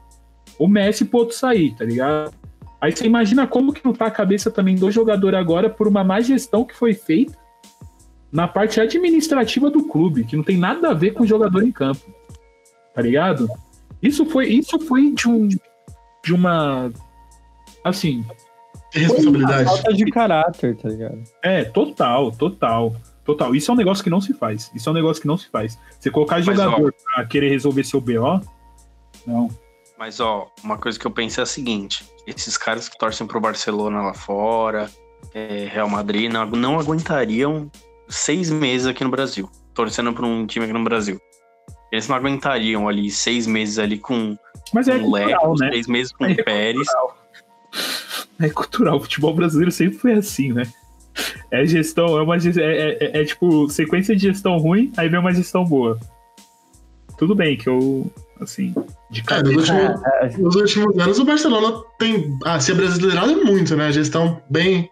O 0.56 0.68
Messi 0.68 1.04
pro 1.04 1.18
outro 1.18 1.34
sair, 1.34 1.74
tá 1.74 1.84
ligado? 1.84 2.32
Aí 2.80 2.92
você 2.92 3.04
imagina 3.04 3.46
como 3.46 3.72
que 3.72 3.84
não 3.84 3.92
tá 3.92 4.06
a 4.06 4.10
cabeça 4.10 4.50
também 4.50 4.74
do 4.74 4.90
jogador 4.90 5.34
agora 5.34 5.68
por 5.68 5.86
uma 5.86 6.02
má 6.02 6.20
gestão 6.20 6.64
que 6.64 6.74
foi 6.74 6.94
feita 6.94 7.38
na 8.32 8.48
parte 8.48 8.80
administrativa 8.80 9.70
do 9.70 9.84
clube, 9.84 10.24
que 10.24 10.36
não 10.36 10.44
tem 10.44 10.56
nada 10.56 10.90
a 10.90 10.94
ver 10.94 11.12
com 11.12 11.24
o 11.24 11.26
jogador 11.26 11.62
em 11.62 11.72
campo. 11.72 12.14
Tá 12.94 13.02
ligado? 13.02 13.48
Isso 14.02 14.24
foi, 14.24 14.48
isso 14.48 14.78
foi 14.80 15.12
de 15.12 15.28
um 15.28 15.48
de 16.22 16.34
uma 16.34 16.90
assim, 17.84 18.24
responsabilidade. 18.92 19.64
Falta 19.64 19.92
de 19.92 20.04
caráter, 20.06 20.76
tá 20.76 20.88
ligado? 20.88 21.22
É, 21.42 21.64
total, 21.64 22.30
total. 22.32 22.94
Total. 23.24 23.54
Isso 23.54 23.70
é 23.70 23.74
um 23.74 23.76
negócio 23.76 24.02
que 24.02 24.10
não 24.10 24.20
se 24.20 24.32
faz. 24.32 24.70
Isso 24.74 24.88
é 24.88 24.92
um 24.92 24.94
negócio 24.94 25.20
que 25.20 25.28
não 25.28 25.36
se 25.36 25.48
faz. 25.48 25.78
Você 25.98 26.10
colocar 26.10 26.36
Mas, 26.36 26.46
jogador 26.46 26.92
pra 26.92 27.24
querer 27.26 27.50
resolver 27.50 27.84
seu 27.84 28.00
BO, 28.00 28.40
não. 29.26 29.48
Mas, 30.00 30.18
ó, 30.18 30.50
uma 30.64 30.78
coisa 30.78 30.98
que 30.98 31.06
eu 31.06 31.10
penso 31.10 31.40
é 31.40 31.42
a 31.42 31.46
seguinte: 31.46 32.06
esses 32.26 32.56
caras 32.56 32.88
que 32.88 32.96
torcem 32.98 33.26
pro 33.26 33.38
Barcelona 33.38 34.00
lá 34.00 34.14
fora, 34.14 34.90
é, 35.34 35.68
Real 35.70 35.90
Madrid, 35.90 36.32
não, 36.32 36.46
não 36.46 36.80
aguentariam 36.80 37.70
seis 38.08 38.48
meses 38.50 38.86
aqui 38.86 39.04
no 39.04 39.10
Brasil, 39.10 39.48
torcendo 39.74 40.10
pra 40.14 40.24
um 40.24 40.46
time 40.46 40.64
aqui 40.64 40.72
no 40.72 40.82
Brasil. 40.82 41.20
Eles 41.92 42.08
não 42.08 42.16
aguentariam 42.16 42.88
ali 42.88 43.10
seis 43.10 43.46
meses 43.46 43.78
ali 43.78 43.98
com 43.98 44.38
Mas 44.72 44.88
é 44.88 44.94
Leco, 44.94 45.10
cultural, 45.10 45.54
né? 45.58 45.70
seis 45.72 45.86
meses 45.86 46.12
com 46.12 46.24
É 46.24 46.32
o 46.32 46.44
Pérez. 46.44 46.88
É 48.40 48.48
cultural. 48.48 48.96
O 48.96 49.00
futebol 49.00 49.34
brasileiro 49.34 49.70
sempre 49.70 49.98
foi 49.98 50.14
assim, 50.14 50.50
né? 50.50 50.62
É 51.50 51.66
gestão, 51.66 52.16
é 52.16 52.22
uma 52.22 52.36
é, 52.36 52.40
é- 52.56 52.98
é- 53.18 53.20
é 53.20 53.24
tipo 53.26 53.68
sequência 53.68 54.16
de 54.16 54.22
gestão 54.22 54.56
ruim, 54.56 54.90
aí 54.96 55.10
vem 55.10 55.20
uma 55.20 55.34
gestão 55.34 55.62
boa. 55.62 55.98
Tudo 57.18 57.34
bem 57.34 57.56
que 57.58 57.68
eu, 57.68 58.10
assim, 58.40 58.74
de 59.10 59.22
É, 59.30 59.42
nos, 59.42 59.68
últimos, 59.68 60.38
nos 60.38 60.56
últimos 60.56 60.98
anos 60.98 61.18
o 61.18 61.24
Barcelona 61.24 61.82
tem 61.98 62.38
ah, 62.44 62.58
se 62.60 62.72
abrasileirado 62.72 63.44
muito, 63.44 63.76
né? 63.76 63.92
Gestão 63.92 64.40
bem 64.48 64.90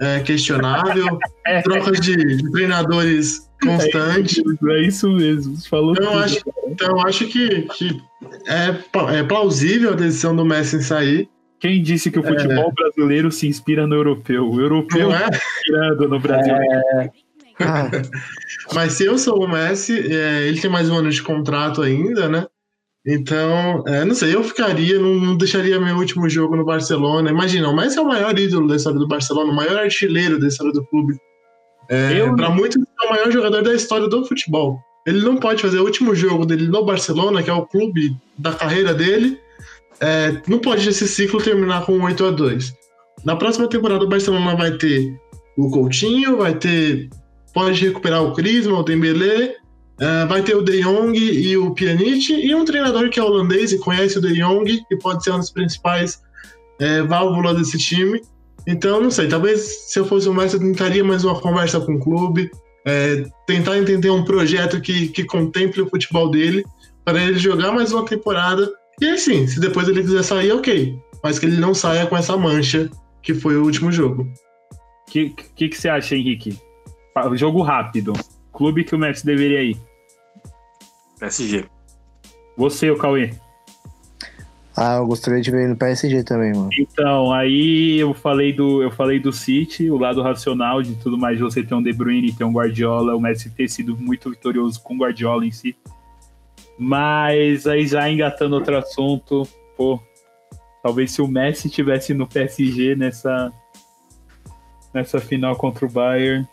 é, 0.00 0.20
questionável, 0.20 1.18
É. 1.46 1.62
trocas 1.62 2.00
de, 2.00 2.14
de 2.16 2.50
treinadores 2.52 3.48
constante. 3.62 4.42
É 4.70 4.82
isso 4.82 5.08
mesmo. 5.10 5.56
Você 5.56 5.68
falou 5.68 5.92
Então, 5.92 6.04
eu 6.04 6.10
tudo. 6.12 6.24
acho, 6.24 6.40
então 6.68 6.88
eu 6.90 7.00
acho 7.00 7.26
que, 7.26 7.62
que 7.62 8.00
é, 8.46 8.72
pla- 8.92 9.14
é 9.16 9.22
plausível 9.22 9.92
a 9.92 9.96
decisão 9.96 10.34
do 10.36 10.44
Messi 10.44 10.76
em 10.76 10.80
sair. 10.82 11.28
Quem 11.60 11.82
disse 11.82 12.08
que 12.10 12.18
o 12.20 12.22
futebol 12.22 12.72
brasileiro 12.72 13.32
se 13.32 13.48
inspira 13.48 13.84
no 13.86 13.96
europeu? 13.96 14.48
O 14.48 14.60
europeu 14.60 15.08
Não 15.08 15.16
é? 15.16 15.28
inspirando 15.28 16.08
no 16.08 16.20
Brasil. 16.20 16.54
Ah, 17.60 17.90
Mas 18.72 18.92
se 18.92 19.04
eu 19.06 19.18
sou 19.18 19.42
o 19.44 19.48
Messi, 19.48 19.98
é, 20.14 20.46
ele 20.46 20.60
tem 20.60 20.70
mais 20.70 20.88
um 20.88 20.96
ano 20.96 21.10
de 21.10 21.20
contrato 21.20 21.82
ainda, 21.82 22.28
né? 22.28 22.46
Então, 23.10 23.82
é, 23.86 24.04
não 24.04 24.14
sei, 24.14 24.34
eu 24.34 24.44
ficaria, 24.44 24.98
não, 24.98 25.14
não 25.14 25.36
deixaria 25.36 25.80
meu 25.80 25.96
último 25.96 26.28
jogo 26.28 26.54
no 26.54 26.64
Barcelona. 26.64 27.30
Imagina, 27.30 27.68
o 27.70 27.74
Messi 27.74 27.96
é 27.98 28.02
o 28.02 28.06
maior 28.06 28.38
ídolo 28.38 28.68
da 28.68 28.76
história 28.76 28.98
do 28.98 29.08
Barcelona, 29.08 29.50
o 29.50 29.54
maior 29.56 29.78
artilheiro 29.78 30.38
da 30.38 30.46
história 30.46 30.72
do 30.74 30.84
clube. 30.84 31.16
É, 31.88 32.20
Eu- 32.20 32.36
Para 32.36 32.50
muitos, 32.50 32.76
é 33.02 33.06
o 33.06 33.10
maior 33.10 33.30
jogador 33.32 33.62
da 33.62 33.72
história 33.74 34.06
do 34.08 34.26
futebol. 34.26 34.78
Ele 35.06 35.22
não 35.22 35.36
pode 35.38 35.62
fazer 35.62 35.78
o 35.78 35.84
último 35.84 36.14
jogo 36.14 36.44
dele 36.44 36.68
no 36.68 36.84
Barcelona, 36.84 37.42
que 37.42 37.48
é 37.48 37.52
o 37.54 37.64
clube 37.64 38.14
da 38.36 38.52
carreira 38.52 38.92
dele. 38.92 39.38
é, 40.00 40.40
não 40.46 40.60
pode 40.60 40.88
esse 40.88 41.08
ciclo 41.08 41.42
terminar 41.42 41.84
com 41.84 41.92
um 41.98 42.04
8 42.04 42.24
a 42.26 42.30
2 42.30 42.72
Na 43.24 43.34
próxima 43.34 43.66
temporada, 43.68 44.04
o 44.04 44.08
Barcelona 44.08 44.54
vai 44.54 44.70
ter 44.76 45.12
o 45.56 45.68
Coutinho, 45.70 46.36
vai 46.36 46.54
ter 46.54 47.08
pode 47.52 47.84
recuperar 47.84 48.22
o 48.22 48.32
Crisma, 48.32 48.78
o 48.78 48.82
Dembélé, 48.84 49.56
eh, 50.00 50.26
vai 50.26 50.42
ter 50.42 50.56
o 50.56 50.62
De 50.62 50.80
Jong 50.80 51.18
e 51.18 51.56
o 51.56 51.72
Pjanic 51.72 52.32
e 52.32 52.54
um 52.54 52.64
treinador 52.64 53.10
que 53.10 53.18
é 53.18 53.22
holandês 53.22 53.72
e 53.72 53.78
conhece 53.78 54.18
o 54.18 54.20
De 54.20 54.34
Jong 54.34 54.84
e 54.90 54.96
pode 54.96 55.24
ser 55.24 55.30
uma 55.30 55.38
das 55.38 55.50
principais 55.50 56.22
eh, 56.78 57.02
válvulas 57.02 57.56
desse 57.56 57.78
time. 57.78 58.20
Então, 58.66 59.00
não 59.00 59.10
sei, 59.10 59.28
talvez 59.28 59.90
se 59.90 59.98
eu 59.98 60.04
fosse 60.04 60.28
o 60.28 60.34
Messi 60.34 60.58
tentaria 60.58 61.02
mais 61.02 61.24
uma 61.24 61.40
conversa 61.40 61.80
com 61.80 61.94
o 61.94 61.98
clube, 61.98 62.50
eh, 62.86 63.24
tentar 63.46 63.78
entender 63.78 64.10
um 64.10 64.24
projeto 64.24 64.80
que, 64.80 65.08
que 65.08 65.24
contemple 65.24 65.82
o 65.82 65.88
futebol 65.88 66.30
dele, 66.30 66.64
para 67.04 67.22
ele 67.22 67.38
jogar 67.38 67.72
mais 67.72 67.92
uma 67.92 68.04
temporada. 68.04 68.70
E 69.00 69.06
aí 69.06 69.18
sim, 69.18 69.46
se 69.46 69.58
depois 69.58 69.88
ele 69.88 70.02
quiser 70.02 70.22
sair, 70.22 70.52
ok. 70.52 70.96
Mas 71.24 71.38
que 71.38 71.46
ele 71.46 71.56
não 71.56 71.74
saia 71.74 72.06
com 72.06 72.16
essa 72.16 72.36
mancha 72.36 72.90
que 73.22 73.34
foi 73.34 73.56
o 73.56 73.64
último 73.64 73.90
jogo. 73.90 74.22
O 74.22 75.10
que, 75.10 75.30
que, 75.56 75.68
que 75.68 75.76
você 75.76 75.88
acha, 75.88 76.14
Henrique? 76.14 76.56
Jogo 77.34 77.62
rápido. 77.62 78.12
Clube 78.52 78.84
que 78.84 78.94
o 78.94 78.98
Messi 78.98 79.24
deveria 79.24 79.62
ir. 79.62 79.87
PSG. 81.18 81.66
Você, 82.56 82.90
o 82.90 82.96
Cauê. 82.96 83.32
ah, 84.76 84.96
eu 84.96 85.06
gostaria 85.06 85.40
de 85.40 85.50
ver 85.50 85.60
ele 85.60 85.68
no 85.68 85.76
PSG 85.76 86.24
também, 86.24 86.52
mano. 86.52 86.70
Então, 86.78 87.32
aí 87.32 87.98
eu 87.98 88.14
falei 88.14 88.52
do 88.52 88.82
eu 88.82 88.90
falei 88.90 89.18
do 89.18 89.32
City, 89.32 89.90
o 89.90 89.96
lado 89.96 90.22
racional 90.22 90.82
de 90.82 90.94
tudo 90.96 91.16
mais, 91.16 91.36
de 91.36 91.42
você 91.42 91.62
ter 91.62 91.74
um 91.74 91.82
De 91.82 91.92
Bruyne, 91.92 92.32
ter 92.32 92.44
um 92.44 92.52
Guardiola, 92.52 93.14
o 93.14 93.20
Messi 93.20 93.50
ter 93.50 93.68
sido 93.68 93.96
muito 93.96 94.30
vitorioso 94.30 94.80
com 94.82 94.94
o 94.94 94.98
Guardiola 94.98 95.46
em 95.46 95.52
si. 95.52 95.76
Mas 96.78 97.66
aí 97.66 97.86
já 97.86 98.08
engatando 98.08 98.54
outro 98.54 98.76
assunto, 98.76 99.46
pô, 99.76 100.00
talvez 100.82 101.10
se 101.10 101.20
o 101.20 101.26
Messi 101.28 101.68
tivesse 101.68 102.14
no 102.14 102.26
PSG 102.26 102.94
nessa 102.94 103.52
nessa 104.94 105.20
final 105.20 105.54
contra 105.56 105.84
o 105.84 105.90
Bayern, 105.90 106.48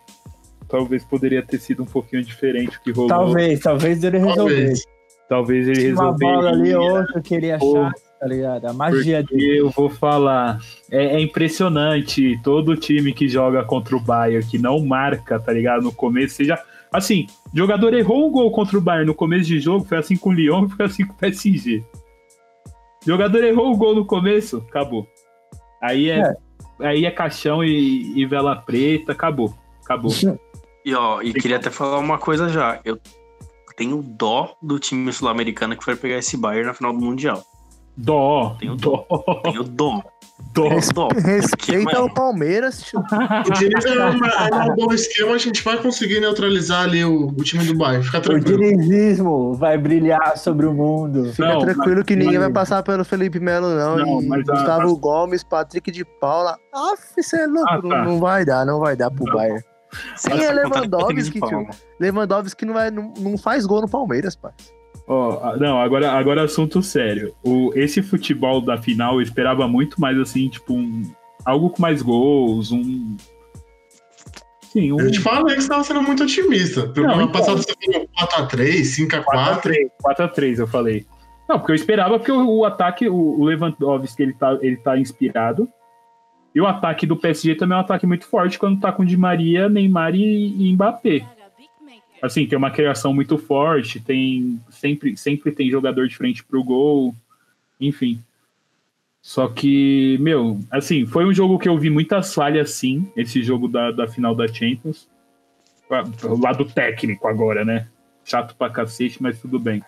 talvez 0.68 1.04
poderia 1.04 1.42
ter 1.42 1.60
sido 1.60 1.84
um 1.84 1.86
pouquinho 1.86 2.24
diferente 2.24 2.78
o 2.78 2.82
que 2.82 2.92
rolou. 2.92 3.10
Talvez, 3.10 3.60
talvez 3.60 4.04
ele 4.04 4.18
resolvesse. 4.18 4.84
Talvez. 4.84 4.96
Talvez 5.28 5.68
ele 5.68 5.94
Uma 5.94 6.12
bola 6.12 6.50
ali 6.50 6.74
outra 6.76 7.20
que 7.22 7.34
ele 7.36 7.52
achasse, 7.52 8.04
tá 8.20 8.28
ligado? 8.28 8.66
A 8.66 8.74
magia 8.74 9.22
Porque 9.22 9.36
dele. 9.36 9.58
eu 9.58 9.70
vou 9.72 9.90
falar, 9.90 10.60
é, 10.92 11.18
é 11.18 11.20
impressionante 11.20 12.40
todo 12.44 12.78
time 12.78 13.12
que 13.12 13.28
joga 13.28 13.64
contra 13.64 13.96
o 13.96 14.00
Bayern, 14.00 14.46
que 14.46 14.60
não 14.60 14.80
marca, 14.86 15.40
tá 15.40 15.52
ligado? 15.52 15.82
No 15.82 15.92
começo, 15.92 16.36
seja. 16.36 16.62
Assim, 16.92 17.26
o 17.52 17.58
jogador 17.58 17.94
errou 17.94 18.28
um 18.28 18.32
gol 18.32 18.52
contra 18.52 18.78
o 18.78 18.82
Bayern 18.82 19.08
no 19.08 19.16
começo 19.16 19.46
de 19.46 19.60
jogo, 19.60 19.86
foi 19.86 19.98
assim 19.98 20.16
com 20.16 20.30
o 20.30 20.34
Lyon, 20.34 20.70
foi 20.70 20.86
assim 20.86 21.06
com 21.06 21.14
o 21.14 21.18
PSG. 21.18 21.84
Jogador 23.06 23.44
errou 23.44 23.74
o 23.74 23.78
gol 23.78 23.96
no 23.96 24.06
começo, 24.06 24.64
acabou. 24.70 25.08
Aí 25.82 26.10
é, 26.10 26.34
aí 26.80 27.06
é 27.06 27.12
caixão 27.12 27.64
e, 27.64 28.20
e 28.20 28.26
vela 28.26 28.56
preta, 28.56 29.12
acabou. 29.12 29.54
Acabou. 29.86 30.12
E 30.84 30.94
ó, 30.94 31.22
e 31.22 31.34
queria 31.34 31.58
até 31.58 31.70
falar 31.70 31.98
uma 32.00 32.18
coisa 32.18 32.50
já. 32.50 32.80
Eu 32.84 33.00
tenho 33.78 34.02
dó 34.04 34.56
do 34.62 34.78
time 34.80 35.12
sul-americano 35.14 35.78
que 35.78 35.84
foi 35.84 35.96
pegar 35.96 36.18
esse 36.18 36.36
Bayern 36.38 36.68
na 36.68 36.74
final 36.74 36.92
do 36.94 37.00
Mundial. 37.00 37.44
Dó, 37.98 38.58
Tenho 38.60 38.76
dó, 38.76 39.06
Tenho 39.44 39.64
dó. 39.64 40.02
dó. 40.54 40.70
dó. 40.94 41.08
Respeita 41.18 42.02
o 42.04 42.14
Palmeiras, 42.14 42.82
tio. 42.84 43.00
O 43.00 43.54
Diniz 43.54 43.86
é 43.86 44.06
um, 44.06 44.76
bom 44.76 44.94
esquema, 44.94 45.32
a 45.34 45.38
gente 45.38 45.64
vai 45.64 45.78
conseguir 45.78 46.20
neutralizar 46.20 46.82
ali 46.84 47.06
o, 47.06 47.28
o 47.28 47.36
time 47.44 47.64
do 47.64 47.74
Bayern. 47.78 48.04
Fica 48.04 48.18
O 48.18 48.22
tranquilo. 48.22 48.58
dinizismo 48.60 49.54
vai 49.54 49.78
brilhar 49.78 50.38
sobre 50.38 50.66
o 50.66 50.74
mundo. 50.74 51.32
Fica 51.32 51.48
Não, 51.54 51.60
tranquilo 51.60 52.04
que 52.04 52.18
ninguém 52.18 52.34
mas- 52.34 52.44
vai 52.44 52.52
passar 52.52 52.84
pelo 52.84 53.06
Felipe 53.06 53.40
Melo, 53.40 53.70
não. 53.70 53.96
Não, 53.98 54.22
e 54.22 54.28
mas 54.28 54.44
Gustavo 54.44 54.98
Gomes, 54.98 55.42
Patrick 55.46 55.90
de 55.90 56.04
Paula. 56.04 56.58
Aff, 56.74 57.02
você 57.24 57.44
é 57.44 57.48
louco. 57.48 57.70
Ah, 57.70 57.82
tá. 57.82 57.88
não, 57.88 58.04
não 58.06 58.20
vai 58.20 58.44
dar, 58.44 58.66
não 58.66 58.80
vai 58.82 58.98
dar 58.98 59.10
pro 59.10 59.24
Não. 59.26 59.34
Bayern. 59.36 59.64
Quem 60.22 60.38
tá 60.38 60.44
é 60.44 60.52
Lewandowski, 60.52 61.40
tio? 61.40 61.68
Lewandowski 62.00 62.66
não, 62.66 62.74
vai, 62.74 62.92
não, 62.92 63.14
não 63.18 63.38
faz 63.38 63.66
gol 63.66 63.82
no 63.82 63.90
Palmeiras, 63.90 64.36
pai. 64.36 64.52
Ó, 65.08 65.40
ah, 65.44 65.58
não, 65.58 65.80
agora, 65.80 66.12
agora 66.12 66.44
assunto 66.44 66.82
sério. 66.82 67.34
O, 67.44 67.72
esse 67.76 68.02
futebol 68.02 68.60
da 68.60 68.78
final 68.78 69.16
eu 69.16 69.22
esperava 69.22 69.68
muito 69.68 70.02
mais 70.02 70.18
assim, 70.18 70.50
tipo, 70.50 70.74
um, 70.74 71.04
algo 71.46 71.70
com 71.70 71.82
mais 71.82 72.02
gols, 72.02 72.72
um. 72.72 73.16
Sim, 74.74 74.92
um. 74.92 75.00
Eu 75.00 75.12
te 75.12 75.22
falei 75.22 75.56
que 75.56 75.62
você 75.62 75.68
estava 75.68 75.84
sendo 75.84 76.02
muito 76.02 76.24
otimista. 76.24 76.88
Não, 76.88 76.94
Programa 76.94 77.24
então. 77.24 77.32
passado 77.32 77.58
você 77.58 77.74
falou 77.94 78.10
4x3, 78.20 78.82
5x4. 78.82 79.62
4x3, 79.62 79.76
4x3, 80.04 80.60
eu 80.60 80.68
falei. 80.68 81.06
Não, 81.48 81.60
porque 81.60 81.74
eu 81.74 81.76
esperava, 81.76 82.18
porque 82.18 82.32
o, 82.32 82.58
o 82.58 82.66
ataque, 82.66 83.08
o, 83.08 83.16
o 83.16 83.46
Lewandowski, 83.46 84.24
ele 84.24 84.34
tá, 84.34 84.58
ele 84.62 84.78
tá 84.78 84.98
inspirado. 84.98 85.70
E 86.56 86.62
o 86.62 86.66
ataque 86.66 87.06
do 87.06 87.18
PSG 87.18 87.56
também 87.56 87.76
é 87.76 87.78
um 87.78 87.84
ataque 87.84 88.08
muito 88.08 88.26
forte 88.26 88.58
quando 88.58 88.80
tá 88.80 88.90
com 88.90 89.04
Di 89.04 89.18
Maria, 89.18 89.68
Neymar 89.68 90.16
e, 90.16 90.70
e 90.70 90.74
Mbappé. 90.74 91.28
Assim, 92.22 92.48
tem 92.48 92.58
uma 92.58 92.72
criação 92.72 93.14
muito 93.14 93.38
forte, 93.38 94.00
tem 94.00 94.60
sempre, 94.70 95.18
sempre 95.18 95.52
tem 95.52 95.70
jogador 95.70 96.08
de 96.08 96.16
frente 96.16 96.46
pro 96.46 96.64
gol, 96.64 97.14
enfim. 97.80 98.24
Só 99.22 99.50
que, 99.50 100.18
meu, 100.22 100.60
assim, 100.72 101.06
foi 101.06 101.26
um 101.26 101.34
jogo 101.34 101.60
que 101.60 101.68
eu 101.68 101.78
vi 101.78 101.90
muitas 101.90 102.34
falhas, 102.34 102.72
sim, 102.72 103.12
esse 103.18 103.44
jogo 103.44 103.68
da, 103.68 103.92
da 103.92 104.08
final 104.08 104.34
da 104.34 104.48
Champions. 104.48 105.10
O 106.24 106.40
lado 106.40 106.64
técnico 106.64 107.28
agora, 107.28 107.66
né? 107.66 107.88
Chato 108.24 108.56
pra 108.56 108.70
cacete, 108.70 109.22
mas 109.22 109.40
tudo 109.42 109.60
bem. 109.60 109.84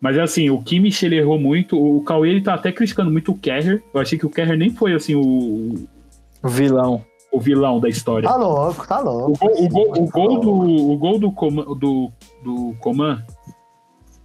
Mas 0.00 0.18
assim, 0.18 0.50
o 0.50 0.60
Kimmich 0.62 1.04
ele 1.04 1.16
errou 1.16 1.38
muito. 1.38 1.76
O 1.78 2.02
Cauê 2.04 2.30
ele 2.30 2.40
tá 2.42 2.54
até 2.54 2.70
criticando 2.70 3.10
muito 3.10 3.32
o 3.32 3.38
Kerrer. 3.38 3.82
Eu 3.94 4.00
achei 4.00 4.18
que 4.18 4.26
o 4.26 4.30
Kerrer 4.30 4.56
nem 4.56 4.70
foi 4.70 4.92
assim 4.94 5.14
o, 5.14 5.74
O 6.42 6.48
vilão. 6.48 7.02
o 7.32 7.40
vilão 7.40 7.80
da 7.80 7.88
história. 7.88 8.28
Tá 8.28 8.36
louco, 8.36 8.86
tá 8.86 9.00
O 9.00 9.04
louco. 9.04 9.38
gol, 9.38 9.64
o 9.64 9.68
gol, 9.68 9.92
o 9.96 10.06
gol 10.10 10.40
do, 10.40 10.50
o 10.92 10.96
gol 10.98 11.18
do, 11.18 11.32
Coman, 11.32 11.64
do, 11.64 12.10
do 12.44 12.74
Coman, 12.80 13.22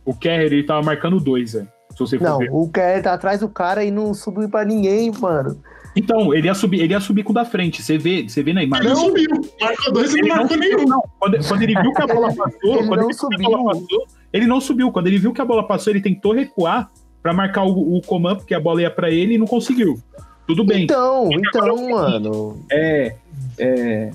o 0.06 0.14
Kerrer 0.14 0.52
ele 0.54 0.64
tava 0.64 0.82
marcando 0.84 1.20
dois, 1.20 1.54
velho. 1.54 1.68
Se 1.92 2.00
você 2.00 2.18
for 2.18 2.24
Não, 2.26 2.38
ver. 2.40 2.50
o 2.52 2.70
Kerr 2.70 3.02
tá 3.04 3.14
atrás 3.14 3.40
do 3.42 3.50
cara 3.50 3.84
e 3.84 3.92
não 3.92 4.14
subiu 4.14 4.50
pra 4.50 4.64
ninguém, 4.66 5.12
mano. 5.20 5.58
Então, 5.96 6.34
ele 6.34 6.48
ia 6.48 6.54
subir, 6.54 6.80
ele 6.82 6.94
ia 6.94 7.02
subir 7.02 7.22
com 7.24 7.32
o 7.32 7.36
da 7.36 7.44
frente. 7.44 7.82
Você 7.84 7.98
vê, 7.98 8.24
você 8.28 8.42
vê 8.42 8.54
na 8.54 8.64
imagem. 8.64 8.88
Ele 8.88 8.96
subiu. 8.96 9.30
Marcou 9.60 9.94
dois 9.94 10.14
e 10.14 10.20
Ele 10.20 10.30
não 10.30 10.36
não 10.36 10.44
marcou 10.44 10.58
nenhum. 10.58 10.86
não. 10.86 11.04
Quando, 11.20 11.48
quando 11.48 11.62
ele 11.64 11.82
viu 11.82 11.94
que 11.94 12.02
a 12.02 12.08
bola 12.08 12.28
passou, 12.34 12.50
Ele 12.64 12.88
quando 12.88 13.00
não 13.02 13.10
ele 13.10 13.18
viu 13.18 13.28
que 13.30 13.36
a 13.46 13.50
bola 13.50 13.74
subiu. 13.76 14.00
passou, 14.00 14.21
ele 14.34 14.46
não 14.46 14.62
subiu. 14.62 14.92
Quando 14.92 15.08
ele 15.08 15.18
viu 15.18 15.34
que 15.34 15.42
a 15.42 15.46
bola 15.46 15.66
passou, 15.68 15.92
ele 15.92 16.02
tentou 16.02 16.34
recuar 16.34 16.90
pra 17.22 17.34
marcar 17.34 17.64
o, 17.64 17.98
o 17.98 18.02
Coman, 18.02 18.36
porque 18.36 18.54
a 18.54 18.60
bola 18.60 18.82
ia 18.82 18.92
pra 18.92 19.10
ele 19.10 19.36
e 19.36 19.38
não 19.38 19.46
conseguiu. 19.46 20.00
Tudo 20.48 20.66
bem. 20.66 20.84
Então, 20.84 21.30
então, 21.32 21.90
mano. 21.90 22.60
É, 22.72 23.16
é, 23.58 24.12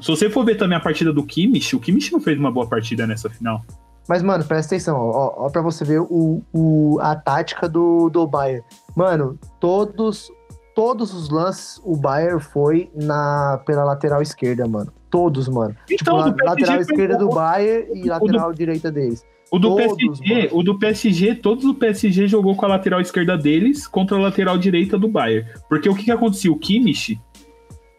Se 0.00 0.08
você 0.08 0.28
for 0.28 0.44
ver 0.44 0.56
também 0.56 0.76
a 0.76 0.80
partida 0.80 1.12
do 1.12 1.24
Kimmich, 1.24 1.74
o 1.74 1.80
Kimmich 1.80 2.12
não 2.12 2.20
fez 2.20 2.38
uma 2.38 2.50
boa 2.50 2.66
partida 2.66 3.06
nessa 3.06 3.30
final. 3.30 3.64
Mas, 4.08 4.22
mano, 4.22 4.44
presta 4.44 4.74
atenção, 4.74 4.98
ó, 4.98 5.46
ó, 5.46 5.48
pra 5.48 5.62
você 5.62 5.84
ver 5.84 6.00
o, 6.00 6.42
o, 6.52 6.98
a 7.00 7.14
tática 7.14 7.68
do, 7.68 8.10
do 8.10 8.26
Bayern. 8.26 8.64
Mano, 8.96 9.38
todos, 9.60 10.30
todos 10.74 11.14
os 11.14 11.30
lances, 11.30 11.80
o 11.84 11.96
Bayern 11.96 12.40
foi 12.40 12.90
na, 12.94 13.62
pela 13.64 13.84
lateral 13.84 14.20
esquerda, 14.20 14.66
mano. 14.66 14.92
Todos, 15.12 15.46
mano. 15.46 15.76
Então, 15.90 16.24
tipo, 16.24 16.36
do 16.38 16.44
lateral 16.44 16.80
esquerda 16.80 17.16
do 17.18 17.28
Bayern 17.28 17.86
e 17.94 18.00
O 18.00 18.02
do- 18.04 18.08
lateral 18.08 18.52
direita 18.52 18.90
deles. 18.90 19.24
O 19.50 19.58
do 19.58 19.76
Todos, 19.76 20.18
PSG, 20.18 20.34
mano. 20.34 20.48
o 20.52 20.62
do 20.62 20.78
PSG, 20.78 21.34
todos 21.34 21.64
o 21.66 21.74
PSG 21.74 22.26
jogou 22.26 22.56
com 22.56 22.64
a 22.64 22.68
lateral 22.70 23.00
esquerda 23.02 23.36
deles 23.36 23.86
contra 23.86 24.16
a 24.16 24.20
lateral 24.20 24.56
direita 24.56 24.98
do 24.98 25.06
Bayern. 25.06 25.46
Porque 25.68 25.86
o 25.88 25.94
que, 25.94 26.04
que 26.04 26.10
acontecia? 26.10 26.50
O 26.50 26.58
Kimmich, 26.58 27.20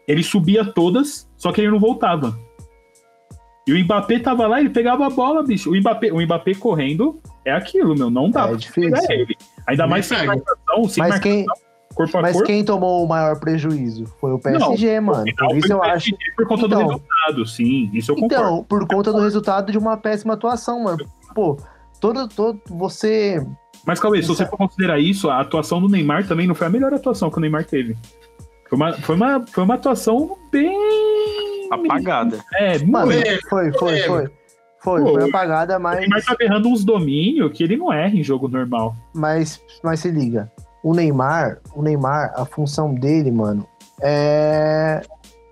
ele 0.08 0.24
subia 0.24 0.64
todas, 0.64 1.30
só 1.36 1.52
que 1.52 1.60
ele 1.60 1.70
não 1.70 1.78
voltava. 1.78 2.36
E 3.66 3.72
o 3.72 3.78
Mbappé 3.84 4.18
tava 4.18 4.46
lá, 4.48 4.58
ele 4.60 4.68
pegava 4.70 5.06
a 5.06 5.10
bola, 5.10 5.42
bicho. 5.44 5.70
O 5.70 5.76
Mbappé, 5.76 6.12
o 6.12 6.20
Mbappé 6.20 6.54
correndo 6.54 7.18
é 7.44 7.52
aquilo, 7.52 7.94
meu. 7.96 8.10
Não 8.10 8.28
dá 8.28 8.42
É 8.42 8.48
pra 8.48 8.56
difícil. 8.56 8.92
ele. 9.10 9.36
Ainda 9.66 9.86
mais 9.86 10.04
sem 10.06 10.18
pega. 10.18 10.26
marcação, 10.34 10.88
sem 10.88 11.00
Mas 11.02 11.10
marcação, 11.12 11.20
quem, 11.22 11.46
corpo 11.94 12.18
a 12.18 12.22
mas 12.22 12.32
corpo. 12.32 12.46
quem 12.46 12.64
tomou 12.64 13.04
o 13.04 13.08
maior 13.08 13.38
prejuízo? 13.38 14.04
Foi 14.20 14.32
o 14.32 14.38
PSG, 14.38 15.00
mano. 15.00 15.24
Então, 15.26 15.48
Por 15.48 15.56
isso 15.58 15.72
eu 15.72 15.78
o 15.78 15.82
acho. 15.82 16.10
Por 16.36 16.46
conta 16.46 16.68
do 16.68 16.74
Então. 16.74 16.86
resultado, 16.88 17.46
sim. 17.46 17.90
Isso 17.92 18.10
eu 18.12 18.16
concordo. 18.16 18.34
Então, 18.34 18.64
por 18.64 18.86
conta 18.86 19.12
do 19.12 19.20
resultado 19.20 19.70
de 19.72 19.78
uma 19.78 19.96
péssima 19.96 20.34
atuação, 20.34 20.82
mano. 20.84 21.06
Pô, 21.34 21.56
todo, 22.00 22.28
todo 22.28 22.60
você. 22.68 23.44
Mas, 23.86 24.00
Cauê, 24.00 24.22
se 24.22 24.28
você 24.28 24.42
é- 24.44 24.46
for 24.46 24.56
considerar 24.56 24.98
isso, 24.98 25.28
a 25.30 25.40
atuação 25.40 25.80
do 25.80 25.88
Neymar 25.88 26.26
também 26.26 26.46
não 26.46 26.54
foi 26.54 26.66
a 26.66 26.70
melhor 26.70 26.92
atuação 26.94 27.30
que 27.30 27.36
o 27.38 27.40
Neymar 27.40 27.64
teve. 27.64 27.96
Foi 28.68 28.76
uma, 28.76 28.92
foi 28.94 29.14
uma, 29.16 29.46
foi 29.46 29.62
uma 29.64 29.74
atuação 29.74 30.36
bem. 30.50 31.68
Apagada. 31.70 32.38
É, 32.54 32.78
Mano, 32.84 33.12
foi, 33.48 33.72
foi, 33.72 33.98
foi. 34.00 34.28
Foi, 34.80 35.00
Pô, 35.02 35.12
foi 35.14 35.28
apagada, 35.30 35.78
O 35.78 35.80
mas, 35.80 35.98
Neymar 36.00 36.22
tá 36.22 36.36
errando 36.38 36.68
uns 36.68 36.84
domínios 36.84 37.50
que 37.56 37.62
ele 37.64 37.74
não 37.74 37.90
erra 37.90 38.14
em 38.14 38.22
jogo 38.22 38.48
normal. 38.48 38.94
mas, 39.14 39.58
mas 39.82 40.00
se 40.00 40.10
liga. 40.10 40.52
O 40.84 40.92
Neymar, 40.94 41.58
o 41.74 41.80
Neymar, 41.82 42.32
a 42.36 42.44
função 42.44 42.94
dele, 42.94 43.30
mano, 43.32 43.66
é 44.00 45.00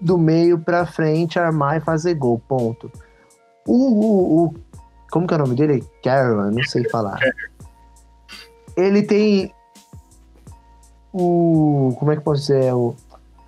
do 0.00 0.16
meio 0.18 0.58
pra 0.58 0.84
frente 0.86 1.38
armar 1.38 1.78
e 1.78 1.80
fazer 1.80 2.14
gol, 2.14 2.38
ponto. 2.46 2.92
O, 3.66 3.74
o, 3.74 4.44
o- 4.46 4.54
como 5.10 5.26
que 5.26 5.32
é 5.34 5.36
o 5.36 5.40
nome 5.40 5.54
dele? 5.56 5.82
Carroll, 6.04 6.50
não 6.50 6.62
sei 6.64 6.88
falar. 6.88 7.18
Ele 8.76 9.02
tem 9.02 9.52
o 11.12 11.94
como 11.98 12.10
é 12.12 12.16
que 12.16 12.22
posso 12.22 12.40
dizer 12.42 12.72
o 12.74 12.94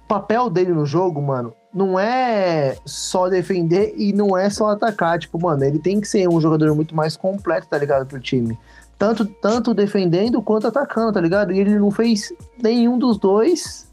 papel 0.09 0.51
dele 0.51 0.73
no 0.73 0.85
jogo, 0.87 1.21
mano, 1.21 1.53
não 1.73 1.99
é 1.99 2.77
só 2.85 3.29
defender 3.29 3.95
e 3.97 4.13
não 4.13 4.37
é 4.37 4.49
só 4.51 4.69
atacar, 4.71 5.19
tipo, 5.19 5.41
mano, 5.41 5.65
ele 5.65 5.79
tem 5.79 6.01
que 6.01 6.07
ser 6.07 6.29
um 6.29 6.41
jogador 6.41 6.75
muito 6.75 6.95
mais 6.95 7.17
completo, 7.17 7.67
tá 7.67 7.79
ligado, 7.79 8.07
pro 8.07 8.21
time. 8.21 8.59
Tanto, 9.05 9.27
tanto 9.27 9.75
defendendo 9.75 10.41
quanto 10.41 10.67
atacando, 10.67 11.13
tá 11.13 11.21
ligado? 11.21 11.53
E 11.53 11.61
ele 11.61 11.79
não 11.79 11.91
fez 11.91 12.33
nenhum 12.63 12.97
dos 12.99 13.19
dois 13.19 13.87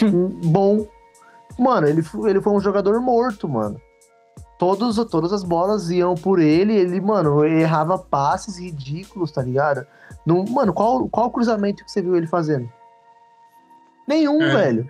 bom. 0.44 0.86
Mano, 1.58 1.86
ele, 1.86 2.02
ele 2.26 2.40
foi 2.40 2.52
um 2.54 2.60
jogador 2.60 2.98
morto, 3.00 3.46
mano. 3.46 3.78
Todos, 4.58 4.96
todas 5.10 5.34
as 5.34 5.42
bolas 5.42 5.90
iam 5.90 6.14
por 6.14 6.38
ele, 6.38 6.74
ele, 6.74 6.98
mano, 7.02 7.44
errava 7.44 7.98
passes 7.98 8.58
ridículos, 8.58 9.30
tá 9.30 9.42
ligado? 9.42 9.86
Não, 10.24 10.42
mano, 10.46 10.72
qual, 10.72 11.06
qual 11.10 11.30
cruzamento 11.30 11.84
que 11.84 11.90
você 11.92 12.00
viu 12.00 12.16
ele 12.16 12.26
fazendo? 12.26 12.66
Nenhum, 14.08 14.40
É, 14.40 14.54
velho. 14.54 14.88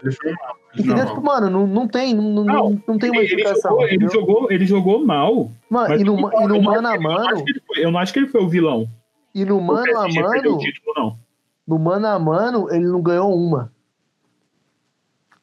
Entendeu? 0.78 1.06
Tipo, 1.06 1.22
mano, 1.22 1.50
não, 1.50 1.66
não 1.66 1.88
tem, 1.88 2.14
não, 2.14 2.44
não, 2.44 2.80
Não, 2.86 2.98
tem 2.98 3.10
uma 3.10 3.22
Ele, 3.22 3.32
ele 3.32 3.42
explicação. 3.42 3.72
jogou, 3.72 3.88
ele, 3.88 4.08
jogou, 4.08 4.52
ele 4.52 4.66
jogou 4.66 5.04
mal. 5.04 5.50
Mano, 5.68 5.96
e 5.96 6.04
no, 6.04 6.14
e 6.14 6.46
no 6.46 6.62
mano 6.62 6.86
a 6.86 7.00
mano, 7.00 7.44
Eu 7.76 7.90
não 7.90 7.98
acho 7.98 8.12
que 8.12 8.20
ele 8.20 8.28
foi 8.28 8.42
o 8.42 8.48
vilão. 8.48 8.86
E 9.40 9.44
no 9.44 9.60
mano 9.60 9.98
a 9.98 10.08
mano, 10.08 10.58
título, 10.58 11.18
no 11.66 11.78
mano 11.78 12.06
a 12.06 12.18
mano, 12.18 12.68
ele 12.70 12.86
não 12.86 13.02
ganhou 13.02 13.32
uma. 13.34 13.70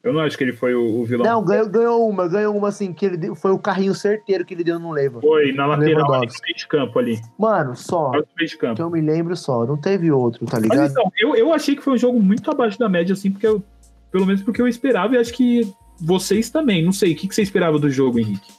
Eu 0.02 0.12
não 0.12 0.20
acho 0.20 0.36
que 0.36 0.44
ele 0.44 0.52
foi 0.52 0.74
o, 0.74 1.00
o 1.00 1.04
vilão. 1.06 1.24
Não, 1.24 1.42
ganhou, 1.42 1.66
ganhou 1.66 2.08
uma, 2.10 2.28
ganhou 2.28 2.54
uma 2.54 2.68
assim, 2.68 2.92
que 2.92 3.06
ele 3.06 3.16
deu- 3.16 3.34
foi 3.34 3.52
o 3.52 3.58
carrinho 3.58 3.94
certeiro 3.94 4.44
que 4.44 4.52
ele 4.52 4.62
deu 4.62 4.78
no 4.78 4.90
Leva. 4.92 5.18
Foi 5.22 5.50
na 5.52 5.64
lateral, 5.64 5.82
ali, 5.82 5.94
no 5.94 6.08
Lewandowski. 6.10 6.42
meio 6.42 6.56
de 6.56 6.66
campo 6.68 6.98
ali. 6.98 7.20
Mano, 7.38 7.74
só, 7.74 8.08
No 8.12 8.24
meio 8.36 8.48
de 8.50 8.58
campo. 8.58 8.74
que 8.74 8.82
eu 8.82 8.90
me 8.90 9.00
lembro 9.00 9.34
só, 9.34 9.64
não 9.64 9.78
teve 9.78 10.10
outro, 10.12 10.44
tá 10.44 10.58
Mas 10.60 10.62
ligado? 10.68 10.90
então, 10.90 11.10
eu, 11.18 11.34
eu 11.34 11.54
achei 11.54 11.74
que 11.74 11.80
foi 11.82 11.94
um 11.94 11.98
jogo 11.98 12.20
muito 12.20 12.50
abaixo 12.50 12.78
da 12.78 12.86
média, 12.88 13.14
assim, 13.14 13.30
porque 13.30 13.46
eu, 13.46 13.62
pelo 14.10 14.26
menos 14.26 14.42
porque 14.42 14.60
eu 14.60 14.68
esperava, 14.68 15.14
e 15.14 15.18
acho 15.18 15.32
que 15.32 15.72
vocês 15.98 16.50
também. 16.50 16.84
Não 16.84 16.92
sei, 16.92 17.12
o 17.14 17.16
que, 17.16 17.26
que 17.26 17.34
você 17.34 17.40
esperava 17.40 17.78
do 17.78 17.88
jogo, 17.88 18.18
Henrique? 18.18 18.52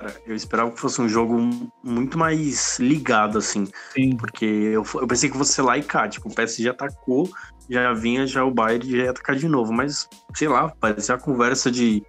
Cara, 0.00 0.14
Eu 0.26 0.34
esperava 0.34 0.70
que 0.70 0.80
fosse 0.80 1.00
um 1.00 1.08
jogo 1.08 1.38
muito 1.84 2.18
mais 2.18 2.78
ligado, 2.78 3.36
assim. 3.36 3.68
Sim. 3.92 4.16
Porque 4.16 4.46
eu, 4.46 4.82
eu 4.94 5.06
pensei 5.06 5.28
que 5.28 5.36
fosse 5.36 5.60
lá 5.60 5.76
e 5.76 5.82
cá. 5.82 6.08
Tipo, 6.08 6.28
o 6.30 6.34
PSG 6.34 6.70
atacou, 6.70 7.28
já 7.68 7.92
vinha 7.92 8.26
já 8.26 8.42
o 8.42 8.50
Bayern 8.50 8.90
já 8.90 9.04
ia 9.04 9.10
atacar 9.10 9.36
de 9.36 9.46
novo. 9.46 9.72
Mas, 9.72 10.08
sei 10.34 10.48
lá, 10.48 10.70
parecia 10.80 11.14
a 11.14 11.18
conversa 11.18 11.70
de, 11.70 12.02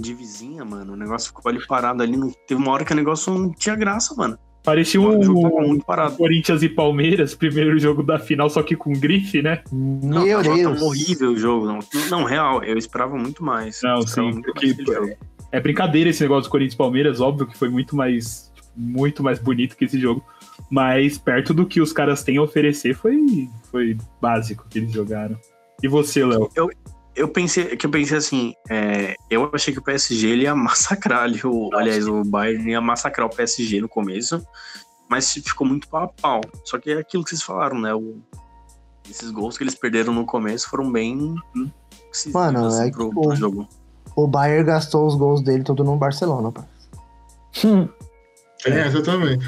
de 0.00 0.14
vizinha, 0.14 0.64
mano. 0.64 0.94
O 0.94 0.96
negócio 0.96 1.28
ficou 1.28 1.50
ali 1.50 1.64
parado 1.66 2.02
ali. 2.02 2.16
Não, 2.16 2.32
teve 2.48 2.60
uma 2.60 2.72
hora 2.72 2.86
que 2.86 2.92
o 2.94 2.96
negócio 2.96 3.32
não 3.34 3.52
tinha 3.52 3.76
graça, 3.76 4.14
mano. 4.14 4.38
Parecia 4.64 5.00
O 5.00 5.22
jogo 5.22 5.42
tava 5.42 5.54
um 5.56 5.68
muito 5.68 5.86
parado. 5.86 6.16
Corinthians 6.16 6.60
e 6.62 6.68
Palmeiras, 6.68 7.36
primeiro 7.36 7.78
jogo 7.78 8.02
da 8.02 8.18
final, 8.18 8.50
só 8.50 8.64
que 8.64 8.74
com 8.74 8.92
grife, 8.92 9.40
né? 9.40 9.62
Não, 9.70 10.24
Meu 10.24 10.42
Deus. 10.42 10.82
horrível 10.82 11.30
o 11.32 11.36
jogo. 11.36 11.66
Não, 11.66 11.78
não, 12.10 12.24
real, 12.24 12.64
eu 12.64 12.76
esperava 12.76 13.16
muito 13.16 13.44
mais. 13.44 13.80
Não, 13.82 14.02
sim, 14.02 14.22
muito 14.22 14.42
porque-. 14.42 15.16
É 15.52 15.60
brincadeira 15.60 16.10
esse 16.10 16.22
negócio 16.22 16.44
do 16.44 16.50
Corinthians 16.50 16.74
e 16.74 16.78
Palmeiras, 16.78 17.20
óbvio 17.20 17.46
que 17.46 17.56
foi 17.56 17.68
muito 17.68 17.94
mais, 17.96 18.52
muito 18.76 19.22
mais 19.22 19.38
bonito 19.38 19.76
que 19.76 19.84
esse 19.84 19.98
jogo. 19.98 20.24
Mas 20.70 21.18
perto 21.18 21.54
do 21.54 21.66
que 21.66 21.80
os 21.80 21.92
caras 21.92 22.22
têm 22.24 22.38
a 22.38 22.42
oferecer, 22.42 22.94
foi, 22.94 23.48
foi 23.70 23.96
básico 24.20 24.66
que 24.68 24.78
eles 24.78 24.92
jogaram. 24.92 25.38
E 25.82 25.88
você, 25.88 26.24
Léo? 26.24 26.50
Eu 27.14 27.28
pensei 27.28 27.76
que 27.76 27.86
eu 27.86 27.90
pensei 27.90 28.18
assim, 28.18 28.54
é, 28.68 29.14
eu 29.30 29.50
achei 29.54 29.72
que 29.72 29.80
o 29.80 29.82
PSG 29.82 30.28
ele 30.28 30.42
ia 30.42 30.54
massacrar 30.56 31.22
ali, 31.22 31.40
o, 31.44 31.70
aliás, 31.74 32.06
o 32.06 32.22
Bayern 32.22 32.70
ia 32.70 32.80
massacrar 32.80 33.26
o 33.26 33.34
PSG 33.34 33.80
no 33.80 33.88
começo, 33.88 34.44
mas 35.08 35.32
ficou 35.32 35.66
muito 35.66 35.88
pau 35.88 36.02
a 36.04 36.08
pau. 36.08 36.40
Só 36.64 36.78
que 36.78 36.90
é 36.90 36.98
aquilo 36.98 37.24
que 37.24 37.30
vocês 37.30 37.42
falaram, 37.42 37.80
né? 37.80 37.94
o- 37.94 38.20
esses 39.08 39.30
gols 39.30 39.56
que 39.56 39.64
eles 39.64 39.74
perderam 39.74 40.12
no 40.12 40.26
começo 40.26 40.68
foram 40.68 40.90
bem 40.92 41.34
decisivos, 42.10 42.34
Mano, 42.34 42.66
assim, 42.66 42.88
é 42.88 42.90
pro, 42.90 43.08
que, 43.08 43.14
pro 43.14 43.34
jogo. 43.36 43.68
O 44.16 44.26
Bayern 44.26 44.64
gastou 44.64 45.06
os 45.06 45.14
gols 45.14 45.42
dele 45.42 45.62
todo 45.62 45.84
no 45.84 45.96
Barcelona, 45.96 46.50
pá. 46.50 46.64
É, 48.64 48.80
essa 48.80 49.02
também. 49.02 49.38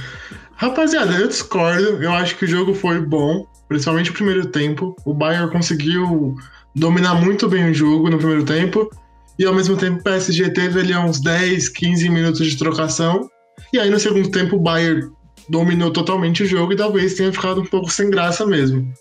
Rapaziada, 0.54 1.12
eu 1.14 1.26
discordo. 1.26 2.02
Eu 2.02 2.12
acho 2.12 2.36
que 2.36 2.44
o 2.44 2.48
jogo 2.48 2.74
foi 2.74 3.00
bom, 3.00 3.46
principalmente 3.66 4.10
o 4.10 4.14
primeiro 4.14 4.46
tempo. 4.46 4.94
O 5.04 5.14
Bayern 5.14 5.50
conseguiu 5.50 6.36
dominar 6.74 7.14
muito 7.14 7.48
bem 7.48 7.70
o 7.70 7.74
jogo 7.74 8.10
no 8.10 8.18
primeiro 8.18 8.44
tempo. 8.44 8.90
E 9.38 9.44
ao 9.44 9.54
mesmo 9.54 9.76
tempo 9.76 10.00
o 10.00 10.02
PSG 10.02 10.50
teve 10.50 10.80
ali 10.80 10.96
uns 10.96 11.20
10, 11.20 11.68
15 11.70 12.08
minutos 12.08 12.46
de 12.46 12.58
trocação. 12.58 13.28
E 13.72 13.78
aí 13.78 13.88
no 13.88 13.98
segundo 13.98 14.30
tempo 14.30 14.56
o 14.56 14.60
Bayern 14.60 15.10
dominou 15.48 15.90
totalmente 15.90 16.42
o 16.42 16.46
jogo 16.46 16.72
e 16.72 16.76
talvez 16.76 17.14
tenha 17.14 17.32
ficado 17.32 17.60
um 17.60 17.66
pouco 17.66 17.90
sem 17.90 18.10
graça 18.10 18.44
mesmo. 18.44 18.92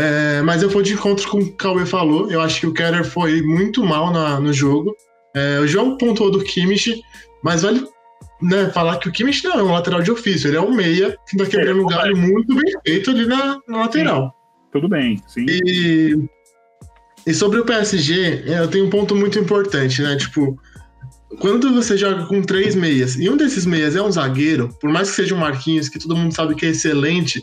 É, 0.00 0.40
mas 0.42 0.62
eu 0.62 0.70
vou 0.70 0.80
de 0.80 0.92
encontro 0.92 1.28
com 1.28 1.38
o 1.38 1.44
que 1.44 1.50
o 1.50 1.56
Cauê 1.56 1.84
falou. 1.84 2.30
Eu 2.30 2.40
acho 2.40 2.60
que 2.60 2.66
o 2.68 2.72
Keller 2.72 3.04
foi 3.04 3.42
muito 3.42 3.84
mal 3.84 4.12
na- 4.12 4.38
no 4.38 4.52
jogo. 4.52 4.94
É, 5.34 5.58
o 5.58 5.66
João 5.66 5.96
pontuou 5.98 6.30
do 6.30 6.38
Kimmich, 6.44 7.00
mas 7.42 7.62
vale 7.62 7.84
né, 8.40 8.70
falar 8.70 8.98
que 8.98 9.08
o 9.08 9.12
Kimmich 9.12 9.42
não 9.44 9.58
é 9.58 9.62
um 9.64 9.72
lateral 9.72 10.00
de 10.00 10.12
ofício, 10.12 10.48
ele 10.48 10.56
é 10.56 10.60
um 10.60 10.72
meia 10.72 11.16
que 11.28 11.36
tá 11.36 11.44
quebrando 11.44 11.80
É, 11.80 11.82
um 11.82 11.86
galho 11.86 12.16
muito 12.16 12.54
bem 12.54 12.72
feito 12.86 13.10
ali 13.10 13.26
na, 13.26 13.58
na 13.66 13.78
lateral. 13.78 14.32
Tudo 14.72 14.88
bem, 14.88 15.20
sim. 15.26 15.44
E, 15.48 16.16
e 17.26 17.34
sobre 17.34 17.58
o 17.58 17.64
PSG, 17.64 18.44
é, 18.46 18.60
eu 18.60 18.68
tenho 18.68 18.86
um 18.86 18.90
ponto 18.90 19.16
muito 19.16 19.36
importante, 19.38 20.00
né? 20.02 20.14
Tipo, 20.16 20.56
quando 21.40 21.74
você 21.74 21.96
joga 21.96 22.26
com 22.26 22.40
três 22.40 22.76
meias 22.76 23.16
e 23.16 23.28
um 23.28 23.36
desses 23.36 23.66
meias 23.66 23.96
é 23.96 24.02
um 24.02 24.10
zagueiro, 24.12 24.68
por 24.80 24.90
mais 24.90 25.10
que 25.10 25.16
seja 25.16 25.34
um 25.34 25.38
Marquinhos, 25.38 25.88
que 25.88 25.98
todo 25.98 26.16
mundo 26.16 26.32
sabe 26.32 26.54
que 26.54 26.64
é 26.66 26.68
excelente, 26.70 27.42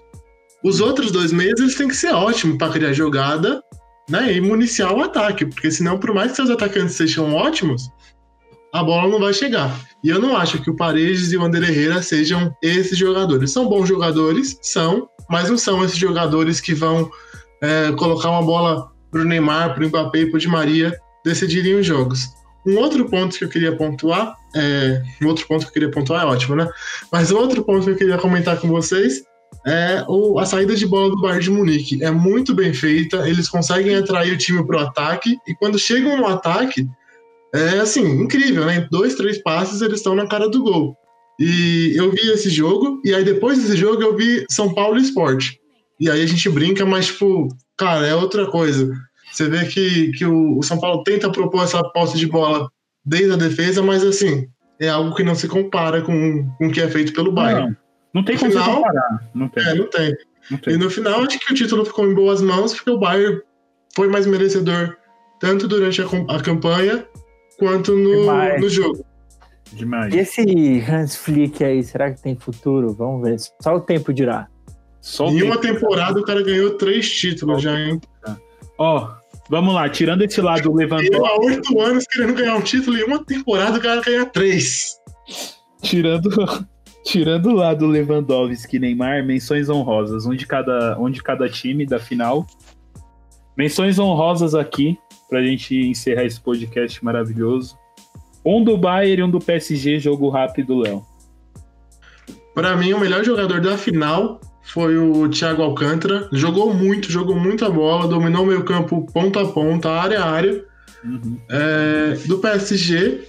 os 0.66 0.80
outros 0.80 1.11
dois 1.11 1.32
meias 1.32 1.59
eles 1.59 1.76
têm 1.76 1.88
que 1.88 1.95
ser 1.95 2.11
ótimos 2.11 2.57
para 2.57 2.74
criar 2.74 2.91
jogada 2.91 3.61
né, 4.09 4.34
e 4.34 4.41
municiar 4.41 4.91
o 4.91 5.03
ataque, 5.03 5.45
porque 5.45 5.70
senão, 5.70 5.99
por 5.99 6.11
mais 6.11 6.32
que 6.32 6.38
seus 6.38 6.49
atacantes 6.49 6.95
sejam 6.95 7.36
ótimos, 7.36 7.88
a 8.74 8.84
bola 8.84 9.07
não 9.07 9.20
vai 9.20 9.32
chegar. 9.32 9.80
E 10.03 10.09
eu 10.09 10.20
não 10.20 10.36
acho 10.36 10.59
que 10.59 10.72
o 10.72 10.76
Paredes 10.76 11.32
e 11.32 11.38
o 11.38 11.43
André 11.43 11.68
Herrera 11.68 12.01
sejam 12.01 12.51
esses 12.63 12.97
jogadores. 12.97 13.51
São 13.51 13.70
bons 13.70 13.88
jogadores, 13.88 14.57
são, 14.63 15.07
mas 15.30 15.51
não 15.51 15.57
são 15.57 15.86
esses 15.86 15.97
jogadores 15.97 16.59
que 16.59 16.74
vão 16.74 17.11
é, 17.61 17.91
colocar 17.91 18.32
uma 18.32 18.41
bola 18.41 18.91
pro 19.11 19.24
Neymar, 19.24 19.76
pro 19.76 19.88
Mbappé 19.88 20.22
e 20.22 20.32
pro 20.32 20.39
Di 20.39 20.47
Maria 20.47 20.97
decidirem 21.24 21.76
os 21.76 21.86
jogos. 21.86 22.28
Um 22.66 22.80
outro 22.80 23.07
ponto 23.07 23.38
que 23.38 23.45
eu 23.45 23.49
queria 23.49 23.78
pontuar, 23.78 24.34
é, 24.55 25.03
um 25.22 25.28
outro 25.28 25.45
ponto 25.47 25.61
que 25.61 25.70
eu 25.70 25.74
queria 25.74 25.91
pontuar 25.91 26.24
é 26.24 26.26
ótimo, 26.26 26.55
né? 26.55 26.68
Mas 27.11 27.32
outro 27.32 27.63
ponto 27.63 27.86
que 27.86 27.91
eu 27.91 27.95
queria 27.95 28.18
comentar 28.18 28.59
com 28.59 28.68
vocês 28.68 29.22
é 29.66 30.03
o, 30.08 30.39
a 30.39 30.45
saída 30.45 30.76
de 30.76 30.86
bola 30.86 31.10
do 31.10 31.22
Bayern 31.22 31.43
de 31.43 31.51
Munique. 31.51 32.03
É 32.03 32.12
muito 32.12 32.53
bem 32.53 32.74
feita, 32.74 33.28
eles 33.28 33.49
conseguem 33.49 33.95
atrair 33.95 34.34
o 34.34 34.38
time 34.38 34.66
para 34.66 34.78
o 34.78 34.88
ataque, 34.88 35.38
e 35.47 35.53
quando 35.56 35.80
chegam 35.80 36.18
no 36.18 36.28
ataque, 36.28 36.88
é 37.53 37.80
assim, 37.80 38.06
incrível, 38.22 38.66
né? 38.66 38.88
Dois, 38.91 39.16
três 39.16 39.41
passes 39.41 39.82
eles 39.82 39.99
estão 39.99 40.16
na 40.16 40.28
cara 40.28 40.49
do 40.49 40.62
gol. 40.62 40.95
E 41.39 41.93
eu 41.95 42.12
vi 42.12 42.32
esse 42.32 42.49
jogo, 42.49 43.01
e 43.03 43.14
aí 43.14 43.24
depois 43.24 43.58
desse 43.58 43.76
jogo 43.76 44.01
eu 44.01 44.16
vi 44.16 44.45
São 44.49 44.74
Paulo 44.74 44.97
Esporte. 44.97 45.60
E 45.99 46.10
aí 46.10 46.22
a 46.22 46.26
gente 46.26 46.49
brinca, 46.49 46.86
mas, 46.86 47.08
tipo, 47.08 47.47
cara, 47.78 48.06
é 48.06 48.16
outra 48.16 48.47
coisa. 48.47 48.91
Você 49.32 49.49
vê 49.49 49.66
que, 49.66 50.12
que 50.12 50.26
o, 50.26 50.58
o 50.58 50.64
São 50.64 50.80
Paulo 50.80 51.03
tenta 51.03 51.32
propor 51.32 51.64
essa 51.64 51.84
posse 51.84 52.18
de 52.18 52.28
bola 52.28 52.70
desde 53.06 53.34
a 53.34 53.38
defesa, 53.38 53.82
mas 53.82 54.03
assim, 54.03 54.47
é 54.80 54.89
algo 54.89 55.16
que 55.16 55.24
não 55.24 55.36
se 55.36 55.47
compara 55.47 56.01
com, 56.01 56.49
com 56.58 56.68
o 56.68 56.72
que 56.72 56.82
é 56.82 56.89
feito 56.89 57.14
pelo 57.14 57.32
Bayern. 57.32 57.70
Não, 57.70 57.76
não 58.16 58.24
tem 58.24 58.38
como 58.38 58.51
final, 58.51 58.76
comparar. 58.78 59.30
Não 59.36 59.47
tem. 59.49 59.63
É, 59.68 59.76
não 59.76 59.89
tem. 59.89 60.16
Não 60.49 60.57
tem. 60.57 60.74
E 60.74 60.78
no 60.78 60.89
final, 60.89 61.20
acho 61.22 61.38
que 61.39 61.51
o 61.53 61.55
título 61.55 61.86
ficou 61.86 62.05
em 62.09 62.13
boas 62.13 62.41
mãos, 62.41 62.74
porque 62.74 62.89
o 62.89 62.97
Bayern 62.97 63.41
foi 63.95 64.07
mais 64.07 64.26
merecedor, 64.26 64.95
tanto 65.39 65.68
durante 65.68 66.01
a, 66.01 66.05
a 66.30 66.41
campanha, 66.41 67.05
quanto 67.59 67.95
no, 67.95 68.22
Demais. 68.22 68.61
no 68.61 68.70
jogo. 68.70 69.05
Demais. 69.74 70.13
E 70.13 70.20
esse 70.20 70.84
Hans 70.89 71.16
Flick 71.16 71.63
aí, 71.63 71.84
será 71.84 72.11
que 72.11 72.22
tem 72.22 72.36
futuro? 72.36 72.93
Vamos 72.93 73.22
ver. 73.28 73.38
Só 73.61 73.76
o 73.76 73.82
tempo 73.82 74.13
dirá. 74.13 74.47
Só 75.01 75.28
o 75.28 75.32
Em 75.32 75.39
tempo. 75.39 75.45
uma 75.47 75.57
temporada, 75.57 76.20
o 76.20 76.24
cara 76.24 76.41
ganhou 76.43 76.72
três 76.78 77.09
títulos 77.11 77.61
já, 77.61 77.78
hein? 77.80 77.99
Ó, 78.78 79.09
vamos 79.49 79.74
lá, 79.74 79.89
tirando 79.89 80.22
esse 80.24 80.39
lado 80.41 80.70
Eu 80.70 80.74
Lewandowski, 80.74 81.16
há 81.16 81.39
oito 81.41 81.82
anos 81.82 82.05
querendo 82.05 82.34
ganhar 82.34 82.55
um 82.55 82.61
título, 82.61 82.97
em 82.97 83.03
uma 83.03 83.24
temporada 83.24 83.78
o 83.78 83.82
cara 83.82 84.01
ganha 84.01 84.26
três. 84.26 84.97
tirando, 85.82 86.30
tirando 87.06 87.49
o 87.49 87.53
lado 87.53 87.86
Lewandowski 87.86 88.78
e 88.78 88.80
Neymar, 88.80 89.24
menções 89.24 89.70
honrosas, 89.70 90.26
um 90.26 90.36
de 90.36 90.47
cada, 90.47 90.97
um 90.99 91.10
de 91.10 91.22
cada 91.22 91.47
time 91.47 91.86
da 91.86 91.99
final. 91.99 92.47
Menções 93.56 93.99
honrosas 93.99 94.56
aqui, 94.56 94.97
pra 95.30 95.43
gente 95.43 95.76
encerrar 95.76 96.26
esse 96.26 96.41
podcast 96.41 97.06
maravilhoso. 97.06 97.78
Um 98.43 98.64
do 98.64 98.76
Bayern 98.76 99.22
e 99.22 99.24
um 99.24 99.30
do 99.30 99.39
PSG, 99.39 99.99
jogo 99.99 100.30
rápido, 100.30 100.80
Léo. 100.80 101.06
Pra 102.56 102.76
mim, 102.76 102.93
o 102.93 102.99
melhor 102.99 103.24
jogador 103.24 103.62
da 103.62 103.78
final 103.78 104.41
foi 104.64 104.97
o 104.97 105.30
Thiago 105.30 105.62
Alcântara. 105.62 106.28
Jogou 106.34 106.74
muito, 106.74 107.12
jogou 107.12 107.36
muita 107.36 107.70
bola, 107.70 108.08
dominou 108.08 108.43
o 108.43 108.47
meio 108.47 108.64
campo 108.64 109.06
ponta 109.14 109.41
a 109.41 109.45
ponta, 109.45 109.91
área 109.91 110.22
a 110.22 110.30
área. 110.32 110.66
Uhum. 111.03 111.38
É, 111.49 112.18
do 112.26 112.39
PSG, 112.39 113.22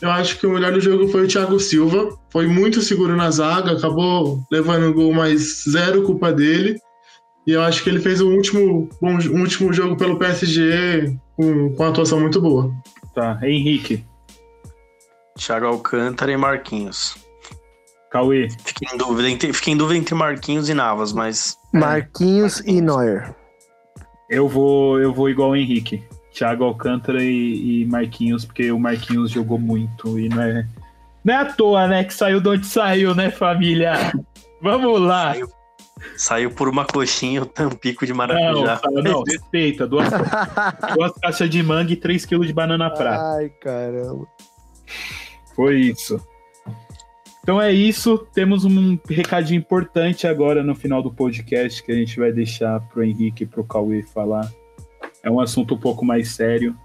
eu 0.00 0.10
acho 0.10 0.38
que 0.38 0.46
o 0.46 0.50
melhor 0.50 0.72
do 0.72 0.80
jogo 0.80 1.08
foi 1.08 1.24
o 1.24 1.28
Thiago 1.28 1.58
Silva. 1.58 2.16
Foi 2.30 2.46
muito 2.46 2.82
seguro 2.82 3.16
na 3.16 3.30
zaga, 3.30 3.72
acabou 3.72 4.42
levando 4.50 4.88
o 4.88 4.94
gol, 4.94 5.12
mas 5.12 5.64
zero 5.68 6.02
culpa 6.02 6.32
dele. 6.32 6.78
E 7.46 7.52
eu 7.52 7.62
acho 7.62 7.82
que 7.82 7.90
ele 7.90 8.00
fez 8.00 8.20
um 8.20 8.34
último, 8.34 8.88
bom, 9.00 9.18
um 9.32 9.40
último 9.40 9.72
jogo 9.72 9.96
pelo 9.96 10.18
PSG 10.18 11.16
com, 11.36 11.72
com 11.74 11.82
uma 11.82 11.90
atuação 11.90 12.20
muito 12.20 12.40
boa. 12.40 12.72
Tá, 13.14 13.38
Henrique, 13.42 14.04
Thiago 15.36 15.66
Alcântara 15.66 16.32
e 16.32 16.36
Marquinhos. 16.36 17.16
Cauê, 18.10 18.48
Fiquei 18.64 18.88
em 18.92 18.96
dúvida 18.96 19.28
entre, 19.28 19.52
fiquei 19.52 19.74
em 19.74 19.76
dúvida 19.76 19.98
entre 19.98 20.14
Marquinhos 20.14 20.68
e 20.68 20.74
Navas, 20.74 21.12
mas 21.12 21.56
Marquinhos 21.72 22.60
e 22.60 22.80
Neuer. 22.80 23.34
eu 24.30 24.48
vou, 24.48 24.98
eu 25.00 25.12
vou 25.12 25.28
igual 25.28 25.50
o 25.50 25.56
Henrique. 25.56 26.02
Thiago 26.36 26.64
Alcântara 26.64 27.24
e, 27.24 27.82
e 27.82 27.86
Marquinhos, 27.86 28.44
porque 28.44 28.70
o 28.70 28.78
Marquinhos 28.78 29.30
jogou 29.30 29.58
muito 29.58 30.18
e 30.18 30.28
não 30.28 30.42
é, 30.42 30.66
não 31.24 31.34
é 31.34 31.36
à 31.38 31.44
toa, 31.46 31.88
né, 31.88 32.04
que 32.04 32.12
saiu 32.12 32.40
de 32.40 32.48
onde 32.48 32.66
saiu, 32.66 33.14
né, 33.14 33.30
família? 33.30 34.12
Vamos 34.60 35.00
lá. 35.00 35.32
Saiu. 35.32 35.48
saiu 36.16 36.50
por 36.50 36.68
uma 36.68 36.84
coxinha 36.84 37.42
o 37.42 37.46
tampico 37.46 38.04
de 38.04 38.12
Não, 38.12 38.18
maracujá. 38.18 38.76
fala, 38.76 39.02
não, 39.02 39.22
respeita. 39.22 39.86
Duas, 39.86 40.08
duas 40.94 41.12
caixas 41.12 41.48
de 41.48 41.62
manga 41.62 41.92
e 41.92 41.96
3 41.96 42.26
quilos 42.26 42.46
de 42.46 42.52
banana 42.52 42.90
prata. 42.90 43.38
Ai, 43.38 43.48
caramba. 43.60 44.26
Foi 45.54 45.80
isso. 45.80 46.20
Então 47.42 47.62
é 47.62 47.72
isso. 47.72 48.18
Temos 48.34 48.64
um 48.66 48.98
recadinho 49.08 49.58
importante 49.58 50.26
agora 50.26 50.62
no 50.62 50.74
final 50.74 51.02
do 51.02 51.10
podcast 51.10 51.82
que 51.82 51.92
a 51.92 51.94
gente 51.94 52.18
vai 52.20 52.30
deixar 52.30 52.80
pro 52.88 53.02
Henrique 53.02 53.44
e 53.44 53.46
pro 53.46 53.64
Cauê 53.64 54.02
falar. 54.02 54.50
É 55.26 55.30
um 55.30 55.40
assunto 55.40 55.74
um 55.74 55.78
pouco 55.78 56.04
mais 56.04 56.36
sério. 56.36 56.78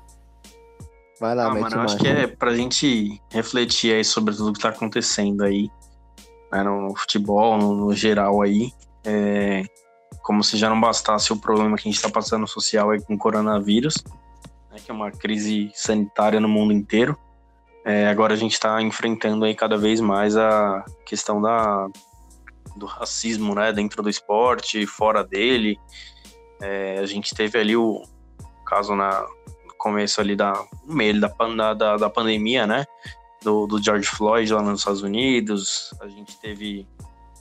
Vai 1.19 1.35
lá, 1.35 1.45
Ah, 1.45 1.53
mano, 1.53 1.75
eu 1.75 1.81
acho 1.81 1.97
que 1.97 2.07
é 2.07 2.25
pra 2.25 2.55
gente 2.55 3.21
refletir 3.29 3.93
aí 3.93 4.03
sobre 4.03 4.35
tudo 4.35 4.53
que 4.53 4.59
tá 4.59 4.69
acontecendo 4.69 5.43
aí, 5.43 5.69
né, 6.51 6.63
no 6.63 6.95
futebol, 6.95 7.55
no, 7.59 7.75
no 7.75 7.93
geral 7.93 8.41
aí. 8.41 8.71
É, 9.05 9.63
como 10.23 10.43
se 10.43 10.57
já 10.57 10.67
não 10.67 10.81
bastasse 10.81 11.31
o 11.31 11.37
problema 11.37 11.77
que 11.77 11.87
a 11.87 11.91
gente 11.91 12.01
tá 12.01 12.09
passando 12.09 12.47
social 12.47 12.89
aí 12.89 12.99
com 12.99 13.13
o 13.13 13.17
coronavírus, 13.17 13.93
né, 14.71 14.77
que 14.83 14.89
é 14.89 14.93
uma 14.93 15.11
crise 15.11 15.69
sanitária 15.75 16.39
no 16.39 16.49
mundo 16.49 16.73
inteiro. 16.73 17.15
É, 17.85 18.07
agora 18.07 18.33
a 18.33 18.37
gente 18.37 18.59
tá 18.59 18.81
enfrentando 18.81 19.45
aí 19.45 19.53
cada 19.53 19.77
vez 19.77 20.01
mais 20.01 20.35
a 20.35 20.83
questão 21.05 21.39
da, 21.39 21.87
do 22.75 22.87
racismo, 22.87 23.53
né, 23.53 23.71
dentro 23.71 24.01
do 24.01 24.09
esporte, 24.09 24.87
fora 24.87 25.23
dele. 25.23 25.77
É, 26.59 26.97
a 26.97 27.05
gente 27.05 27.35
teve 27.35 27.59
ali 27.59 27.77
o 27.77 28.01
caso 28.71 28.95
na, 28.95 29.27
no 29.65 29.73
começo 29.77 30.21
ali 30.21 30.33
da 30.33 30.53
meio 30.85 31.19
da, 31.19 31.73
da, 31.73 31.97
da, 31.97 32.09
pandemia, 32.09 32.65
né? 32.65 32.85
Do, 33.43 33.67
do 33.67 33.83
George 33.83 34.07
Floyd 34.07 34.53
lá 34.53 34.61
nos 34.61 34.79
Estados 34.79 35.03
Unidos. 35.03 35.93
A 35.99 36.07
gente 36.07 36.39
teve 36.39 36.87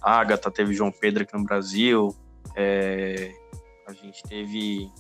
Agatha, 0.03 0.51
teve 0.51 0.75
João 0.75 0.91
Pedro 0.91 1.23
aqui 1.23 1.37
no 1.37 1.45
Brasil. 1.45 2.17
é, 2.57 3.33
a 3.87 3.93
gente 3.93 4.23
teve 4.25 4.91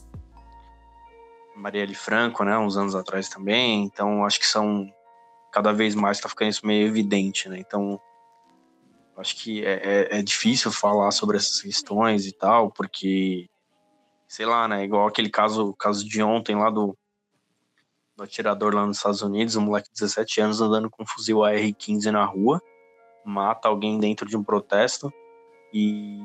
Marielle 1.57 1.95
Franco, 1.97 2.45
né? 2.45 2.57
Uns 2.57 2.76
anos 2.76 2.95
atrás 2.95 3.28
também. 3.28 3.83
Então, 3.83 4.24
acho 4.24 4.39
que 4.39 4.47
são 4.47 4.89
cada 5.51 5.72
vez 5.72 5.97
mais 5.97 6.20
tá 6.20 6.28
ficando 6.28 6.51
isso 6.51 6.64
meio 6.64 6.87
evidente, 6.87 7.49
né? 7.49 7.59
Então, 7.59 8.01
acho 9.16 9.35
que 9.37 9.64
é, 9.64 9.81
é, 10.12 10.18
é 10.18 10.22
difícil 10.22 10.70
falar 10.70 11.11
sobre 11.11 11.37
essas 11.39 11.61
questões 11.61 12.24
e 12.24 12.33
tal, 12.33 12.70
porque 12.70 13.49
sei 14.31 14.47
lá, 14.47 14.68
né? 14.68 14.85
Igual 14.85 15.09
aquele 15.09 15.28
caso, 15.28 15.74
caso 15.76 16.09
de 16.09 16.22
ontem 16.22 16.55
lá 16.55 16.70
do, 16.70 16.97
do 18.16 18.22
atirador 18.22 18.72
lá 18.72 18.87
nos 18.87 18.99
Estados 18.99 19.22
Unidos, 19.22 19.57
um 19.57 19.62
moleque 19.62 19.89
de 19.89 20.01
17 20.01 20.41
anos 20.41 20.61
andando 20.61 20.89
com 20.89 21.03
um 21.03 21.07
fuzil 21.07 21.45
AR-15 21.45 22.12
na 22.12 22.24
rua, 22.24 22.62
mata 23.24 23.66
alguém 23.66 23.99
dentro 23.99 24.28
de 24.28 24.37
um 24.37 24.45
protesto 24.45 25.12
e 25.74 26.20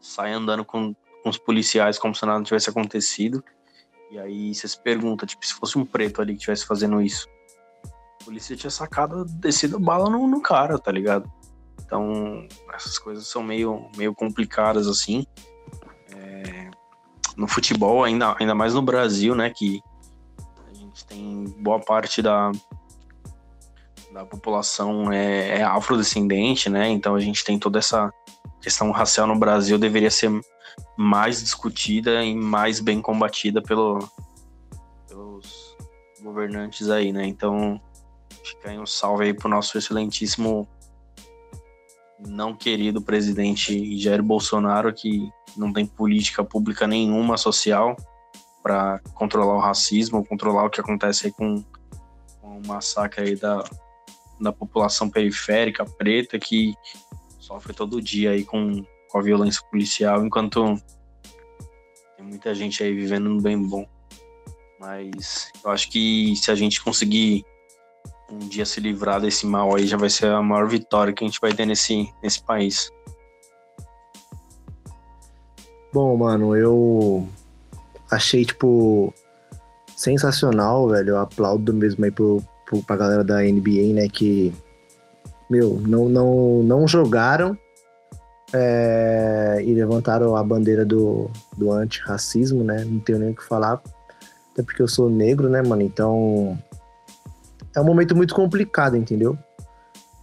sai 0.00 0.32
andando 0.32 0.64
com, 0.64 0.94
com 0.94 1.28
os 1.28 1.36
policiais 1.36 1.98
como 1.98 2.14
se 2.14 2.24
nada 2.24 2.44
tivesse 2.44 2.70
acontecido. 2.70 3.42
E 4.08 4.20
aí 4.20 4.54
você 4.54 4.68
se 4.68 4.80
pergunta, 4.80 5.26
tipo, 5.26 5.44
se 5.44 5.54
fosse 5.54 5.76
um 5.76 5.84
preto 5.84 6.22
ali 6.22 6.34
que 6.34 6.38
estivesse 6.38 6.64
fazendo 6.64 7.02
isso, 7.02 7.26
a 8.20 8.24
polícia 8.24 8.54
tinha 8.54 8.70
sacado, 8.70 9.24
descido 9.24 9.80
bala 9.80 10.08
no, 10.08 10.28
no 10.28 10.40
cara, 10.40 10.78
tá 10.78 10.92
ligado? 10.92 11.28
Então, 11.84 12.46
essas 12.72 13.00
coisas 13.00 13.26
são 13.26 13.42
meio, 13.42 13.90
meio 13.96 14.14
complicadas, 14.14 14.86
assim. 14.86 15.26
No 17.36 17.48
futebol, 17.48 18.04
ainda, 18.04 18.36
ainda 18.38 18.54
mais 18.54 18.74
no 18.74 18.82
Brasil, 18.82 19.34
né, 19.34 19.50
que 19.50 19.82
a 20.70 20.74
gente 20.74 21.04
tem 21.06 21.44
boa 21.58 21.80
parte 21.80 22.20
da, 22.20 22.52
da 24.12 24.24
população 24.24 25.10
é, 25.10 25.60
é 25.60 25.62
afrodescendente, 25.62 26.68
né, 26.68 26.88
então 26.88 27.14
a 27.14 27.20
gente 27.20 27.44
tem 27.44 27.58
toda 27.58 27.78
essa 27.78 28.12
questão 28.60 28.90
racial 28.90 29.26
no 29.26 29.38
Brasil 29.38 29.78
deveria 29.78 30.10
ser 30.10 30.30
mais 30.96 31.42
discutida 31.42 32.22
e 32.22 32.34
mais 32.34 32.78
bem 32.78 33.00
combatida 33.00 33.60
pelo, 33.62 33.98
pelos 35.08 35.76
governantes 36.22 36.90
aí, 36.90 37.12
né, 37.12 37.26
então 37.26 37.80
fica 38.44 38.70
aí 38.70 38.78
um 38.78 38.86
salve 38.86 39.24
aí 39.24 39.34
pro 39.34 39.48
nosso 39.48 39.76
excelentíssimo 39.78 40.68
não 42.26 42.54
querido 42.54 43.02
presidente 43.02 43.98
Jair 43.98 44.22
Bolsonaro, 44.22 44.92
que 44.92 45.30
não 45.56 45.72
tem 45.72 45.86
política 45.86 46.44
pública 46.44 46.86
nenhuma 46.86 47.36
social 47.36 47.96
para 48.62 49.00
controlar 49.14 49.56
o 49.56 49.60
racismo, 49.60 50.24
controlar 50.24 50.64
o 50.64 50.70
que 50.70 50.80
acontece 50.80 51.26
aí 51.26 51.32
com, 51.32 51.64
com 52.40 52.58
o 52.58 52.66
massacre 52.66 53.24
aí 53.24 53.36
da, 53.36 53.64
da 54.40 54.52
população 54.52 55.10
periférica 55.10 55.84
preta 55.84 56.38
que 56.38 56.74
sofre 57.38 57.72
todo 57.72 58.00
dia 58.00 58.30
aí 58.30 58.44
com, 58.44 58.84
com 59.10 59.18
a 59.18 59.22
violência 59.22 59.62
policial, 59.70 60.24
enquanto 60.24 60.80
tem 62.16 62.26
muita 62.26 62.54
gente 62.54 62.82
aí 62.82 62.94
vivendo 62.94 63.28
no 63.28 63.42
bem 63.42 63.60
bom. 63.60 63.86
Mas 64.78 65.50
eu 65.64 65.70
acho 65.70 65.90
que 65.90 66.34
se 66.36 66.50
a 66.50 66.54
gente 66.54 66.82
conseguir 66.82 67.44
um 68.32 68.48
dia 68.48 68.64
se 68.64 68.80
livrar 68.80 69.20
desse 69.20 69.46
mal 69.46 69.74
aí, 69.74 69.86
já 69.86 69.96
vai 69.96 70.08
ser 70.08 70.26
a 70.26 70.42
maior 70.42 70.66
vitória 70.66 71.12
que 71.12 71.22
a 71.22 71.26
gente 71.26 71.40
vai 71.40 71.52
ter 71.52 71.66
nesse, 71.66 72.08
nesse 72.22 72.42
país. 72.42 72.90
Bom, 75.92 76.16
mano, 76.16 76.56
eu 76.56 77.28
achei, 78.10 78.44
tipo, 78.44 79.12
sensacional, 79.94 80.88
velho. 80.88 81.10
Eu 81.10 81.18
aplaudo 81.18 81.74
mesmo 81.74 82.04
aí 82.04 82.10
pro, 82.10 82.42
pro, 82.64 82.82
pra 82.82 82.96
galera 82.96 83.22
da 83.22 83.42
NBA, 83.42 83.92
né? 83.94 84.08
Que, 84.08 84.54
meu, 85.50 85.78
não, 85.86 86.08
não, 86.08 86.62
não 86.62 86.88
jogaram 86.88 87.56
é, 88.54 89.62
e 89.62 89.74
levantaram 89.74 90.34
a 90.34 90.42
bandeira 90.42 90.84
do, 90.84 91.30
do 91.58 91.70
antirracismo, 91.70 92.64
né? 92.64 92.84
Não 92.84 92.98
tenho 93.00 93.18
nem 93.18 93.30
o 93.30 93.36
que 93.36 93.44
falar, 93.44 93.82
até 94.52 94.62
porque 94.62 94.80
eu 94.80 94.88
sou 94.88 95.10
negro, 95.10 95.50
né, 95.50 95.60
mano? 95.62 95.82
Então 95.82 96.58
é 97.74 97.80
um 97.80 97.84
momento 97.84 98.14
muito 98.14 98.34
complicado, 98.34 98.96
entendeu? 98.96 99.36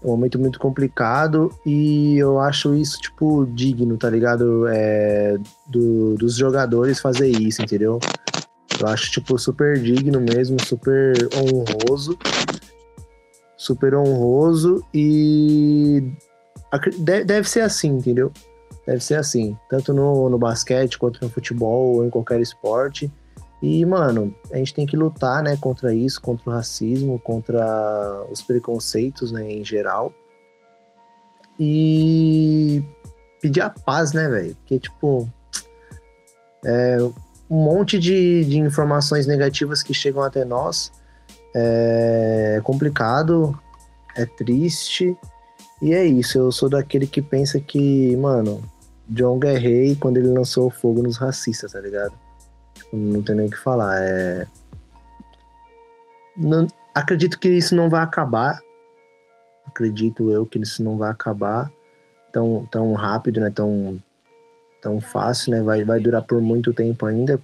É 0.02 0.08
um 0.08 0.12
momento 0.12 0.40
muito 0.40 0.60
complicado 0.60 1.52
e 1.66 2.18
eu 2.18 2.40
acho 2.40 2.74
isso, 2.74 3.00
tipo, 3.00 3.46
digno, 3.54 3.98
tá 3.98 4.10
ligado? 4.10 4.66
É, 4.68 5.38
do, 5.68 6.16
dos 6.16 6.36
jogadores 6.36 7.00
fazer 7.00 7.28
isso, 7.28 7.62
entendeu? 7.62 8.00
Eu 8.80 8.88
acho, 8.88 9.12
tipo, 9.12 9.38
super 9.38 9.78
digno 9.78 10.22
mesmo, 10.22 10.58
super 10.64 11.14
honroso. 11.36 12.18
Super 13.58 13.94
honroso 13.94 14.82
e 14.94 16.02
deve 17.26 17.50
ser 17.50 17.62
assim, 17.62 17.90
entendeu? 17.90 18.32
Deve 18.88 19.04
ser 19.04 19.16
assim, 19.16 19.58
tanto 19.70 19.94
no, 19.94 20.30
no 20.30 20.38
basquete 20.38 20.98
quanto 20.98 21.22
no 21.22 21.30
futebol 21.30 21.96
ou 21.96 22.06
em 22.06 22.10
qualquer 22.10 22.40
esporte. 22.40 23.12
E, 23.62 23.86
mano, 23.86 24.34
a 24.52 24.58
gente 24.58 24.74
tem 24.74 24.86
que 24.86 24.96
lutar, 24.96 25.44
né, 25.44 25.58
contra 25.58 25.94
isso, 25.94 26.22
contra 26.22 26.50
o 26.50 26.54
racismo, 26.54 27.20
contra 27.20 28.26
os 28.32 28.42
preconceitos, 28.42 29.32
né, 29.32 29.52
em 29.52 29.66
geral. 29.66 30.14
E 31.60 32.82
pedir 33.42 33.62
a 33.62 33.70
paz, 33.70 34.14
né, 34.14 34.30
velho? 34.30 34.56
Porque, 34.56 34.80
tipo, 34.80 35.30
é 36.64 36.98
um 37.50 37.64
monte 37.64 38.00
de, 38.00 38.46
de 38.46 38.60
informações 38.60 39.28
negativas 39.28 39.84
que 39.84 39.94
chegam 39.94 40.24
até 40.24 40.46
nós. 40.46 40.92
É 41.54 42.62
complicado, 42.64 43.60
é 44.16 44.26
triste. 44.26 45.18
E 45.82 45.94
é 45.94 46.06
isso, 46.06 46.38
eu 46.38 46.52
sou 46.52 46.70
daquele 46.70 47.08
que 47.08 47.22
pensa 47.22 47.60
que, 47.60 48.16
mano, 48.18 48.62
John 49.08 49.40
é 49.44 49.96
quando 50.00 50.18
ele 50.18 50.28
lançou 50.28 50.68
o 50.68 50.70
fogo 50.70 51.02
nos 51.02 51.18
racistas, 51.18 51.72
tá 51.72 51.80
ligado? 51.80 52.14
Não 52.92 53.22
tem 53.22 53.36
nem 53.36 53.48
o 53.48 53.50
que 53.50 53.58
falar. 53.58 54.02
É... 54.02 54.48
Não, 56.36 56.68
acredito 56.94 57.40
que 57.40 57.50
isso 57.50 57.76
não 57.76 57.90
vai 57.90 58.02
acabar. 58.02 58.62
Acredito 59.66 60.32
eu 60.32 60.46
que 60.46 60.60
isso 60.60 60.84
não 60.84 60.98
vai 60.98 61.12
acabar 61.12 61.72
tão, 62.32 62.68
tão 62.72 62.94
rápido, 62.94 63.40
né? 63.40 63.50
Tão, 63.50 64.02
tão 64.82 65.00
fácil, 65.00 65.52
né? 65.52 65.62
Vai, 65.62 65.84
vai 65.84 66.00
durar 66.00 66.24
por 66.24 66.42
muito 66.42 66.74
tempo 66.74 67.06
ainda, 67.06 67.40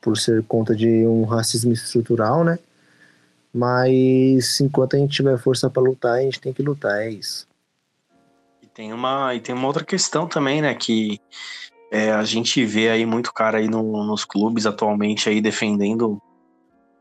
por 0.00 0.16
ser 0.16 0.42
conta 0.44 0.74
de 0.74 1.06
um 1.06 1.24
racismo 1.24 1.72
estrutural, 1.72 2.44
né? 2.44 2.58
Mas 3.52 4.60
enquanto 4.60 4.96
a 4.96 4.98
gente 4.98 5.14
tiver 5.14 5.38
força 5.38 5.70
para 5.70 5.82
lutar, 5.82 6.18
a 6.18 6.22
gente 6.22 6.40
tem 6.40 6.52
que 6.52 6.62
lutar, 6.62 7.02
é 7.02 7.10
isso. 7.10 7.46
E 8.62 8.66
tem 8.66 8.92
uma, 8.92 9.34
e 9.34 9.40
tem 9.40 9.54
uma 9.54 9.66
outra 9.66 9.84
questão 9.84 10.26
também, 10.26 10.60
né? 10.60 10.74
Que 10.74 11.20
é, 11.94 12.10
a 12.10 12.24
gente 12.24 12.64
vê 12.66 12.90
aí 12.90 13.06
muito 13.06 13.32
cara 13.32 13.58
aí 13.58 13.68
no, 13.68 14.04
nos 14.04 14.24
clubes 14.24 14.66
atualmente 14.66 15.28
aí 15.28 15.40
defendendo 15.40 16.20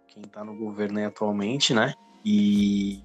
quem 0.07 0.21
tá 0.21 0.43
no 0.43 0.55
governo 0.55 0.99
aí 0.99 1.05
atualmente, 1.05 1.73
né? 1.73 1.95
E 2.23 3.03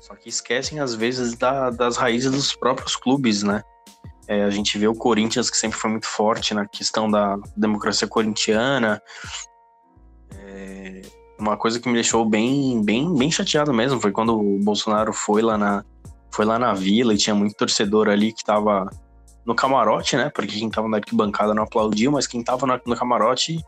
só 0.00 0.16
que 0.16 0.28
esquecem 0.28 0.80
às 0.80 0.96
vezes 0.96 1.36
da, 1.36 1.70
das 1.70 1.96
raízes 1.96 2.32
dos 2.32 2.56
próprios 2.56 2.96
clubes, 2.96 3.44
né? 3.44 3.62
É, 4.26 4.42
a 4.42 4.50
gente 4.50 4.76
vê 4.76 4.88
o 4.88 4.96
Corinthians 4.96 5.48
que 5.48 5.56
sempre 5.56 5.78
foi 5.78 5.90
muito 5.92 6.08
forte 6.08 6.54
na 6.54 6.66
questão 6.66 7.08
da 7.08 7.38
democracia 7.56 8.08
corintiana. 8.08 9.00
É, 10.34 11.02
uma 11.38 11.56
coisa 11.56 11.78
que 11.78 11.86
me 11.88 11.94
deixou 11.94 12.28
bem, 12.28 12.84
bem, 12.84 13.14
bem 13.16 13.30
chateado 13.30 13.72
mesmo 13.72 14.00
foi 14.00 14.10
quando 14.10 14.36
o 14.36 14.58
Bolsonaro 14.58 15.12
foi 15.12 15.40
lá 15.40 15.56
na, 15.56 15.84
foi 16.32 16.44
lá 16.44 16.58
na 16.58 16.74
vila 16.74 17.14
e 17.14 17.18
tinha 17.18 17.36
muito 17.36 17.54
torcedor 17.54 18.08
ali 18.08 18.32
que 18.32 18.42
tava 18.42 18.90
no 19.44 19.54
camarote, 19.54 20.16
né? 20.16 20.30
Porque 20.30 20.58
quem 20.58 20.70
tava 20.70 20.88
na 20.88 20.98
arquibancada 20.98 21.54
não 21.54 21.64
aplaudiu, 21.64 22.12
mas 22.12 22.26
quem 22.26 22.42
tava 22.42 22.66
no 22.84 22.96
camarote 22.96 23.62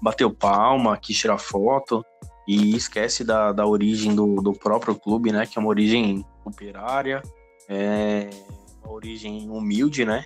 bateu 0.00 0.30
palma, 0.30 0.96
quis 0.96 1.18
tirar 1.18 1.38
foto 1.38 2.04
e 2.48 2.74
esquece 2.74 3.22
da, 3.22 3.52
da 3.52 3.66
origem 3.66 4.14
do, 4.14 4.36
do 4.36 4.52
próprio 4.52 4.94
clube, 4.94 5.32
né? 5.32 5.46
Que 5.46 5.58
é 5.58 5.60
uma 5.60 5.68
origem 5.68 6.24
operária, 6.44 7.22
é 7.68 8.30
uma 8.82 8.92
origem 8.92 9.48
humilde, 9.50 10.04
né? 10.04 10.24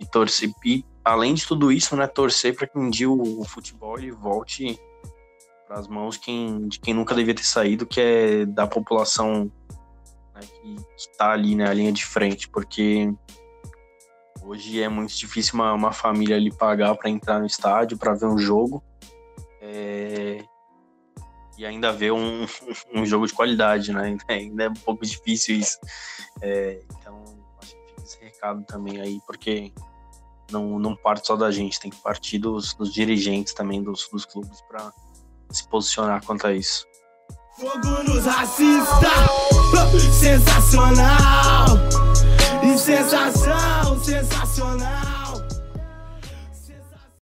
E 0.00 0.06
torcer, 0.06 0.50
e 0.64 0.84
além 1.04 1.34
de 1.34 1.46
tudo 1.46 1.70
isso, 1.70 1.94
né? 1.96 2.06
Torcer 2.06 2.56
para 2.56 2.66
que 2.66 2.78
um 2.78 2.88
dia 2.88 3.10
o, 3.10 3.40
o 3.40 3.44
futebol 3.44 3.98
ele 3.98 4.10
volte 4.10 4.78
para 5.70 5.78
as 5.78 5.86
mãos 5.86 6.16
quem, 6.16 6.66
de 6.66 6.80
quem 6.80 6.92
nunca 6.92 7.14
devia 7.14 7.34
ter 7.34 7.44
saído, 7.44 7.86
que 7.86 8.00
é 8.00 8.46
da 8.46 8.66
população 8.66 9.52
né, 10.34 10.40
que, 10.40 10.76
está 10.96 11.30
ali 11.30 11.54
na 11.54 11.66
né, 11.66 11.74
linha 11.74 11.92
de 11.92 12.04
frente, 12.04 12.48
porque 12.48 13.12
Hoje 14.50 14.82
é 14.82 14.88
muito 14.88 15.14
difícil 15.14 15.54
uma, 15.54 15.72
uma 15.72 15.92
família 15.92 16.34
ali 16.34 16.50
pagar 16.52 16.96
para 16.96 17.08
entrar 17.08 17.38
no 17.38 17.46
estádio, 17.46 17.96
para 17.96 18.14
ver 18.14 18.26
um 18.26 18.36
jogo. 18.36 18.82
É... 19.60 20.42
E 21.56 21.64
ainda 21.64 21.92
ver 21.92 22.10
um, 22.10 22.44
um 22.92 23.06
jogo 23.06 23.28
de 23.28 23.32
qualidade, 23.32 23.92
né? 23.92 24.18
Ainda 24.28 24.64
é 24.64 24.68
um 24.68 24.74
pouco 24.74 25.06
difícil 25.06 25.54
isso. 25.54 25.78
É... 26.42 26.80
Então, 26.98 27.22
acho 27.62 27.76
que 27.76 27.86
fica 27.90 28.02
esse 28.02 28.18
recado 28.24 28.64
também 28.64 29.00
aí, 29.00 29.20
porque 29.24 29.72
não, 30.50 30.80
não 30.80 30.96
parte 30.96 31.28
só 31.28 31.36
da 31.36 31.52
gente, 31.52 31.78
tem 31.78 31.92
que 31.92 32.02
partir 32.02 32.40
dos, 32.40 32.74
dos 32.74 32.92
dirigentes 32.92 33.54
também 33.54 33.80
dos, 33.80 34.08
dos 34.10 34.24
clubes 34.24 34.60
para 34.62 34.92
se 35.50 35.68
posicionar 35.68 36.24
quanto 36.26 36.48
a 36.48 36.52
isso. 36.52 36.84
Fogo 37.56 38.02
nos 38.02 38.24
racistas, 38.24 39.12
sensacional! 40.12 41.99
Sensação, 42.78 43.98
sensacional. 44.02 45.09